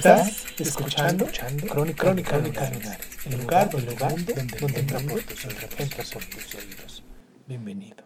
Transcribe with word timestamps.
Estás 0.00 0.46
escuchando, 0.58 1.26
Crónica, 1.68 2.04
Crónica, 2.04 2.36
el 2.36 2.44
lugar, 2.44 2.98
el 3.26 3.36
lugar 3.38 3.70
donde, 3.70 3.94
donde 4.58 4.82
tus, 4.82 5.44
entra 5.78 6.04
por 6.10 6.24
tus 6.24 6.54
oídos. 6.54 7.04
Bienvenido. 7.46 8.04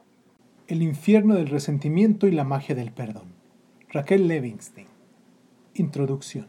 El 0.66 0.82
infierno 0.82 1.36
del 1.36 1.46
resentimiento 1.46 2.26
y 2.26 2.32
la 2.32 2.42
magia 2.42 2.74
del 2.74 2.90
perdón. 2.90 3.34
Raquel 3.90 4.26
Levinstein. 4.26 4.88
Introducción. 5.74 6.48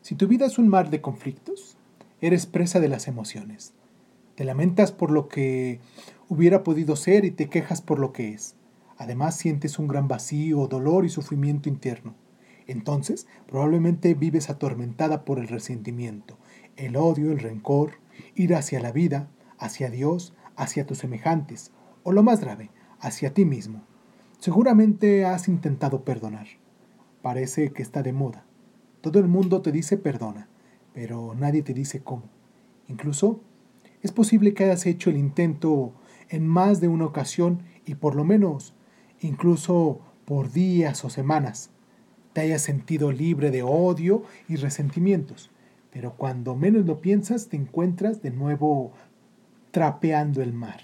Si 0.00 0.16
tu 0.16 0.26
vida 0.26 0.46
es 0.46 0.58
un 0.58 0.66
mar 0.66 0.90
de 0.90 1.00
conflictos, 1.00 1.76
eres 2.20 2.46
presa 2.46 2.80
de 2.80 2.88
las 2.88 3.06
emociones. 3.06 3.72
Te 4.34 4.42
lamentas 4.42 4.90
por 4.90 5.12
lo 5.12 5.28
que 5.28 5.78
hubiera 6.28 6.64
podido 6.64 6.96
ser 6.96 7.24
y 7.24 7.30
te 7.30 7.48
quejas 7.48 7.82
por 7.82 8.00
lo 8.00 8.12
que 8.12 8.30
es. 8.30 8.56
Además 8.98 9.36
sientes 9.36 9.78
un 9.78 9.86
gran 9.86 10.08
vacío, 10.08 10.66
dolor 10.66 11.04
y 11.04 11.08
sufrimiento 11.08 11.68
interno. 11.68 12.16
Entonces, 12.66 13.26
probablemente 13.46 14.14
vives 14.14 14.50
atormentada 14.50 15.24
por 15.24 15.38
el 15.38 15.48
resentimiento, 15.48 16.38
el 16.76 16.96
odio, 16.96 17.30
el 17.32 17.40
rencor, 17.40 17.92
ir 18.34 18.54
hacia 18.54 18.80
la 18.80 18.92
vida, 18.92 19.28
hacia 19.58 19.90
Dios, 19.90 20.34
hacia 20.56 20.86
tus 20.86 20.98
semejantes, 20.98 21.72
o 22.02 22.12
lo 22.12 22.22
más 22.22 22.40
grave, 22.40 22.70
hacia 23.00 23.34
ti 23.34 23.44
mismo. 23.44 23.82
Seguramente 24.38 25.24
has 25.24 25.48
intentado 25.48 26.04
perdonar. 26.04 26.46
Parece 27.22 27.72
que 27.72 27.82
está 27.82 28.02
de 28.02 28.12
moda. 28.12 28.44
Todo 29.00 29.18
el 29.18 29.28
mundo 29.28 29.62
te 29.62 29.72
dice 29.72 29.96
perdona, 29.96 30.48
pero 30.92 31.34
nadie 31.34 31.62
te 31.62 31.74
dice 31.74 32.02
cómo. 32.02 32.24
Incluso, 32.88 33.40
es 34.02 34.12
posible 34.12 34.54
que 34.54 34.64
hayas 34.64 34.86
hecho 34.86 35.10
el 35.10 35.16
intento 35.16 35.94
en 36.28 36.46
más 36.46 36.80
de 36.80 36.88
una 36.88 37.06
ocasión 37.06 37.62
y 37.86 37.94
por 37.94 38.14
lo 38.14 38.24
menos, 38.24 38.74
incluso 39.20 40.00
por 40.24 40.52
días 40.52 41.04
o 41.04 41.10
semanas, 41.10 41.70
te 42.34 42.42
hayas 42.42 42.60
sentido 42.60 43.12
libre 43.12 43.50
de 43.50 43.62
odio 43.62 44.24
y 44.48 44.56
resentimientos, 44.56 45.50
pero 45.90 46.16
cuando 46.16 46.56
menos 46.56 46.84
lo 46.84 47.00
piensas 47.00 47.48
te 47.48 47.56
encuentras 47.56 48.20
de 48.20 48.32
nuevo 48.32 48.92
trapeando 49.70 50.42
el 50.42 50.52
mar. 50.52 50.80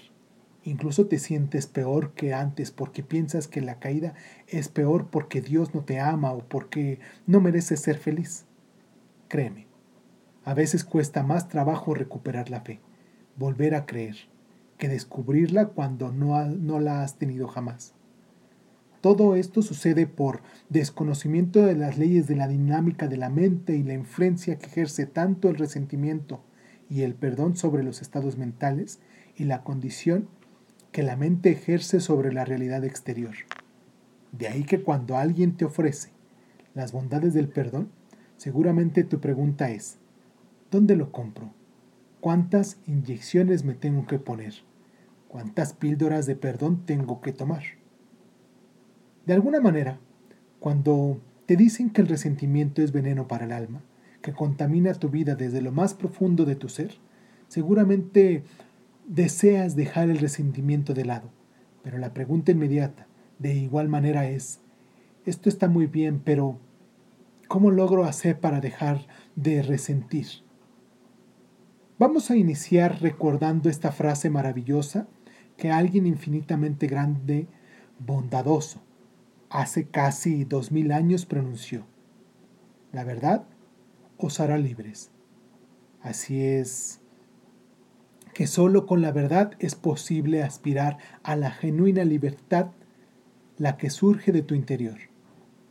Incluso 0.63 1.07
te 1.07 1.19
sientes 1.19 1.67
peor 1.67 2.13
que 2.13 2.33
antes 2.33 2.71
porque 2.71 3.03
piensas 3.03 3.47
que 3.47 3.61
la 3.61 3.79
caída 3.79 4.13
es 4.47 4.69
peor 4.69 5.07
porque 5.07 5.41
Dios 5.41 5.75
no 5.75 5.83
te 5.83 5.99
ama 5.99 6.31
o 6.31 6.39
porque 6.39 6.99
no 7.27 7.41
mereces 7.41 7.81
ser 7.81 7.97
feliz. 7.97 8.45
Créeme, 9.27 9.67
a 10.45 10.53
veces 10.53 10.83
cuesta 10.85 11.21
más 11.21 11.49
trabajo 11.49 11.93
recuperar 11.93 12.49
la 12.49 12.61
fe, 12.61 12.79
volver 13.35 13.75
a 13.75 13.85
creer, 13.85 14.15
que 14.77 14.87
descubrirla 14.87 15.67
cuando 15.67 16.11
no, 16.11 16.45
no 16.45 16.79
la 16.79 17.03
has 17.03 17.17
tenido 17.17 17.47
jamás. 17.47 17.93
Todo 19.01 19.35
esto 19.35 19.63
sucede 19.63 20.05
por 20.05 20.41
desconocimiento 20.69 21.65
de 21.65 21.75
las 21.75 21.97
leyes 21.97 22.27
de 22.27 22.35
la 22.35 22.47
dinámica 22.47 23.07
de 23.07 23.17
la 23.17 23.29
mente 23.29 23.75
y 23.75 23.81
la 23.81 23.95
influencia 23.95 24.59
que 24.59 24.67
ejerce 24.67 25.07
tanto 25.07 25.49
el 25.49 25.55
resentimiento 25.55 26.43
y 26.87 27.01
el 27.01 27.15
perdón 27.15 27.55
sobre 27.57 27.81
los 27.81 28.03
estados 28.03 28.37
mentales 28.37 28.99
y 29.35 29.45
la 29.45 29.63
condición 29.63 30.27
que 30.91 31.01
la 31.01 31.15
mente 31.15 31.49
ejerce 31.49 31.99
sobre 31.99 32.31
la 32.31 32.45
realidad 32.45 32.85
exterior. 32.85 33.33
De 34.33 34.47
ahí 34.47 34.65
que 34.65 34.83
cuando 34.83 35.17
alguien 35.17 35.57
te 35.57 35.65
ofrece 35.65 36.11
las 36.75 36.91
bondades 36.91 37.33
del 37.33 37.49
perdón, 37.49 37.89
seguramente 38.37 39.03
tu 39.03 39.19
pregunta 39.19 39.71
es, 39.71 39.97
¿dónde 40.69 40.95
lo 40.95 41.11
compro? 41.11 41.51
¿Cuántas 42.19 42.77
inyecciones 42.85 43.63
me 43.63 43.73
tengo 43.73 44.05
que 44.05 44.19
poner? 44.19 44.53
¿Cuántas 45.27 45.73
píldoras 45.73 46.27
de 46.27 46.35
perdón 46.35 46.85
tengo 46.85 47.19
que 47.19 47.33
tomar? 47.33 47.80
De 49.25 49.33
alguna 49.33 49.61
manera, 49.61 49.99
cuando 50.59 51.21
te 51.45 51.55
dicen 51.55 51.89
que 51.89 52.01
el 52.01 52.07
resentimiento 52.07 52.81
es 52.81 52.91
veneno 52.91 53.27
para 53.27 53.45
el 53.45 53.51
alma, 53.51 53.81
que 54.21 54.33
contamina 54.33 54.93
tu 54.93 55.09
vida 55.09 55.35
desde 55.35 55.61
lo 55.61 55.71
más 55.71 55.93
profundo 55.93 56.45
de 56.45 56.55
tu 56.55 56.69
ser, 56.69 56.95
seguramente 57.47 58.43
deseas 59.07 59.75
dejar 59.75 60.09
el 60.09 60.19
resentimiento 60.19 60.93
de 60.93 61.05
lado. 61.05 61.29
Pero 61.83 61.97
la 61.97 62.13
pregunta 62.13 62.51
inmediata, 62.51 63.07
de 63.39 63.55
igual 63.55 63.89
manera, 63.89 64.29
es, 64.29 64.59
esto 65.25 65.49
está 65.49 65.67
muy 65.67 65.87
bien, 65.87 66.21
pero 66.23 66.59
¿cómo 67.47 67.71
logro 67.71 68.05
hacer 68.05 68.39
para 68.39 68.61
dejar 68.61 69.05
de 69.35 69.61
resentir? 69.61 70.27
Vamos 71.99 72.31
a 72.31 72.35
iniciar 72.35 73.01
recordando 73.01 73.69
esta 73.69 73.91
frase 73.91 74.29
maravillosa 74.29 75.07
que 75.57 75.69
alguien 75.69 76.07
infinitamente 76.07 76.87
grande, 76.87 77.47
bondadoso, 77.99 78.81
hace 79.51 79.85
casi 79.85 80.45
dos 80.45 80.71
mil 80.71 80.91
años 80.91 81.25
pronunció. 81.25 81.85
La 82.91 83.03
verdad 83.03 83.45
os 84.17 84.39
hará 84.39 84.57
libres. 84.57 85.11
Así 86.01 86.43
es 86.43 87.01
que 88.33 88.47
sólo 88.47 88.85
con 88.85 89.01
la 89.01 89.11
verdad 89.11 89.51
es 89.59 89.75
posible 89.75 90.41
aspirar 90.41 90.97
a 91.21 91.35
la 91.35 91.51
genuina 91.51 92.05
libertad, 92.05 92.71
la 93.57 93.75
que 93.77 93.89
surge 93.89 94.31
de 94.31 94.41
tu 94.41 94.55
interior. 94.55 94.97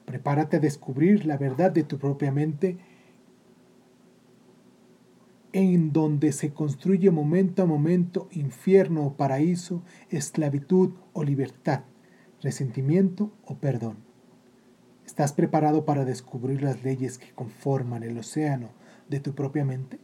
Prepárate 0.05 0.59
a 0.59 0.61
descubrir 0.61 1.25
la 1.25 1.39
verdad 1.39 1.73
de 1.73 1.83
tu 1.83 1.99
propia 1.99 2.31
mente, 2.31 2.79
en 5.53 5.93
donde 5.93 6.33
se 6.33 6.53
construye 6.53 7.11
momento 7.11 7.63
a 7.63 7.67
momento 7.67 8.29
infierno 8.31 9.05
o 9.07 9.15
paraíso, 9.15 9.83
esclavitud 10.11 10.93
o 11.13 11.25
libertad 11.25 11.85
resentimiento 12.43 13.31
o 13.45 13.57
perdón. 13.57 13.99
¿Estás 15.07 15.33
preparado 15.33 15.85
para 15.85 16.05
descubrir 16.05 16.63
las 16.63 16.83
leyes 16.83 17.19
que 17.19 17.33
conforman 17.33 18.03
el 18.03 18.17
océano 18.19 18.71
de 19.09 19.21
tu 19.21 19.35
propia 19.35 19.65
mente? 19.65 19.99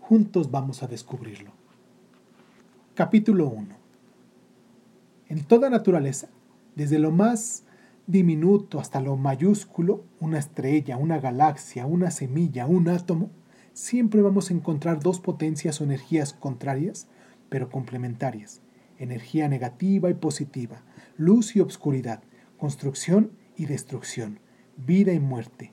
Juntos 0.00 0.50
vamos 0.50 0.82
a 0.82 0.88
descubrirlo. 0.88 1.52
Capítulo 2.94 3.48
1. 3.48 3.76
En 5.28 5.44
toda 5.44 5.70
naturaleza, 5.70 6.28
desde 6.74 6.98
lo 6.98 7.10
más 7.10 7.64
diminuto 8.06 8.80
hasta 8.80 9.00
lo 9.00 9.16
mayúsculo, 9.16 10.04
una 10.20 10.38
estrella, 10.38 10.96
una 10.96 11.18
galaxia, 11.18 11.86
una 11.86 12.10
semilla, 12.10 12.66
un 12.66 12.88
átomo, 12.88 13.30
siempre 13.72 14.20
vamos 14.20 14.50
a 14.50 14.54
encontrar 14.54 15.00
dos 15.00 15.20
potencias 15.20 15.80
o 15.80 15.84
energías 15.84 16.34
contrarias, 16.34 17.06
pero 17.48 17.70
complementarias, 17.70 18.60
energía 18.98 19.48
negativa 19.48 20.10
y 20.10 20.14
positiva, 20.14 20.82
luz 21.16 21.56
y 21.56 21.60
obscuridad, 21.60 22.22
construcción 22.56 23.32
y 23.56 23.66
destrucción, 23.66 24.40
vida 24.76 25.12
y 25.12 25.20
muerte. 25.20 25.72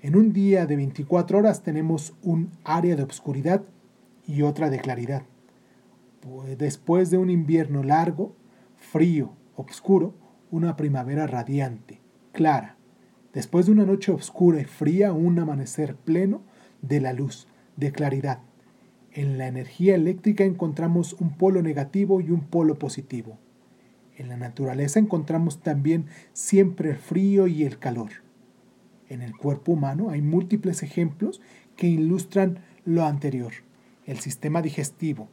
En 0.00 0.16
un 0.16 0.32
día 0.32 0.66
de 0.66 0.76
24 0.76 1.38
horas 1.38 1.62
tenemos 1.62 2.14
un 2.22 2.50
área 2.64 2.96
de 2.96 3.02
obscuridad 3.02 3.62
y 4.26 4.42
otra 4.42 4.68
de 4.68 4.80
claridad. 4.80 5.22
Pues 6.20 6.58
después 6.58 7.10
de 7.10 7.18
un 7.18 7.30
invierno 7.30 7.82
largo, 7.82 8.34
frío, 8.76 9.32
oscuro, 9.54 10.14
una 10.50 10.76
primavera 10.76 11.26
radiante, 11.26 12.00
clara. 12.32 12.76
Después 13.32 13.66
de 13.66 13.72
una 13.72 13.86
noche 13.86 14.12
oscura 14.12 14.60
y 14.60 14.64
fría, 14.64 15.12
un 15.12 15.38
amanecer 15.38 15.94
pleno 15.94 16.42
de 16.82 17.00
la 17.00 17.12
luz, 17.12 17.46
de 17.76 17.92
claridad. 17.92 18.40
En 19.12 19.38
la 19.38 19.46
energía 19.46 19.94
eléctrica 19.94 20.44
encontramos 20.44 21.14
un 21.14 21.36
polo 21.36 21.62
negativo 21.62 22.20
y 22.20 22.30
un 22.30 22.40
polo 22.40 22.78
positivo. 22.78 23.38
En 24.16 24.28
la 24.28 24.36
naturaleza 24.36 24.98
encontramos 24.98 25.62
también 25.62 26.06
siempre 26.32 26.90
el 26.90 26.96
frío 26.96 27.46
y 27.46 27.64
el 27.64 27.78
calor. 27.78 28.10
En 29.08 29.22
el 29.22 29.36
cuerpo 29.36 29.72
humano 29.72 30.10
hay 30.10 30.22
múltiples 30.22 30.82
ejemplos 30.82 31.40
que 31.76 31.86
ilustran 31.86 32.60
lo 32.84 33.04
anterior. 33.04 33.52
El 34.06 34.18
sistema 34.18 34.62
digestivo, 34.62 35.28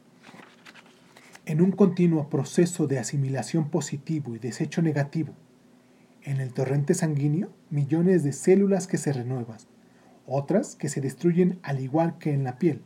en 1.46 1.60
un 1.60 1.72
continuo 1.72 2.28
proceso 2.28 2.86
de 2.86 2.98
asimilación 2.98 3.70
positivo 3.70 4.34
y 4.34 4.38
desecho 4.38 4.82
negativo. 4.82 5.34
En 6.22 6.40
el 6.40 6.52
torrente 6.52 6.94
sanguíneo, 6.94 7.50
millones 7.70 8.22
de 8.22 8.32
células 8.32 8.86
que 8.86 8.98
se 8.98 9.12
renuevan, 9.12 9.58
otras 10.26 10.76
que 10.76 10.88
se 10.88 11.00
destruyen 11.00 11.58
al 11.62 11.80
igual 11.80 12.18
que 12.18 12.32
en 12.32 12.44
la 12.44 12.58
piel, 12.58 12.82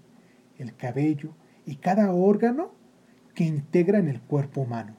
el 0.56 0.74
cabello 0.74 1.34
y 1.66 1.76
cada 1.76 2.12
órgano 2.12 2.72
que 3.34 3.44
integra 3.44 3.98
en 3.98 4.08
el 4.08 4.20
cuerpo 4.20 4.62
humano. 4.62 4.96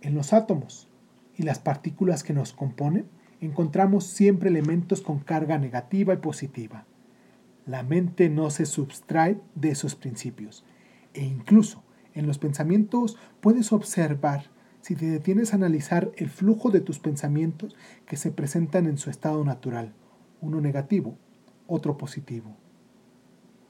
En 0.00 0.14
los 0.14 0.32
átomos 0.32 0.88
y 1.36 1.42
las 1.42 1.58
partículas 1.58 2.22
que 2.22 2.32
nos 2.32 2.52
componen 2.52 3.06
encontramos 3.40 4.04
siempre 4.04 4.48
elementos 4.48 5.00
con 5.00 5.20
carga 5.20 5.58
negativa 5.58 6.14
y 6.14 6.18
positiva. 6.18 6.84
La 7.66 7.82
mente 7.82 8.28
no 8.28 8.50
se 8.50 8.66
subtrae 8.66 9.40
de 9.54 9.70
esos 9.70 9.94
principios 9.94 10.64
e 11.14 11.24
incluso 11.24 11.82
en 12.14 12.26
los 12.26 12.38
pensamientos 12.38 13.16
puedes 13.40 13.72
observar 13.72 14.50
si 14.80 14.94
te 14.94 15.06
detienes 15.06 15.52
a 15.52 15.56
analizar 15.56 16.10
el 16.16 16.30
flujo 16.30 16.70
de 16.70 16.80
tus 16.80 16.98
pensamientos 16.98 17.76
que 18.06 18.16
se 18.16 18.30
presentan 18.30 18.86
en 18.86 18.98
su 18.98 19.10
estado 19.10 19.44
natural, 19.44 19.92
uno 20.40 20.60
negativo, 20.60 21.16
otro 21.66 21.98
positivo. 21.98 22.56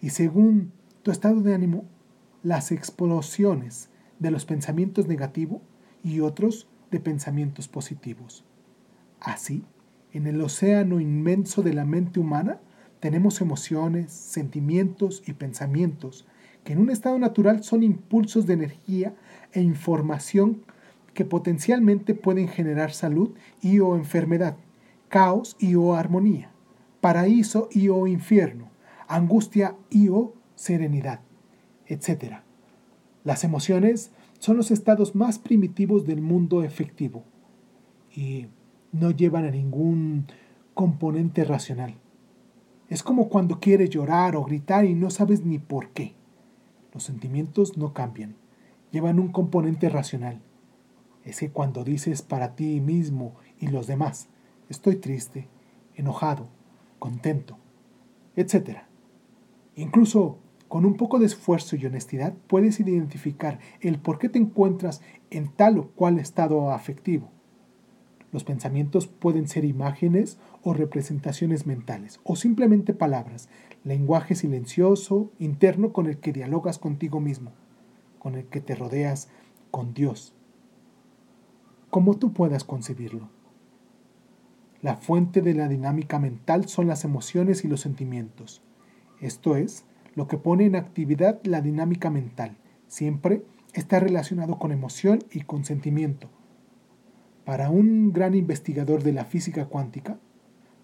Y 0.01 0.11
según 0.11 0.73
tu 1.03 1.11
estado 1.11 1.41
de 1.41 1.55
ánimo, 1.55 1.85
las 2.43 2.71
explosiones 2.71 3.91
de 4.19 4.31
los 4.31 4.45
pensamientos 4.45 5.09
negativos 5.09 5.61
y 6.09 6.21
otros 6.21 6.69
de 6.91 7.01
pensamientos 7.01 7.69
positivos. 7.69 8.45
Así, 9.21 9.65
en 10.13 10.27
el 10.27 10.41
océano 10.41 11.01
inmenso 11.01 11.63
de 11.63 11.75
la 11.75 11.85
mente 11.85 12.19
humana 12.19 12.61
tenemos 13.01 13.41
emociones, 13.41 14.11
sentimientos 14.13 15.23
y 15.27 15.35
pensamientos 15.35 16.27
que 16.65 16.73
en 16.73 16.81
un 16.81 16.91
estado 16.91 17.19
natural 17.19 17.63
son 17.63 17.83
impulsos 17.83 18.47
de 18.47 18.55
energía 18.55 19.15
e 19.53 19.61
información 19.61 20.63
que 21.15 21.25
potencialmente 21.25 22.15
pueden 22.15 22.49
generar 22.49 22.93
salud 22.93 23.35
y 23.61 23.81
o 23.81 23.97
enfermedad, 23.97 24.57
caos 25.09 25.57
y 25.59 25.75
o 25.75 25.95
armonía, 25.95 26.51
paraíso 27.01 27.69
y 27.71 27.89
o 27.89 28.07
infierno, 28.07 28.71
angustia 29.09 29.77
y 29.91 30.09
o 30.09 30.35
serenidad, 30.55 31.21
etc. 31.87 32.48
Las 33.25 33.45
emociones 33.45 34.13
son 34.39 34.57
los 34.57 34.71
estados 34.71 35.15
más 35.15 35.39
primitivos 35.39 36.07
del 36.07 36.21
mundo 36.21 36.63
efectivo 36.63 37.25
y 38.15 38.47
no 38.93 39.11
llevan 39.11 39.45
a 39.45 39.51
ningún 39.51 40.27
componente 40.75 41.45
racional. 41.45 41.95
Es 42.89 43.03
como 43.03 43.29
cuando 43.29 43.61
quieres 43.61 43.91
llorar 43.91 44.37
o 44.37 44.45
gritar 44.45 44.85
y 44.85 44.95
no 44.95 45.11
sabes 45.11 45.45
ni 45.45 45.59
por 45.59 45.91
qué. 45.91 46.15
Los 46.95 47.03
sentimientos 47.03 47.77
no 47.77 47.93
cambian, 47.93 48.37
llevan 48.91 49.19
un 49.19 49.29
componente 49.29 49.89
racional. 49.89 50.41
Es 51.25 51.41
que 51.41 51.51
cuando 51.51 51.85
dices 51.85 52.23
para 52.23 52.55
ti 52.55 52.81
mismo 52.81 53.35
y 53.61 53.67
los 53.67 53.87
demás, 53.87 54.29
estoy 54.71 54.97
triste, 54.97 55.49
enojado, 55.95 56.49
contento, 56.99 57.59
etc. 58.37 58.79
Incluso 59.77 60.39
con 60.69 60.85
un 60.85 60.95
poco 60.97 61.19
de 61.19 61.27
esfuerzo 61.27 61.77
y 61.77 61.87
honestidad 61.87 62.35
puedes 62.47 62.79
identificar 62.79 63.59
el 63.81 63.99
por 63.99 64.19
qué 64.19 64.29
te 64.29 64.39
encuentras 64.39 65.01
en 65.31 65.49
tal 65.49 65.79
o 65.79 65.89
cual 65.89 66.19
estado 66.19 66.71
afectivo. 66.71 67.31
Los 68.31 68.45
pensamientos 68.45 69.07
pueden 69.07 69.49
ser 69.49 69.65
imágenes 69.65 70.39
o 70.63 70.75
representaciones 70.75 71.67
mentales, 71.67 72.21
o 72.25 72.37
simplemente 72.37 72.93
palabras, 72.93 73.49
lenguaje 73.85 74.35
silencioso, 74.35 75.31
interno 75.39 75.95
con 75.95 76.07
el 76.07 76.19
que 76.19 76.33
dialogas 76.33 76.79
contigo 76.79 77.21
mismo, 77.21 77.53
con 78.19 78.35
el 78.35 78.45
que 78.45 78.61
te 78.61 78.75
rodeas 78.75 79.29
con 79.71 79.95
Dios, 79.95 80.35
como 81.89 82.19
tú 82.19 82.35
puedas 82.35 82.65
concebirlo. 82.65 83.31
La 84.83 84.97
fuente 84.97 85.41
de 85.41 85.55
la 85.55 85.67
dinámica 85.67 86.19
mental 86.19 86.69
son 86.69 86.87
las 86.87 87.05
emociones 87.05 87.65
y 87.65 87.69
los 87.69 87.81
sentimientos. 87.81 88.63
Esto 89.21 89.57
es, 89.57 89.85
lo 90.19 90.27
que 90.27 90.37
pone 90.37 90.65
en 90.67 90.75
actividad 90.75 91.39
la 91.45 91.61
dinámica 91.61 92.11
mental. 92.11 92.57
Siempre 92.89 93.45
está 93.73 94.01
relacionado 94.01 94.59
con 94.59 94.73
emoción 94.73 95.21
y 95.31 95.43
con 95.43 95.65
sentimiento. 95.65 96.29
Para 97.45 97.71
un 97.71 98.13
gran 98.13 98.35
investigador 98.35 99.05
de 99.05 99.13
la 99.13 99.25
física 99.25 99.67
cuántica, 99.67 100.19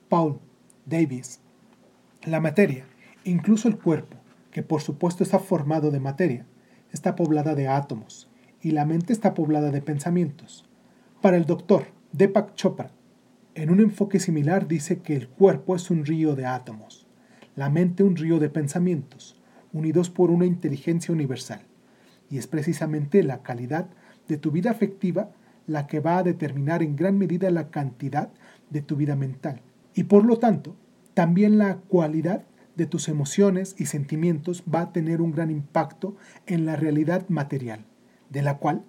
Paul 0.09 0.39
Davies, 0.87 1.41
la 2.23 2.41
materia, 2.41 2.87
incluso 3.25 3.67
el 3.67 3.77
cuerpo, 3.77 4.19
que 4.53 4.63
por 4.63 4.83
supuesto 4.83 5.25
está 5.25 5.41
formado 5.41 5.91
de 5.91 5.99
materia, 5.99 6.47
está 6.93 7.17
poblada 7.17 7.57
de 7.57 7.67
átomos 7.67 8.31
y 8.63 8.71
la 8.71 8.85
mente 8.85 9.13
está 9.13 9.35
poblada 9.35 9.73
de 9.73 9.83
pensamientos. 9.83 10.65
Para 11.21 11.37
el 11.37 11.45
doctor 11.45 11.87
Deepak 12.13 12.55
Chopra, 12.55 12.93
en 13.57 13.71
un 13.71 13.81
enfoque 13.81 14.21
similar 14.21 14.69
dice 14.69 15.01
que 15.01 15.17
el 15.17 15.27
cuerpo 15.27 15.75
es 15.75 15.91
un 15.91 16.07
río 16.07 16.37
de 16.37 16.47
átomos 16.47 17.04
la 17.57 17.71
mente 17.71 18.03
un 18.03 18.17
río 18.17 18.39
de 18.39 18.49
pensamientos, 18.49 19.41
unidos 19.73 20.11
por 20.11 20.31
una 20.31 20.47
inteligencia 20.47 21.13
universal. 21.13 21.63
Y 22.31 22.39
es 22.39 22.47
precisamente 22.47 23.23
la 23.23 23.43
calidad 23.43 23.89
de 24.29 24.39
tu 24.39 24.51
vida 24.51 24.71
afectiva 24.71 25.31
la 25.67 25.87
que 25.87 26.01
va 26.01 26.19
a 26.19 26.23
determinar 26.23 26.83
en 26.83 26.97
gran 26.97 27.17
medida 27.19 27.51
la 27.51 27.71
cantidad 27.71 28.31
de 28.71 28.83
tu 28.83 28.97
vida 28.97 29.17
mental. 29.17 29.63
Y 29.95 30.05
por 30.05 30.25
lo 30.25 30.39
tanto, 30.39 30.77
también 31.15 31.59
la 31.59 31.77
cualidad 31.77 32.45
de 32.77 32.87
tus 32.87 33.09
emociones 33.09 33.77
y 33.79 33.87
sentimientos 33.87 34.65
va 34.73 34.83
a 34.83 34.93
tener 34.93 35.21
un 35.21 35.33
gran 35.33 35.51
impacto 35.51 36.17
en 36.47 36.67
la 36.67 36.77
realidad 36.77 37.29
material, 37.29 37.85
de 38.31 38.43
la 38.43 38.59
cual, 38.59 38.85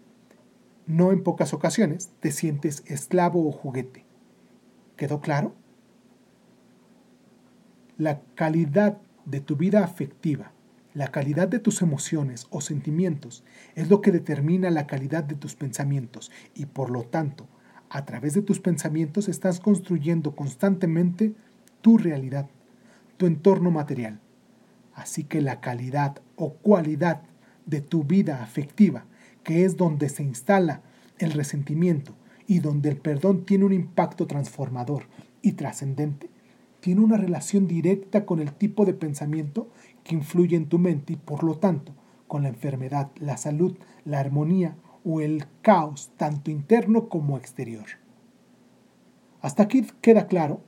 no 0.87 1.11
en 1.11 1.23
pocas 1.23 1.53
ocasiones, 1.53 2.11
te 2.19 2.31
sientes 2.31 2.83
esclavo 2.87 3.47
o 3.47 3.51
juguete. 3.51 4.05
¿Quedó 4.95 5.21
claro? 5.21 5.53
La 7.97 8.19
calidad 8.35 8.97
de 9.23 9.39
tu 9.39 9.55
vida 9.55 9.81
afectiva, 9.81 10.51
la 10.93 11.13
calidad 11.13 11.47
de 11.47 11.59
tus 11.59 11.81
emociones 11.81 12.45
o 12.49 12.59
sentimientos 12.59 13.45
es 13.73 13.89
lo 13.89 14.01
que 14.01 14.11
determina 14.11 14.69
la 14.69 14.85
calidad 14.85 15.23
de 15.23 15.35
tus 15.35 15.55
pensamientos 15.55 16.29
y 16.53 16.65
por 16.65 16.89
lo 16.89 17.03
tanto, 17.03 17.47
a 17.89 18.03
través 18.03 18.33
de 18.33 18.41
tus 18.41 18.59
pensamientos 18.59 19.29
estás 19.29 19.61
construyendo 19.61 20.35
constantemente 20.35 21.35
tu 21.79 21.97
realidad, 21.97 22.49
tu 23.15 23.27
entorno 23.27 23.71
material. 23.71 24.19
Así 24.93 25.23
que 25.23 25.39
la 25.41 25.61
calidad 25.61 26.21
o 26.35 26.55
cualidad 26.55 27.21
de 27.65 27.79
tu 27.79 28.03
vida 28.03 28.43
afectiva, 28.43 29.05
que 29.45 29.63
es 29.63 29.77
donde 29.77 30.09
se 30.09 30.23
instala 30.23 30.81
el 31.17 31.31
resentimiento 31.31 32.13
y 32.45 32.59
donde 32.59 32.89
el 32.89 32.97
perdón 32.97 33.45
tiene 33.45 33.63
un 33.63 33.71
impacto 33.71 34.27
transformador 34.27 35.03
y 35.41 35.53
trascendente, 35.53 36.34
tiene 36.85 37.01
una 37.01 37.17
relación 37.17 37.65
directa 37.65 38.27
con 38.27 38.39
el 38.39 38.53
tipo 38.53 38.85
de 38.85 38.93
pensamiento 38.93 39.71
que 40.03 40.13
influye 40.13 40.55
en 40.55 40.69
tu 40.69 40.77
mente 40.77 41.13
y 41.13 41.15
por 41.15 41.43
lo 41.43 41.57
tanto 41.57 41.93
con 42.27 42.43
la 42.43 42.49
enfermedad, 42.49 43.09
la 43.15 43.37
salud, 43.37 43.75
la 44.03 44.19
armonía 44.19 44.75
o 45.03 45.19
el 45.19 45.45
caos 45.63 46.11
tanto 46.15 46.51
interno 46.51 47.09
como 47.09 47.37
exterior. 47.37 47.85
Hasta 49.41 49.63
aquí 49.63 49.87
queda 49.99 50.27
claro 50.27 50.61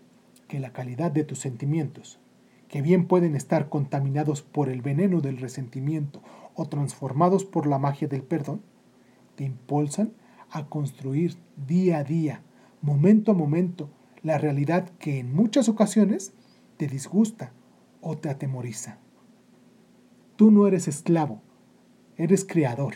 que 0.48 0.60
la 0.60 0.74
calidad 0.74 1.12
de 1.12 1.24
tus 1.24 1.38
sentimientos, 1.38 2.20
que 2.68 2.82
bien 2.82 3.06
pueden 3.06 3.36
estar 3.36 3.70
contaminados 3.70 4.42
por 4.42 4.70
el 4.70 4.82
veneno 4.82 5.22
del 5.22 5.38
resentimiento 5.38 6.24
o 6.56 6.66
transformados 6.66 7.46
por 7.46 7.68
la 7.68 7.78
magia 7.78 8.08
del 8.08 8.24
perdón, 8.24 8.64
te 9.36 9.44
impulsan 9.44 10.14
a 10.50 10.66
construir 10.66 11.36
día 11.68 12.00
a 12.00 12.04
día, 12.04 12.42
momento 12.82 13.34
a 13.34 13.36
momento, 13.36 13.92
la 14.24 14.38
realidad 14.38 14.90
que 15.00 15.20
en 15.20 15.34
muchas 15.34 15.70
ocasiones 15.70 16.34
te 16.78 16.88
disgusta 16.88 17.52
o 18.02 18.18
te 18.18 18.30
atemoriza. 18.30 18.98
Tú 20.36 20.52
no 20.52 20.68
eres 20.68 20.88
esclavo, 20.88 21.42
eres 22.16 22.46
creador. 22.46 22.94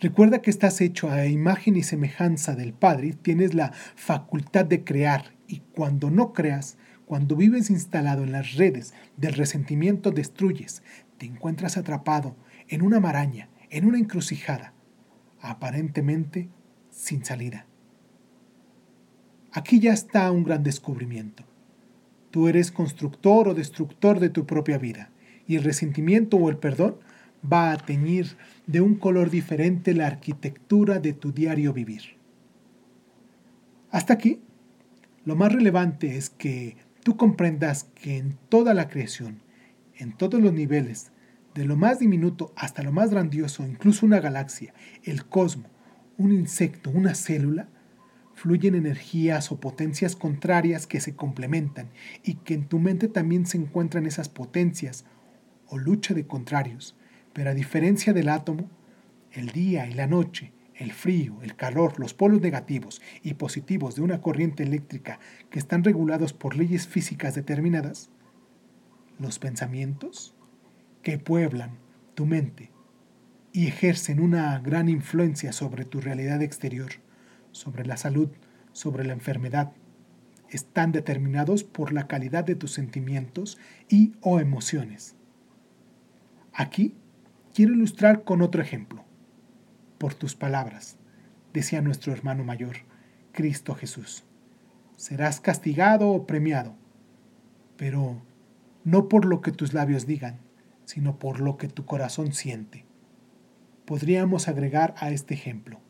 Recuerda 0.00 0.42
que 0.42 0.50
estás 0.50 0.80
hecho 0.80 1.10
a 1.10 1.26
imagen 1.26 1.76
y 1.76 1.82
semejanza 1.82 2.56
del 2.56 2.72
Padre, 2.72 3.12
tienes 3.12 3.54
la 3.54 3.72
facultad 3.94 4.64
de 4.64 4.82
crear 4.82 5.34
y 5.46 5.60
cuando 5.74 6.10
no 6.10 6.32
creas, 6.32 6.76
cuando 7.06 7.36
vives 7.36 7.70
instalado 7.70 8.24
en 8.24 8.32
las 8.32 8.54
redes 8.54 8.94
del 9.16 9.34
resentimiento, 9.34 10.10
destruyes, 10.10 10.82
te 11.18 11.26
encuentras 11.26 11.76
atrapado 11.76 12.34
en 12.68 12.82
una 12.82 12.98
maraña, 12.98 13.48
en 13.70 13.84
una 13.84 13.98
encrucijada, 13.98 14.72
aparentemente 15.40 16.48
sin 16.90 17.24
salida. 17.24 17.66
Aquí 19.52 19.80
ya 19.80 19.92
está 19.92 20.30
un 20.30 20.44
gran 20.44 20.62
descubrimiento. 20.62 21.44
Tú 22.30 22.48
eres 22.48 22.72
constructor 22.72 23.48
o 23.48 23.54
destructor 23.54 24.18
de 24.18 24.30
tu 24.30 24.46
propia 24.46 24.78
vida, 24.78 25.10
y 25.46 25.56
el 25.56 25.64
resentimiento 25.64 26.38
o 26.38 26.48
el 26.48 26.56
perdón 26.56 26.96
va 27.50 27.72
a 27.72 27.76
teñir 27.76 28.36
de 28.66 28.80
un 28.80 28.94
color 28.94 29.28
diferente 29.28 29.92
la 29.92 30.06
arquitectura 30.06 31.00
de 31.00 31.12
tu 31.12 31.32
diario 31.32 31.74
vivir. 31.74 32.16
Hasta 33.90 34.14
aquí, 34.14 34.40
lo 35.26 35.36
más 35.36 35.52
relevante 35.52 36.16
es 36.16 36.30
que 36.30 36.76
tú 37.02 37.18
comprendas 37.18 37.84
que 37.94 38.16
en 38.16 38.38
toda 38.48 38.72
la 38.72 38.88
creación, 38.88 39.42
en 39.96 40.16
todos 40.16 40.40
los 40.40 40.54
niveles, 40.54 41.12
de 41.54 41.66
lo 41.66 41.76
más 41.76 41.98
diminuto 41.98 42.54
hasta 42.56 42.82
lo 42.82 42.92
más 42.92 43.10
grandioso, 43.10 43.66
incluso 43.66 44.06
una 44.06 44.20
galaxia, 44.20 44.72
el 45.02 45.26
cosmos, 45.26 45.70
un 46.16 46.32
insecto, 46.32 46.90
una 46.90 47.14
célula, 47.14 47.68
fluyen 48.42 48.74
energías 48.74 49.52
o 49.52 49.60
potencias 49.60 50.16
contrarias 50.16 50.88
que 50.88 50.98
se 50.98 51.14
complementan 51.14 51.90
y 52.24 52.34
que 52.34 52.54
en 52.54 52.66
tu 52.66 52.80
mente 52.80 53.06
también 53.06 53.46
se 53.46 53.56
encuentran 53.56 54.04
esas 54.04 54.28
potencias 54.28 55.04
o 55.68 55.78
lucha 55.78 56.12
de 56.12 56.26
contrarios. 56.26 56.96
Pero 57.32 57.50
a 57.50 57.54
diferencia 57.54 58.12
del 58.12 58.28
átomo, 58.28 58.68
el 59.30 59.50
día 59.50 59.86
y 59.86 59.94
la 59.94 60.08
noche, 60.08 60.52
el 60.74 60.90
frío, 60.90 61.40
el 61.42 61.54
calor, 61.54 62.00
los 62.00 62.14
polos 62.14 62.40
negativos 62.40 63.00
y 63.22 63.34
positivos 63.34 63.94
de 63.94 64.02
una 64.02 64.20
corriente 64.20 64.64
eléctrica 64.64 65.20
que 65.48 65.60
están 65.60 65.84
regulados 65.84 66.32
por 66.32 66.56
leyes 66.56 66.88
físicas 66.88 67.36
determinadas, 67.36 68.10
los 69.20 69.38
pensamientos 69.38 70.34
que 71.04 71.16
pueblan 71.16 71.78
tu 72.16 72.26
mente 72.26 72.72
y 73.52 73.68
ejercen 73.68 74.18
una 74.18 74.58
gran 74.58 74.88
influencia 74.88 75.52
sobre 75.52 75.84
tu 75.84 76.00
realidad 76.00 76.42
exterior, 76.42 77.01
sobre 77.52 77.86
la 77.86 77.96
salud, 77.96 78.28
sobre 78.72 79.04
la 79.04 79.12
enfermedad, 79.12 79.72
están 80.50 80.92
determinados 80.92 81.64
por 81.64 81.92
la 81.92 82.06
calidad 82.06 82.44
de 82.44 82.54
tus 82.54 82.72
sentimientos 82.72 83.58
y 83.88 84.12
o 84.20 84.40
emociones. 84.40 85.14
Aquí 86.52 86.94
quiero 87.54 87.72
ilustrar 87.72 88.24
con 88.24 88.42
otro 88.42 88.60
ejemplo. 88.60 89.04
Por 89.98 90.14
tus 90.14 90.34
palabras, 90.34 90.96
decía 91.52 91.80
nuestro 91.80 92.12
hermano 92.12 92.44
mayor, 92.44 92.76
Cristo 93.32 93.74
Jesús. 93.74 94.24
Serás 94.96 95.40
castigado 95.40 96.10
o 96.10 96.26
premiado, 96.26 96.74
pero 97.76 98.20
no 98.84 99.08
por 99.08 99.24
lo 99.24 99.40
que 99.40 99.52
tus 99.52 99.72
labios 99.72 100.06
digan, 100.06 100.38
sino 100.84 101.18
por 101.18 101.40
lo 101.40 101.56
que 101.56 101.68
tu 101.68 101.86
corazón 101.86 102.32
siente. 102.32 102.84
Podríamos 103.86 104.48
agregar 104.48 104.94
a 104.98 105.10
este 105.10 105.34
ejemplo. 105.34 105.80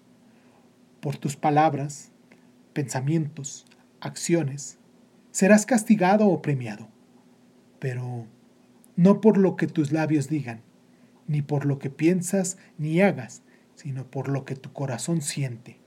Por 1.03 1.17
tus 1.17 1.35
palabras, 1.35 2.13
pensamientos, 2.75 3.67
acciones, 4.01 4.79
serás 5.33 5.67
castigado 5.67 6.29
o 6.29 6.43
premiado, 6.43 6.91
pero 7.81 8.29
no 8.95 9.21
por 9.21 9.37
lo 9.37 9.57
que 9.57 9.67
tus 9.67 9.91
labios 9.91 10.29
digan, 10.29 10.61
ni 11.27 11.43
por 11.43 11.67
lo 11.67 11.81
que 11.81 11.91
piensas 11.91 12.57
ni 12.79 13.01
hagas, 13.01 13.43
sino 13.75 14.09
por 14.09 14.29
lo 14.29 14.45
que 14.45 14.55
tu 14.55 14.73
corazón 14.73 15.23
siente. 15.23 15.81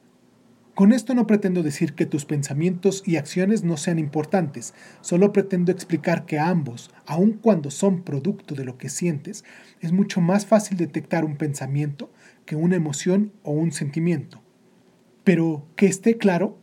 Con 0.74 0.91
esto 0.91 1.15
no 1.15 1.27
pretendo 1.27 1.63
decir 1.63 1.93
que 1.93 2.05
tus 2.05 2.25
pensamientos 2.25 3.01
y 3.05 3.15
acciones 3.15 3.63
no 3.63 3.77
sean 3.77 4.00
importantes, 4.00 4.74
solo 5.00 5.31
pretendo 5.31 5.72
explicar 5.72 6.25
que 6.25 6.39
ambos, 6.39 6.91
aun 7.05 7.39
cuando 7.41 7.72
son 7.72 8.03
producto 8.03 8.53
de 8.53 8.65
lo 8.65 8.77
que 8.77 8.89
sientes, 8.89 9.45
es 9.79 9.93
mucho 9.93 10.19
más 10.19 10.45
fácil 10.45 10.75
detectar 10.75 11.24
un 11.24 11.38
pensamiento 11.38 12.12
que 12.45 12.57
una 12.57 12.75
emoción 12.75 13.31
o 13.43 13.53
un 13.53 13.72
sentimiento. 13.72 14.45
Pero 15.25 15.67
que 15.75 15.88
esté 15.88 16.17
claro 16.17 16.58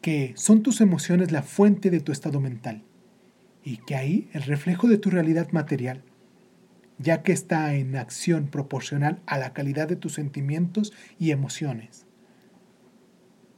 que 0.00 0.32
son 0.36 0.62
tus 0.62 0.80
emociones 0.80 1.30
la 1.30 1.42
fuente 1.42 1.90
de 1.90 2.00
tu 2.00 2.10
estado 2.10 2.40
mental 2.40 2.82
y 3.62 3.76
que 3.76 3.94
ahí 3.94 4.30
el 4.32 4.42
reflejo 4.42 4.88
de 4.88 4.96
tu 4.96 5.10
realidad 5.10 5.52
material, 5.52 6.02
ya 6.98 7.22
que 7.22 7.32
está 7.32 7.74
en 7.74 7.94
acción 7.94 8.48
proporcional 8.48 9.22
a 9.26 9.38
la 9.38 9.52
calidad 9.52 9.86
de 9.86 9.96
tus 9.96 10.14
sentimientos 10.14 10.94
y 11.18 11.30
emociones. 11.30 12.06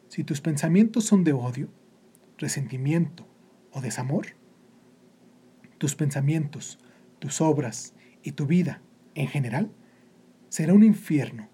Si 0.09 0.25
tus 0.25 0.41
pensamientos 0.41 1.05
son 1.05 1.23
de 1.23 1.35
odio, 1.35 1.69
resentimiento 2.37 3.29
o 3.71 3.81
desamor, 3.81 4.27
tus 5.79 5.95
pensamientos, 5.95 6.81
tus 7.21 7.41
obras 7.41 7.95
y 8.25 8.33
tu 8.33 8.47
vida 8.47 8.83
en 9.15 9.29
general 9.29 9.71
será 10.49 10.73
un 10.73 10.83
infierno, 10.83 11.49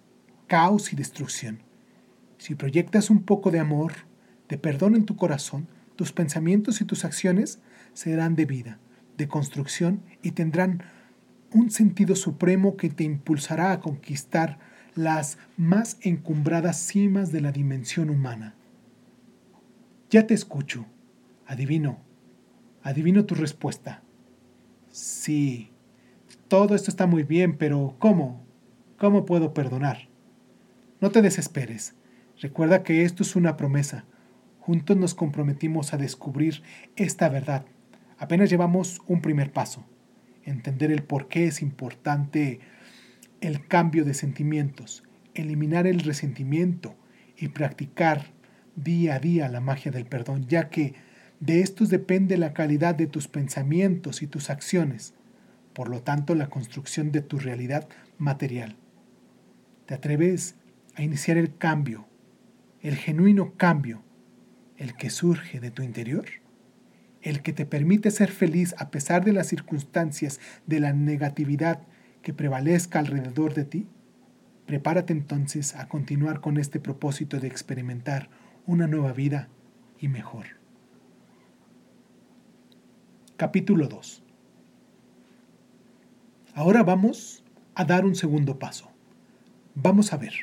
caos 0.46 0.92
y 0.92 0.96
destrucción. 0.96 1.62
Si 2.44 2.54
proyectas 2.54 3.08
un 3.08 3.22
poco 3.22 3.50
de 3.50 3.58
amor, 3.58 3.92
de 4.50 4.58
perdón 4.58 4.96
en 4.96 5.06
tu 5.06 5.16
corazón, 5.16 5.66
tus 5.96 6.12
pensamientos 6.12 6.82
y 6.82 6.84
tus 6.84 7.06
acciones 7.06 7.58
serán 7.94 8.36
de 8.36 8.44
vida, 8.44 8.78
de 9.16 9.28
construcción 9.28 10.02
y 10.20 10.32
tendrán 10.32 10.82
un 11.54 11.70
sentido 11.70 12.14
supremo 12.14 12.76
que 12.76 12.90
te 12.90 13.02
impulsará 13.02 13.72
a 13.72 13.80
conquistar 13.80 14.58
las 14.94 15.38
más 15.56 15.96
encumbradas 16.02 16.76
cimas 16.76 17.32
de 17.32 17.40
la 17.40 17.50
dimensión 17.50 18.10
humana. 18.10 18.54
Ya 20.10 20.26
te 20.26 20.34
escucho, 20.34 20.84
adivino, 21.46 21.96
adivino 22.82 23.24
tu 23.24 23.36
respuesta. 23.36 24.02
Sí, 24.90 25.70
todo 26.48 26.74
esto 26.74 26.90
está 26.90 27.06
muy 27.06 27.22
bien, 27.22 27.56
pero 27.56 27.96
¿cómo? 27.98 28.44
¿Cómo 28.98 29.24
puedo 29.24 29.54
perdonar? 29.54 30.10
No 31.00 31.10
te 31.10 31.22
desesperes. 31.22 31.94
Recuerda 32.44 32.82
que 32.82 33.04
esto 33.04 33.22
es 33.22 33.36
una 33.36 33.56
promesa, 33.56 34.04
Juntos 34.58 34.98
nos 34.98 35.14
comprometimos 35.14 35.94
a 35.94 35.96
descubrir 35.96 36.62
esta 36.94 37.30
verdad. 37.30 37.64
Apenas 38.18 38.50
llevamos 38.50 39.00
un 39.06 39.22
primer 39.22 39.50
paso, 39.50 39.86
entender 40.44 40.92
el 40.92 41.02
por 41.04 41.28
qué 41.28 41.46
es 41.46 41.62
importante 41.62 42.60
el 43.40 43.66
cambio 43.66 44.04
de 44.04 44.12
sentimientos, 44.12 45.04
eliminar 45.32 45.86
el 45.86 46.00
resentimiento 46.00 46.94
y 47.38 47.48
practicar 47.48 48.26
día 48.76 49.14
a 49.14 49.20
día 49.20 49.48
la 49.48 49.62
magia 49.62 49.90
del 49.90 50.04
perdón, 50.04 50.46
ya 50.46 50.68
que 50.68 50.92
de 51.40 51.62
estos 51.62 51.88
depende 51.88 52.36
la 52.36 52.52
calidad 52.52 52.94
de 52.94 53.06
tus 53.06 53.26
pensamientos 53.26 54.20
y 54.20 54.26
tus 54.26 54.50
acciones, 54.50 55.14
por 55.72 55.88
lo 55.88 56.02
tanto 56.02 56.34
la 56.34 56.50
construcción 56.50 57.10
de 57.10 57.22
tu 57.22 57.38
realidad 57.38 57.88
material. 58.18 58.76
¿Te 59.86 59.94
atreves 59.94 60.56
a 60.94 61.02
iniciar 61.02 61.38
el 61.38 61.56
cambio, 61.56 62.06
el 62.84 62.96
genuino 62.96 63.54
cambio 63.56 64.02
el 64.76 64.94
que 64.94 65.08
surge 65.08 65.58
de 65.58 65.70
tu 65.70 65.82
interior, 65.82 66.26
el 67.22 67.40
que 67.40 67.54
te 67.54 67.64
permite 67.64 68.10
ser 68.10 68.30
feliz 68.30 68.74
a 68.78 68.90
pesar 68.90 69.24
de 69.24 69.32
las 69.32 69.46
circunstancias 69.46 70.38
de 70.66 70.80
la 70.80 70.92
negatividad 70.92 71.80
que 72.20 72.34
prevalezca 72.34 72.98
alrededor 72.98 73.54
de 73.54 73.64
ti, 73.64 73.86
prepárate 74.66 75.14
entonces 75.14 75.74
a 75.76 75.88
continuar 75.88 76.42
con 76.42 76.58
este 76.58 76.78
propósito 76.78 77.40
de 77.40 77.48
experimentar 77.48 78.28
una 78.66 78.86
nueva 78.86 79.14
vida 79.14 79.48
y 79.98 80.08
mejor. 80.08 80.44
Capítulo 83.38 83.88
2 83.88 84.22
Ahora 86.52 86.82
vamos 86.82 87.42
a 87.74 87.84
dar 87.86 88.04
un 88.04 88.14
segundo 88.14 88.58
paso. 88.58 88.90
Vamos 89.74 90.12
a 90.12 90.18
ver, 90.18 90.34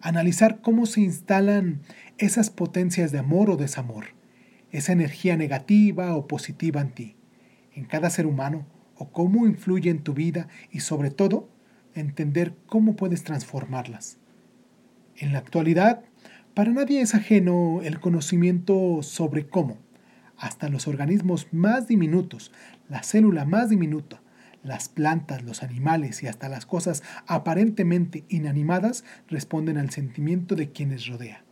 analizar 0.00 0.60
cómo 0.60 0.86
se 0.86 1.00
instalan 1.00 1.80
esas 2.18 2.50
potencias 2.50 3.12
de 3.12 3.18
amor 3.18 3.50
o 3.50 3.56
desamor, 3.56 4.06
esa 4.70 4.92
energía 4.92 5.36
negativa 5.36 6.16
o 6.16 6.26
positiva 6.26 6.80
en 6.80 6.90
ti, 6.90 7.16
en 7.74 7.84
cada 7.84 8.10
ser 8.10 8.26
humano, 8.26 8.66
o 8.96 9.10
cómo 9.10 9.46
influye 9.46 9.90
en 9.90 10.02
tu 10.02 10.14
vida 10.14 10.48
y 10.70 10.80
sobre 10.80 11.10
todo, 11.10 11.48
entender 11.94 12.54
cómo 12.66 12.96
puedes 12.96 13.24
transformarlas. 13.24 14.18
En 15.16 15.32
la 15.32 15.38
actualidad, 15.38 16.02
para 16.54 16.72
nadie 16.72 17.00
es 17.00 17.14
ajeno 17.14 17.80
el 17.82 18.00
conocimiento 18.00 19.02
sobre 19.02 19.46
cómo, 19.46 19.78
hasta 20.38 20.68
los 20.68 20.86
organismos 20.86 21.48
más 21.52 21.88
diminutos, 21.88 22.52
la 22.88 23.02
célula 23.02 23.44
más 23.44 23.70
diminuta, 23.70 24.20
las 24.62 24.88
plantas, 24.88 25.42
los 25.42 25.62
animales 25.62 26.22
y 26.22 26.26
hasta 26.26 26.48
las 26.48 26.66
cosas 26.66 27.02
aparentemente 27.26 28.24
inanimadas 28.28 29.04
responden 29.28 29.78
al 29.78 29.90
sentimiento 29.90 30.54
de 30.54 30.70
quienes 30.70 31.06
rodea. 31.06 31.44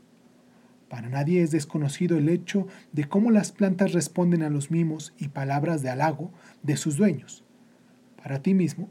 Para 0.89 1.09
nadie 1.09 1.43
es 1.43 1.51
desconocido 1.51 2.17
el 2.19 2.29
hecho 2.29 2.67
de 2.93 3.05
cómo 3.09 3.31
las 3.31 3.53
plantas 3.53 3.93
responden 3.93 4.43
a 4.43 4.51
los 4.51 4.71
mimos 4.71 5.15
y 5.19 5.29
palabras 5.29 5.83
de 5.83 5.91
halago 5.91 6.33
de 6.63 6.77
sus 6.77 6.97
dueños. 6.97 7.45
Para 8.23 8.43
ti 8.43 8.55
mismo, 8.55 8.89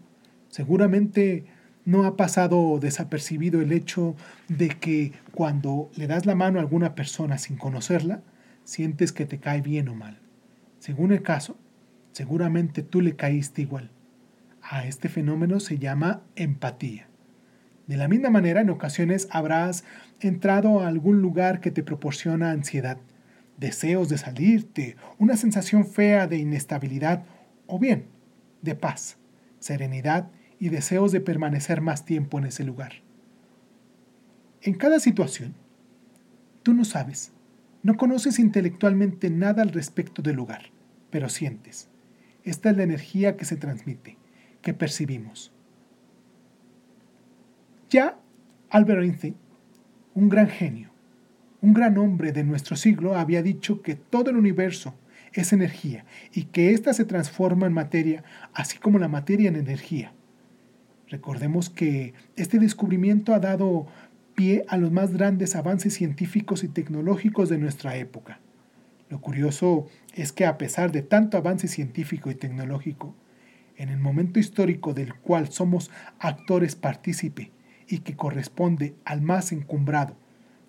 seguramente 0.49 1.45
no 1.85 2.05
ha 2.05 2.15
pasado 2.15 2.79
desapercibido 2.79 3.61
el 3.61 3.71
hecho 3.71 4.15
de 4.47 4.69
que 4.69 5.13
cuando 5.33 5.91
le 5.95 6.07
das 6.07 6.25
la 6.25 6.35
mano 6.35 6.59
a 6.59 6.61
alguna 6.61 6.95
persona 6.95 7.37
sin 7.37 7.57
conocerla, 7.57 8.21
sientes 8.63 9.11
que 9.11 9.25
te 9.25 9.39
cae 9.39 9.61
bien 9.61 9.89
o 9.89 9.95
mal. 9.95 10.19
Según 10.79 11.11
el 11.11 11.21
caso, 11.21 11.57
seguramente 12.11 12.83
tú 12.83 13.01
le 13.01 13.15
caíste 13.15 13.61
igual. 13.61 13.91
A 14.63 14.85
este 14.87 15.09
fenómeno 15.09 15.59
se 15.59 15.77
llama 15.77 16.23
empatía. 16.35 17.07
De 17.85 17.97
la 17.97 18.07
misma 18.07 18.29
manera, 18.29 18.61
en 18.61 18.69
ocasiones 18.69 19.27
habrás 19.29 19.83
entrado 20.21 20.79
a 20.79 20.87
algún 20.87 21.21
lugar 21.21 21.59
que 21.59 21.69
te 21.69 21.83
proporciona 21.83 22.51
ansiedad, 22.51 22.97
deseos 23.57 24.07
de 24.07 24.17
salirte, 24.17 24.95
una 25.19 25.35
sensación 25.35 25.85
fea 25.85 26.27
de 26.27 26.37
inestabilidad 26.37 27.25
o 27.67 27.77
bien 27.77 28.05
de 28.61 28.75
paz, 28.75 29.17
serenidad 29.59 30.31
y 30.59 30.69
deseos 30.69 31.11
de 31.11 31.19
permanecer 31.19 31.81
más 31.81 32.05
tiempo 32.05 32.39
en 32.39 32.45
ese 32.45 32.63
lugar. 32.63 32.93
En 34.61 34.75
cada 34.75 35.01
situación, 35.01 35.55
tú 36.63 36.73
no 36.73 36.85
sabes, 36.85 37.33
no 37.83 37.97
conoces 37.97 38.39
intelectualmente 38.39 39.29
nada 39.29 39.61
al 39.61 39.69
respecto 39.73 40.21
del 40.21 40.37
lugar, 40.37 40.71
pero 41.09 41.27
sientes. 41.27 41.89
Esta 42.45 42.69
es 42.69 42.77
la 42.77 42.83
energía 42.83 43.35
que 43.35 43.43
se 43.43 43.57
transmite, 43.57 44.17
que 44.63 44.73
percibimos. 44.73 45.51
Ya 47.91 48.17
Albert 48.71 49.03
Einstein, 49.03 49.35
un 50.15 50.29
gran 50.29 50.47
genio, 50.47 50.89
un 51.61 51.73
gran 51.73 51.95
hombre 51.99 52.31
de 52.31 52.43
nuestro 52.43 52.75
siglo, 52.75 53.15
había 53.15 53.43
dicho 53.43 53.83
que 53.83 53.93
todo 53.93 54.31
el 54.31 54.37
universo 54.37 54.95
es 55.33 55.53
energía 55.53 56.05
y 56.33 56.45
que 56.45 56.71
ésta 56.71 56.93
se 56.93 57.05
transforma 57.05 57.67
en 57.67 57.73
materia, 57.73 58.23
así 58.53 58.79
como 58.79 58.97
la 58.97 59.07
materia 59.07 59.49
en 59.49 59.55
energía. 59.55 60.13
Recordemos 61.07 61.69
que 61.69 62.15
este 62.35 62.57
descubrimiento 62.57 63.35
ha 63.35 63.39
dado 63.39 63.85
pie 64.33 64.65
a 64.67 64.77
los 64.77 64.91
más 64.91 65.13
grandes 65.13 65.55
avances 65.55 65.93
científicos 65.93 66.63
y 66.63 66.67
tecnológicos 66.67 67.49
de 67.49 67.59
nuestra 67.59 67.95
época. 67.97 68.39
Lo 69.09 69.21
curioso 69.21 69.87
es 70.15 70.31
que 70.31 70.45
a 70.47 70.57
pesar 70.57 70.91
de 70.91 71.03
tanto 71.03 71.37
avance 71.37 71.67
científico 71.67 72.31
y 72.31 72.35
tecnológico, 72.35 73.13
en 73.77 73.89
el 73.89 73.99
momento 73.99 74.39
histórico 74.39 74.93
del 74.93 75.13
cual 75.15 75.51
somos 75.51 75.91
actores 76.19 76.75
partícipe 76.75 77.51
y 77.87 77.99
que 77.99 78.15
corresponde 78.15 78.95
al 79.05 79.21
más 79.21 79.51
encumbrado, 79.51 80.17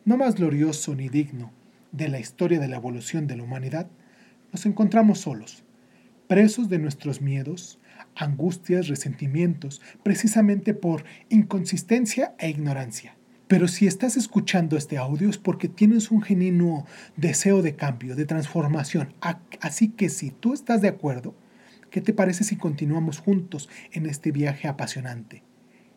no 0.04 0.16
más 0.16 0.34
glorioso 0.34 0.94
ni 0.94 1.08
digno 1.08 1.52
de 1.92 2.08
la 2.08 2.18
historia 2.18 2.58
de 2.58 2.68
la 2.68 2.76
evolución 2.76 3.26
de 3.26 3.36
la 3.36 3.44
humanidad, 3.44 3.88
nos 4.52 4.66
encontramos 4.66 5.20
solos, 5.20 5.64
presos 6.26 6.68
de 6.68 6.78
nuestros 6.78 7.20
miedos, 7.20 7.78
angustias, 8.16 8.88
resentimientos, 8.88 9.80
precisamente 10.02 10.74
por 10.74 11.04
inconsistencia 11.28 12.34
e 12.38 12.48
ignorancia. 12.48 13.16
Pero 13.46 13.68
si 13.68 13.86
estás 13.86 14.16
escuchando 14.16 14.76
este 14.76 14.96
audio 14.96 15.28
es 15.28 15.38
porque 15.38 15.68
tienes 15.68 16.10
un 16.10 16.22
genuino 16.22 16.86
deseo 17.16 17.62
de 17.62 17.76
cambio, 17.76 18.16
de 18.16 18.24
transformación. 18.24 19.12
Así 19.60 19.90
que 19.90 20.08
si 20.08 20.30
tú 20.30 20.54
estás 20.54 20.80
de 20.80 20.88
acuerdo, 20.88 21.34
¿qué 21.94 22.00
te 22.00 22.12
parece 22.12 22.42
si 22.42 22.56
continuamos 22.56 23.20
juntos 23.20 23.68
en 23.92 24.06
este 24.06 24.32
viaje 24.32 24.66
apasionante? 24.66 25.44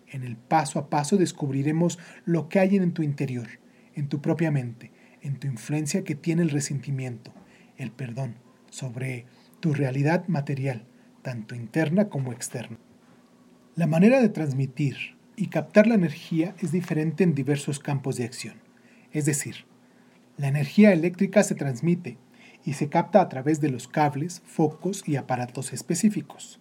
En 0.05 0.23
el 0.23 0.37
paso 0.37 0.77
a 0.77 0.91
paso 0.91 1.17
descubriremos 1.17 1.97
lo 2.23 2.49
que 2.49 2.59
hay 2.59 2.75
en 2.75 2.91
tu 2.91 3.01
interior, 3.01 3.47
en 3.95 4.07
tu 4.07 4.21
propia 4.21 4.51
mente, 4.51 4.91
en 5.23 5.39
tu 5.39 5.47
influencia 5.47 6.03
que 6.03 6.13
tiene 6.13 6.43
el 6.43 6.51
resentimiento, 6.51 7.33
el 7.77 7.89
perdón, 7.89 8.35
sobre 8.69 9.25
tu 9.59 9.73
realidad 9.73 10.27
material, 10.27 10.85
tanto 11.23 11.55
interna 11.55 12.09
como 12.09 12.31
externa. 12.31 12.77
La 13.73 13.87
manera 13.87 14.21
de 14.21 14.29
transmitir 14.29 15.17
y 15.35 15.47
captar 15.47 15.87
la 15.87 15.95
energía 15.95 16.53
es 16.59 16.71
diferente 16.71 17.23
en 17.23 17.33
diversos 17.33 17.79
campos 17.79 18.17
de 18.17 18.25
acción. 18.25 18.61
Es 19.13 19.25
decir, 19.25 19.65
la 20.37 20.47
energía 20.47 20.93
eléctrica 20.93 21.41
se 21.41 21.55
transmite 21.55 22.19
y 22.67 22.73
se 22.73 22.89
capta 22.89 23.21
a 23.21 23.29
través 23.29 23.61
de 23.61 23.69
los 23.69 23.87
cables, 23.87 24.41
focos 24.45 25.07
y 25.07 25.15
aparatos 25.15 25.71
específicos. 25.71 26.59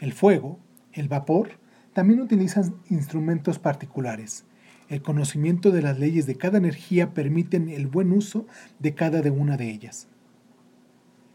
El 0.00 0.14
fuego, 0.14 0.58
el 0.94 1.08
vapor, 1.08 1.58
también 1.92 2.22
utilizan 2.22 2.76
instrumentos 2.88 3.58
particulares. 3.58 4.46
El 4.88 5.02
conocimiento 5.02 5.70
de 5.70 5.82
las 5.82 5.98
leyes 5.98 6.24
de 6.24 6.36
cada 6.36 6.56
energía 6.56 7.12
permiten 7.12 7.68
el 7.68 7.88
buen 7.88 8.10
uso 8.12 8.46
de 8.78 8.94
cada 8.94 9.20
de 9.20 9.30
una 9.30 9.58
de 9.58 9.70
ellas. 9.70 10.08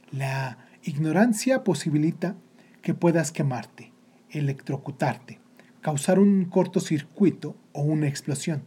La 0.10 0.58
ignorancia 0.82 1.64
posibilita 1.64 2.36
que 2.82 2.96
puedas 2.96 3.32
quemarte, 3.32 3.92
electrocutarte, 4.32 5.40
causar 5.82 6.18
un 6.18 6.46
cortocircuito 6.46 7.56
o 7.74 7.84
una 7.84 8.08
explosión. 8.08 8.64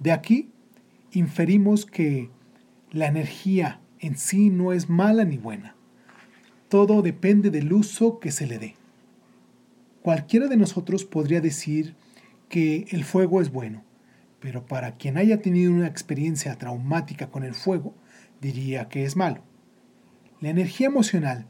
De 0.00 0.10
aquí 0.10 0.50
inferimos 1.12 1.86
que 1.86 2.30
la 2.90 3.06
energía 3.06 3.80
en 4.04 4.18
sí 4.18 4.50
no 4.50 4.72
es 4.72 4.90
mala 4.90 5.24
ni 5.24 5.38
buena. 5.38 5.76
Todo 6.68 7.00
depende 7.00 7.50
del 7.50 7.72
uso 7.72 8.20
que 8.20 8.30
se 8.30 8.46
le 8.46 8.58
dé. 8.58 8.74
Cualquiera 10.02 10.46
de 10.48 10.58
nosotros 10.58 11.04
podría 11.04 11.40
decir 11.40 11.94
que 12.50 12.86
el 12.90 13.04
fuego 13.04 13.40
es 13.40 13.50
bueno, 13.50 13.82
pero 14.40 14.66
para 14.66 14.96
quien 14.96 15.16
haya 15.16 15.40
tenido 15.40 15.72
una 15.72 15.86
experiencia 15.86 16.54
traumática 16.56 17.30
con 17.30 17.44
el 17.44 17.54
fuego, 17.54 17.94
diría 18.42 18.88
que 18.90 19.04
es 19.04 19.16
malo. 19.16 19.42
La 20.40 20.50
energía 20.50 20.88
emocional 20.88 21.46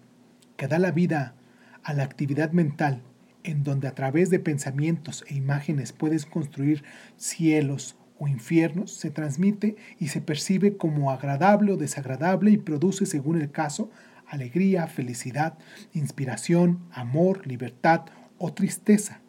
que 0.56 0.68
da 0.68 0.78
la 0.78 0.92
vida 0.92 1.34
a 1.82 1.92
la 1.92 2.04
actividad 2.04 2.52
mental 2.52 3.02
en 3.42 3.64
donde 3.64 3.88
a 3.88 3.94
través 3.96 4.30
de 4.30 4.38
pensamientos 4.38 5.25
e 5.28 5.34
imágenes 5.34 5.92
puedes 5.92 6.25
construir 6.25 6.84
cielos 7.16 7.96
o 8.18 8.28
infiernos, 8.28 8.92
se 8.92 9.11
transmite 9.11 9.76
y 9.99 10.09
se 10.09 10.21
percibe 10.21 10.76
como 10.76 11.11
agradable 11.11 11.73
o 11.73 11.76
desagradable 11.76 12.50
y 12.50 12.59
produce, 12.59 13.06
según 13.06 13.40
el 13.40 13.50
caso, 13.50 13.90
alegría, 14.27 14.87
felicidad, 14.87 15.59
inspiración, 15.92 16.81
amor, 16.92 17.46
libertad 17.46 18.03
o 18.38 18.53
tristeza, 18.53 19.20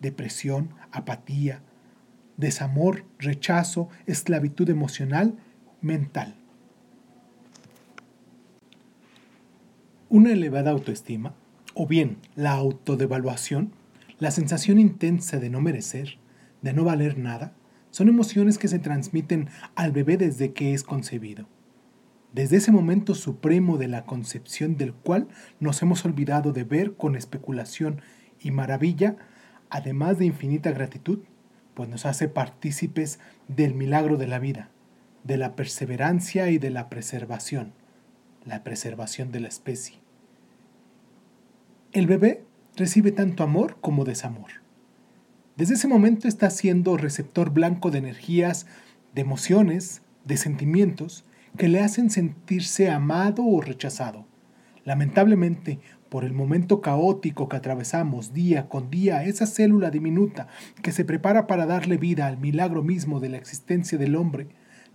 depresión, 0.00 0.70
apatía, 0.92 1.62
desamor, 2.36 3.04
rechazo, 3.18 3.88
esclavitud 4.06 4.68
emocional, 4.70 5.36
mental. 5.80 6.34
Una 10.08 10.32
elevada 10.32 10.70
autoestima 10.70 11.34
o 11.74 11.86
bien 11.86 12.18
la 12.34 12.52
autodevaluación, 12.52 13.72
la 14.18 14.30
sensación 14.30 14.78
intensa 14.78 15.38
de 15.38 15.50
no 15.50 15.60
merecer, 15.60 16.18
de 16.62 16.72
no 16.72 16.84
valer 16.84 17.18
nada, 17.18 17.52
son 17.90 18.08
emociones 18.08 18.58
que 18.58 18.68
se 18.68 18.78
transmiten 18.78 19.48
al 19.74 19.92
bebé 19.92 20.16
desde 20.16 20.52
que 20.52 20.74
es 20.74 20.82
concebido. 20.82 21.46
Desde 22.32 22.58
ese 22.58 22.72
momento 22.72 23.14
supremo 23.14 23.78
de 23.78 23.88
la 23.88 24.04
concepción 24.04 24.76
del 24.76 24.92
cual 24.92 25.28
nos 25.60 25.80
hemos 25.82 26.04
olvidado 26.04 26.52
de 26.52 26.64
ver 26.64 26.94
con 26.94 27.16
especulación 27.16 28.02
y 28.40 28.50
maravilla, 28.50 29.16
además 29.70 30.18
de 30.18 30.26
infinita 30.26 30.70
gratitud, 30.72 31.20
pues 31.74 31.88
nos 31.88 32.06
hace 32.06 32.28
partícipes 32.28 33.18
del 33.48 33.74
milagro 33.74 34.16
de 34.16 34.26
la 34.26 34.38
vida, 34.38 34.70
de 35.24 35.38
la 35.38 35.56
perseverancia 35.56 36.50
y 36.50 36.58
de 36.58 36.70
la 36.70 36.88
preservación, 36.88 37.72
la 38.44 38.62
preservación 38.62 39.32
de 39.32 39.40
la 39.40 39.48
especie. 39.48 40.00
El 41.92 42.06
bebé 42.06 42.44
recibe 42.76 43.12
tanto 43.12 43.42
amor 43.42 43.78
como 43.80 44.04
desamor. 44.04 44.50
Desde 45.58 45.74
ese 45.74 45.88
momento 45.88 46.28
está 46.28 46.50
siendo 46.50 46.96
receptor 46.96 47.50
blanco 47.50 47.90
de 47.90 47.98
energías, 47.98 48.68
de 49.12 49.22
emociones, 49.22 50.02
de 50.24 50.36
sentimientos 50.36 51.24
que 51.56 51.66
le 51.66 51.80
hacen 51.80 52.10
sentirse 52.10 52.88
amado 52.88 53.44
o 53.44 53.60
rechazado. 53.60 54.24
Lamentablemente, 54.84 55.80
por 56.10 56.22
el 56.22 56.32
momento 56.32 56.80
caótico 56.80 57.48
que 57.48 57.56
atravesamos 57.56 58.32
día 58.32 58.68
con 58.68 58.88
día, 58.88 59.24
esa 59.24 59.46
célula 59.46 59.90
diminuta 59.90 60.46
que 60.80 60.92
se 60.92 61.04
prepara 61.04 61.48
para 61.48 61.66
darle 61.66 61.96
vida 61.96 62.28
al 62.28 62.38
milagro 62.38 62.84
mismo 62.84 63.18
de 63.18 63.30
la 63.30 63.38
existencia 63.38 63.98
del 63.98 64.14
hombre, 64.14 64.46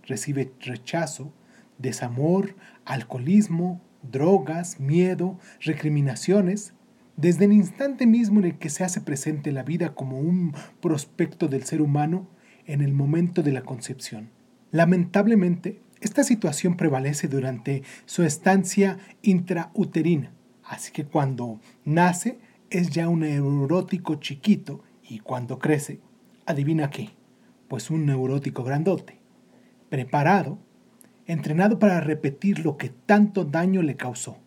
recibe 0.06 0.54
rechazo, 0.60 1.30
desamor, 1.76 2.56
alcoholismo, 2.86 3.82
drogas, 4.00 4.80
miedo, 4.80 5.38
recriminaciones, 5.60 6.72
desde 7.16 7.44
el 7.44 7.52
instante 7.52 8.06
mismo 8.06 8.40
en 8.40 8.46
el 8.46 8.58
que 8.58 8.70
se 8.70 8.84
hace 8.84 9.00
presente 9.00 9.52
la 9.52 9.62
vida 9.62 9.94
como 9.94 10.18
un 10.18 10.54
prospecto 10.80 11.48
del 11.48 11.64
ser 11.64 11.80
humano 11.80 12.28
en 12.66 12.80
el 12.80 12.92
momento 12.92 13.42
de 13.42 13.52
la 13.52 13.62
concepción. 13.62 14.30
Lamentablemente, 14.72 15.80
esta 16.00 16.24
situación 16.24 16.76
prevalece 16.76 17.28
durante 17.28 17.82
su 18.04 18.24
estancia 18.24 18.98
intrauterina, 19.22 20.32
así 20.64 20.92
que 20.92 21.04
cuando 21.04 21.60
nace 21.84 22.38
es 22.70 22.90
ya 22.90 23.08
un 23.08 23.20
neurótico 23.20 24.16
chiquito 24.16 24.82
y 25.08 25.20
cuando 25.20 25.58
crece, 25.58 26.00
adivina 26.46 26.90
qué, 26.90 27.10
pues 27.68 27.90
un 27.90 28.06
neurótico 28.06 28.64
grandote, 28.64 29.20
preparado, 29.88 30.58
entrenado 31.26 31.78
para 31.78 32.00
repetir 32.00 32.64
lo 32.64 32.76
que 32.76 32.88
tanto 32.88 33.44
daño 33.44 33.82
le 33.82 33.96
causó 33.96 34.38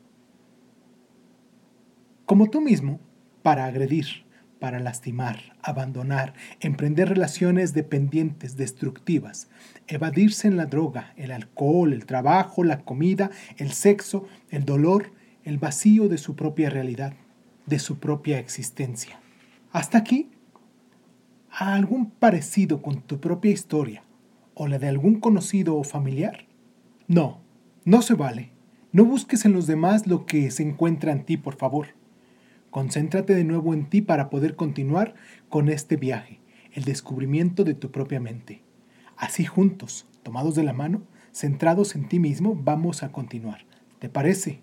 como 2.27 2.49
tú 2.49 2.59
mismo, 2.59 2.99
para 3.41 3.63
agredir, 3.63 4.25
para 4.59 4.81
lastimar, 4.81 5.55
abandonar, 5.63 6.33
emprender 6.59 7.07
relaciones 7.07 7.73
dependientes, 7.73 8.57
destructivas, 8.57 9.47
evadirse 9.87 10.49
en 10.49 10.57
la 10.57 10.65
droga, 10.65 11.13
el 11.15 11.31
alcohol, 11.31 11.93
el 11.93 12.05
trabajo, 12.05 12.65
la 12.65 12.81
comida, 12.81 13.31
el 13.55 13.71
sexo, 13.71 14.27
el 14.49 14.65
dolor, 14.65 15.13
el 15.45 15.57
vacío 15.57 16.09
de 16.09 16.17
su 16.17 16.35
propia 16.35 16.69
realidad, 16.69 17.13
de 17.65 17.79
su 17.79 17.97
propia 17.97 18.39
existencia. 18.39 19.21
Hasta 19.71 19.97
aquí, 19.97 20.29
¿a 21.49 21.75
algún 21.75 22.09
parecido 22.11 22.81
con 22.81 23.03
tu 23.03 23.21
propia 23.21 23.51
historia 23.51 24.03
o 24.53 24.67
la 24.67 24.79
de 24.79 24.89
algún 24.89 25.21
conocido 25.21 25.77
o 25.77 25.85
familiar? 25.85 26.45
No, 27.07 27.39
no 27.85 28.01
se 28.01 28.15
vale. 28.15 28.51
No 28.91 29.05
busques 29.05 29.45
en 29.45 29.53
los 29.53 29.65
demás 29.65 30.07
lo 30.07 30.25
que 30.25 30.51
se 30.51 30.63
encuentra 30.63 31.13
en 31.13 31.23
ti, 31.23 31.37
por 31.37 31.55
favor. 31.55 31.87
Concéntrate 32.69 33.33
de 33.33 33.43
nuevo 33.43 33.73
en 33.73 33.89
ti 33.89 34.01
para 34.01 34.29
poder 34.29 34.55
continuar 34.55 35.15
con 35.49 35.69
este 35.69 35.95
viaje, 35.95 36.39
el 36.73 36.83
descubrimiento 36.83 37.63
de 37.63 37.73
tu 37.73 37.91
propia 37.91 38.19
mente. 38.19 38.61
Así 39.15 39.45
juntos, 39.45 40.05
tomados 40.23 40.55
de 40.55 40.63
la 40.63 40.73
mano, 40.73 41.03
centrados 41.31 41.95
en 41.95 42.07
ti 42.07 42.19
mismo, 42.19 42.55
vamos 42.55 43.03
a 43.03 43.11
continuar. 43.11 43.65
¿Te 43.99 44.09
parece? 44.09 44.61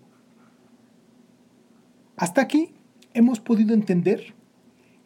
Hasta 2.15 2.41
aquí 2.41 2.73
hemos 3.13 3.39
podido 3.39 3.73
entender 3.73 4.33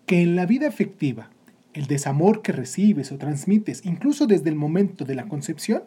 que 0.06 0.22
en 0.22 0.36
la 0.36 0.46
vida 0.46 0.68
efectiva, 0.68 1.30
el 1.74 1.88
desamor 1.88 2.42
que 2.42 2.52
recibes 2.52 3.12
o 3.12 3.18
transmites, 3.18 3.86
incluso 3.86 4.28
desde 4.28 4.50
el 4.50 4.56
momento 4.56 5.06
de 5.06 5.16
la 5.16 5.28
concepción, 5.28 5.84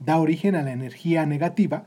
da 0.00 0.18
origen 0.18 0.54
a 0.54 0.62
la 0.62 0.72
energía 0.72 1.26
negativa, 1.26 1.84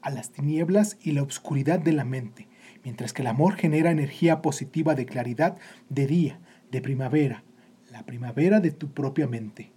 a 0.00 0.10
las 0.10 0.30
tinieblas 0.30 0.98
y 1.02 1.12
la 1.12 1.22
oscuridad 1.22 1.78
de 1.78 1.92
la 1.92 2.04
mente, 2.04 2.48
mientras 2.84 3.12
que 3.12 3.22
el 3.22 3.28
amor 3.28 3.56
genera 3.56 3.90
energía 3.90 4.42
positiva 4.42 4.94
de 4.94 5.06
claridad 5.06 5.56
de 5.88 6.06
día, 6.06 6.38
de 6.70 6.80
primavera, 6.80 7.42
la 7.90 8.04
primavera 8.04 8.60
de 8.60 8.70
tu 8.70 8.92
propia 8.92 9.26
mente. 9.26 9.72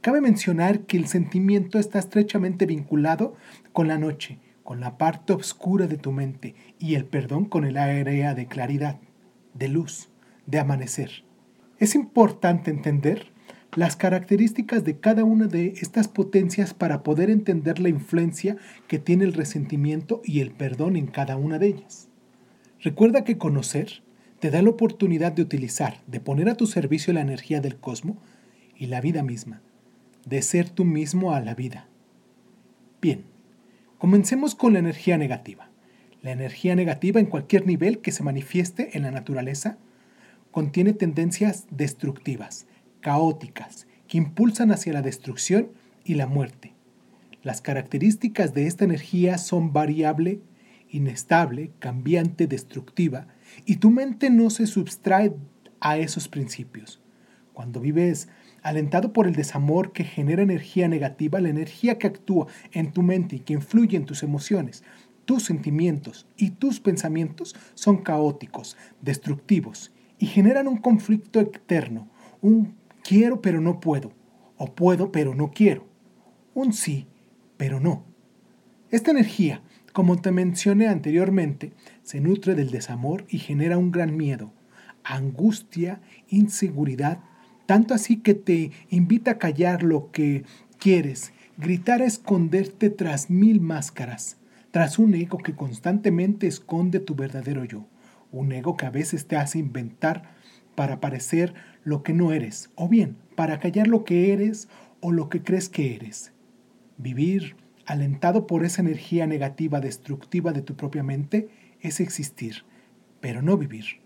Cabe 0.00 0.20
mencionar 0.20 0.80
que 0.80 0.96
el 0.96 1.06
sentimiento 1.06 1.78
está 1.78 2.00
estrechamente 2.00 2.66
vinculado 2.66 3.36
con 3.72 3.86
la 3.88 3.98
noche, 3.98 4.38
con 4.64 4.80
la 4.80 4.98
parte 4.98 5.32
oscura 5.32 5.86
de 5.86 5.96
tu 5.96 6.12
mente 6.12 6.54
y 6.78 6.96
el 6.96 7.04
perdón 7.04 7.44
con 7.44 7.64
el 7.64 7.76
área 7.76 8.34
de 8.34 8.46
claridad, 8.46 8.98
de 9.54 9.68
luz, 9.68 10.10
de 10.46 10.58
amanecer. 10.58 11.24
Es 11.78 11.94
importante 11.94 12.70
entender 12.70 13.32
las 13.74 13.96
características 13.96 14.84
de 14.84 14.98
cada 14.98 15.24
una 15.24 15.46
de 15.46 15.74
estas 15.80 16.08
potencias 16.08 16.74
para 16.74 17.02
poder 17.02 17.30
entender 17.30 17.78
la 17.78 17.88
influencia 17.88 18.56
que 18.86 18.98
tiene 18.98 19.24
el 19.24 19.32
resentimiento 19.32 20.20
y 20.24 20.40
el 20.40 20.50
perdón 20.50 20.96
en 20.96 21.06
cada 21.06 21.36
una 21.36 21.58
de 21.58 21.68
ellas. 21.68 22.08
Recuerda 22.82 23.24
que 23.24 23.38
conocer 23.38 24.02
te 24.40 24.50
da 24.50 24.60
la 24.60 24.70
oportunidad 24.70 25.32
de 25.32 25.42
utilizar, 25.42 26.02
de 26.06 26.20
poner 26.20 26.48
a 26.48 26.56
tu 26.56 26.66
servicio 26.66 27.12
la 27.12 27.20
energía 27.20 27.60
del 27.60 27.76
cosmos 27.76 28.16
y 28.76 28.86
la 28.86 29.00
vida 29.00 29.22
misma 29.22 29.62
de 30.24 30.42
ser 30.42 30.70
tú 30.70 30.84
mismo 30.84 31.32
a 31.32 31.40
la 31.40 31.54
vida. 31.54 31.88
Bien, 33.00 33.24
comencemos 33.98 34.54
con 34.54 34.72
la 34.72 34.78
energía 34.78 35.18
negativa. 35.18 35.68
La 36.22 36.30
energía 36.30 36.76
negativa 36.76 37.18
en 37.18 37.26
cualquier 37.26 37.66
nivel 37.66 37.98
que 37.98 38.12
se 38.12 38.22
manifieste 38.22 38.96
en 38.96 39.02
la 39.02 39.10
naturaleza 39.10 39.78
contiene 40.52 40.92
tendencias 40.92 41.66
destructivas, 41.70 42.66
caóticas, 43.00 43.86
que 44.06 44.18
impulsan 44.18 44.70
hacia 44.70 44.92
la 44.92 45.02
destrucción 45.02 45.70
y 46.04 46.14
la 46.14 46.26
muerte. 46.26 46.74
Las 47.42 47.60
características 47.60 48.54
de 48.54 48.66
esta 48.66 48.84
energía 48.84 49.38
son 49.38 49.72
variable, 49.72 50.40
inestable, 50.92 51.72
cambiante, 51.78 52.46
destructiva, 52.46 53.26
y 53.66 53.76
tu 53.76 53.90
mente 53.90 54.30
no 54.30 54.50
se 54.50 54.66
subtrae 54.66 55.34
a 55.80 55.98
esos 55.98 56.28
principios. 56.28 57.00
Cuando 57.52 57.80
vives 57.80 58.28
alentado 58.62 59.12
por 59.12 59.26
el 59.26 59.34
desamor 59.34 59.92
que 59.92 60.04
genera 60.04 60.42
energía 60.42 60.88
negativa, 60.88 61.40
la 61.40 61.48
energía 61.48 61.98
que 61.98 62.06
actúa 62.06 62.46
en 62.70 62.92
tu 62.92 63.02
mente 63.02 63.36
y 63.36 63.40
que 63.40 63.54
influye 63.54 63.96
en 63.96 64.06
tus 64.06 64.22
emociones, 64.22 64.84
tus 65.24 65.44
sentimientos 65.44 66.26
y 66.36 66.50
tus 66.50 66.80
pensamientos 66.80 67.54
son 67.74 67.98
caóticos, 67.98 68.76
destructivos 69.00 69.92
y 70.18 70.26
generan 70.26 70.68
un 70.68 70.76
conflicto 70.76 71.40
eterno, 71.40 72.08
un 72.40 72.74
quiero 73.02 73.40
pero 73.40 73.60
no 73.60 73.80
puedo, 73.80 74.12
o 74.56 74.66
puedo 74.66 75.10
pero 75.10 75.34
no 75.34 75.50
quiero, 75.50 75.86
un 76.54 76.72
sí 76.72 77.06
pero 77.56 77.80
no. 77.80 78.04
Esta 78.90 79.10
energía, 79.10 79.62
como 79.92 80.20
te 80.20 80.32
mencioné 80.32 80.88
anteriormente, 80.88 81.72
se 82.02 82.20
nutre 82.20 82.54
del 82.54 82.70
desamor 82.70 83.24
y 83.28 83.38
genera 83.38 83.78
un 83.78 83.90
gran 83.90 84.16
miedo, 84.16 84.52
angustia, 85.04 86.00
inseguridad, 86.28 87.18
tanto 87.66 87.94
así 87.94 88.16
que 88.16 88.34
te 88.34 88.70
invita 88.88 89.32
a 89.32 89.38
callar 89.38 89.82
lo 89.82 90.10
que 90.10 90.44
quieres, 90.78 91.32
gritar 91.58 92.02
a 92.02 92.06
esconderte 92.06 92.90
tras 92.90 93.30
mil 93.30 93.60
máscaras, 93.60 94.38
tras 94.70 94.98
un 94.98 95.14
ego 95.14 95.38
que 95.38 95.54
constantemente 95.54 96.46
esconde 96.46 96.98
tu 96.98 97.14
verdadero 97.14 97.64
yo, 97.64 97.86
un 98.30 98.52
ego 98.52 98.76
que 98.76 98.86
a 98.86 98.90
veces 98.90 99.26
te 99.26 99.36
hace 99.36 99.58
inventar 99.58 100.34
para 100.74 101.00
parecer 101.00 101.54
lo 101.84 102.02
que 102.02 102.14
no 102.14 102.32
eres, 102.32 102.70
o 102.74 102.88
bien 102.88 103.16
para 103.36 103.60
callar 103.60 103.88
lo 103.88 104.04
que 104.04 104.32
eres 104.32 104.68
o 105.00 105.12
lo 105.12 105.28
que 105.28 105.42
crees 105.42 105.68
que 105.68 105.94
eres. 105.94 106.32
Vivir 106.96 107.56
alentado 107.86 108.46
por 108.46 108.64
esa 108.64 108.82
energía 108.82 109.26
negativa 109.26 109.80
destructiva 109.80 110.52
de 110.52 110.62
tu 110.62 110.76
propia 110.76 111.02
mente 111.02 111.48
es 111.80 112.00
existir, 112.00 112.64
pero 113.20 113.42
no 113.42 113.56
vivir. 113.56 114.00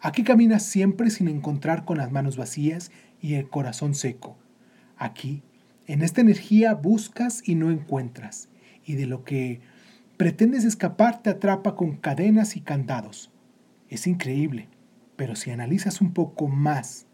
Aquí 0.00 0.24
caminas 0.24 0.64
siempre 0.64 1.10
sin 1.10 1.28
encontrar 1.28 1.84
con 1.84 1.98
las 1.98 2.10
manos 2.10 2.36
vacías 2.36 2.90
y 3.20 3.34
el 3.34 3.48
corazón 3.48 3.94
seco. 3.94 4.36
Aquí, 4.96 5.42
en 5.86 6.02
esta 6.02 6.20
energía 6.20 6.74
buscas 6.74 7.42
y 7.46 7.54
no 7.54 7.70
encuentras, 7.70 8.48
y 8.84 8.94
de 8.94 9.06
lo 9.06 9.24
que 9.24 9.60
pretendes 10.16 10.64
escapar 10.64 11.22
te 11.22 11.30
atrapa 11.30 11.76
con 11.76 11.96
cadenas 11.96 12.56
y 12.56 12.60
candados. 12.60 13.30
Es 13.88 14.06
increíble, 14.06 14.68
pero 15.16 15.36
si 15.36 15.50
analizas 15.50 16.00
un 16.00 16.12
poco 16.12 16.48
más 16.48 17.06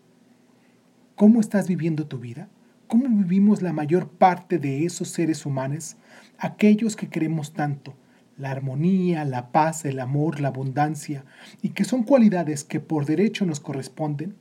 cómo 1.14 1.40
estás 1.40 1.68
viviendo 1.68 2.06
tu 2.06 2.18
vida, 2.18 2.48
cómo 2.88 3.06
vivimos 3.08 3.62
la 3.62 3.72
mayor 3.72 4.08
parte 4.08 4.58
de 4.58 4.84
esos 4.84 5.08
seres 5.08 5.46
humanos, 5.46 5.96
aquellos 6.38 6.96
que 6.96 7.08
queremos 7.08 7.52
tanto, 7.52 7.94
la 8.38 8.50
armonía, 8.50 9.24
la 9.24 9.52
paz, 9.52 9.84
el 9.84 10.00
amor, 10.00 10.40
la 10.40 10.48
abundancia, 10.48 11.24
y 11.60 11.70
que 11.70 11.84
son 11.84 12.02
cualidades 12.02 12.64
que 12.64 12.80
por 12.80 13.04
derecho 13.04 13.44
nos 13.44 13.60
corresponden, 13.60 14.34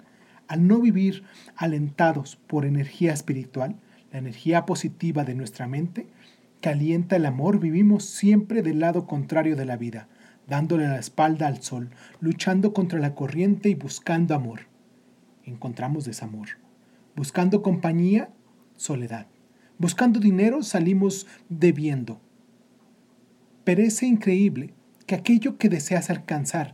al 0.48 0.66
no 0.66 0.80
vivir 0.80 1.24
alentados 1.58 2.38
por 2.38 2.66
energía 2.66 3.14
espiritual, 3.14 3.76
la 4.12 4.20
energía 4.20 4.66
positiva 4.66 5.26
de 5.26 5.36
nuestra 5.36 5.68
mente, 5.68 6.08
que 6.62 6.70
alienta 6.70 7.18
el 7.18 7.26
amor, 7.26 7.60
vivimos 7.60 8.06
siempre 8.06 8.62
del 8.62 8.80
lado 8.80 9.06
contrario 9.08 9.56
de 9.56 9.66
la 9.66 9.76
vida, 9.76 10.08
dándole 10.48 10.88
la 10.88 11.00
espalda 11.00 11.48
al 11.48 11.62
sol, 11.62 11.90
luchando 12.22 12.74
contra 12.74 13.00
la 13.00 13.14
corriente 13.14 13.70
y 13.70 13.76
buscando 13.76 14.34
amor. 14.34 14.62
Encontramos 15.44 16.06
desamor. 16.06 16.48
Buscando 17.16 17.62
compañía, 17.62 18.30
soledad. 18.78 19.28
Buscando 19.78 20.20
dinero, 20.20 20.64
salimos 20.64 21.28
debiendo 21.50 22.22
Parece 23.68 24.06
increíble 24.06 24.74
que 25.08 25.16
aquello 25.16 25.58
que 25.58 25.68
deseas 25.68 26.10
alcanzar 26.10 26.74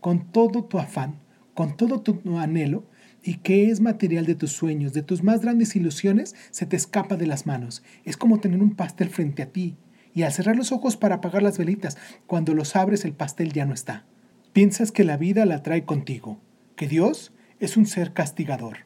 con 0.00 0.32
todo 0.32 0.64
tu 0.64 0.80
afán, 0.80 1.20
con 1.54 1.76
todo 1.76 2.00
tu 2.00 2.18
anhelo, 2.40 2.88
y 3.22 3.36
que 3.36 3.70
es 3.70 3.80
material 3.80 4.26
de 4.26 4.34
tus 4.34 4.50
sueños, 4.50 4.92
de 4.92 5.04
tus 5.04 5.22
más 5.22 5.42
grandes 5.42 5.76
ilusiones, 5.76 6.34
se 6.50 6.66
te 6.66 6.74
escapa 6.74 7.14
de 7.14 7.28
las 7.28 7.46
manos. 7.46 7.84
Es 8.04 8.16
como 8.16 8.40
tener 8.40 8.60
un 8.60 8.74
pastel 8.74 9.10
frente 9.10 9.44
a 9.44 9.52
ti, 9.52 9.76
y 10.12 10.24
al 10.24 10.32
cerrar 10.32 10.56
los 10.56 10.72
ojos 10.72 10.96
para 10.96 11.14
apagar 11.14 11.44
las 11.44 11.56
velitas, 11.56 11.98
cuando 12.26 12.52
los 12.52 12.74
abres 12.74 13.04
el 13.04 13.12
pastel 13.12 13.52
ya 13.52 13.64
no 13.64 13.72
está. 13.72 14.04
Piensas 14.52 14.90
que 14.90 15.04
la 15.04 15.16
vida 15.16 15.46
la 15.46 15.62
trae 15.62 15.84
contigo, 15.84 16.40
que 16.74 16.88
Dios 16.88 17.32
es 17.60 17.76
un 17.76 17.86
ser 17.86 18.12
castigador, 18.12 18.78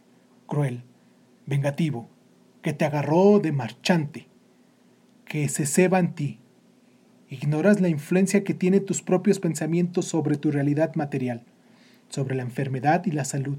cruel, 0.46 0.82
vengativo, 1.46 2.10
que 2.62 2.72
te 2.72 2.84
agarró 2.84 3.38
de 3.38 3.52
marchante, 3.52 4.28
que 5.24 5.48
se 5.48 5.66
ceba 5.66 5.98
en 5.98 6.14
ti, 6.14 6.40
Ignoras 7.30 7.82
la 7.82 7.90
influencia 7.90 8.42
que 8.42 8.54
tienen 8.54 8.86
tus 8.86 9.02
propios 9.02 9.38
pensamientos 9.38 10.06
sobre 10.06 10.36
tu 10.36 10.50
realidad 10.50 10.94
material, 10.94 11.42
sobre 12.08 12.34
la 12.34 12.42
enfermedad 12.42 13.04
y 13.04 13.10
la 13.10 13.26
salud, 13.26 13.58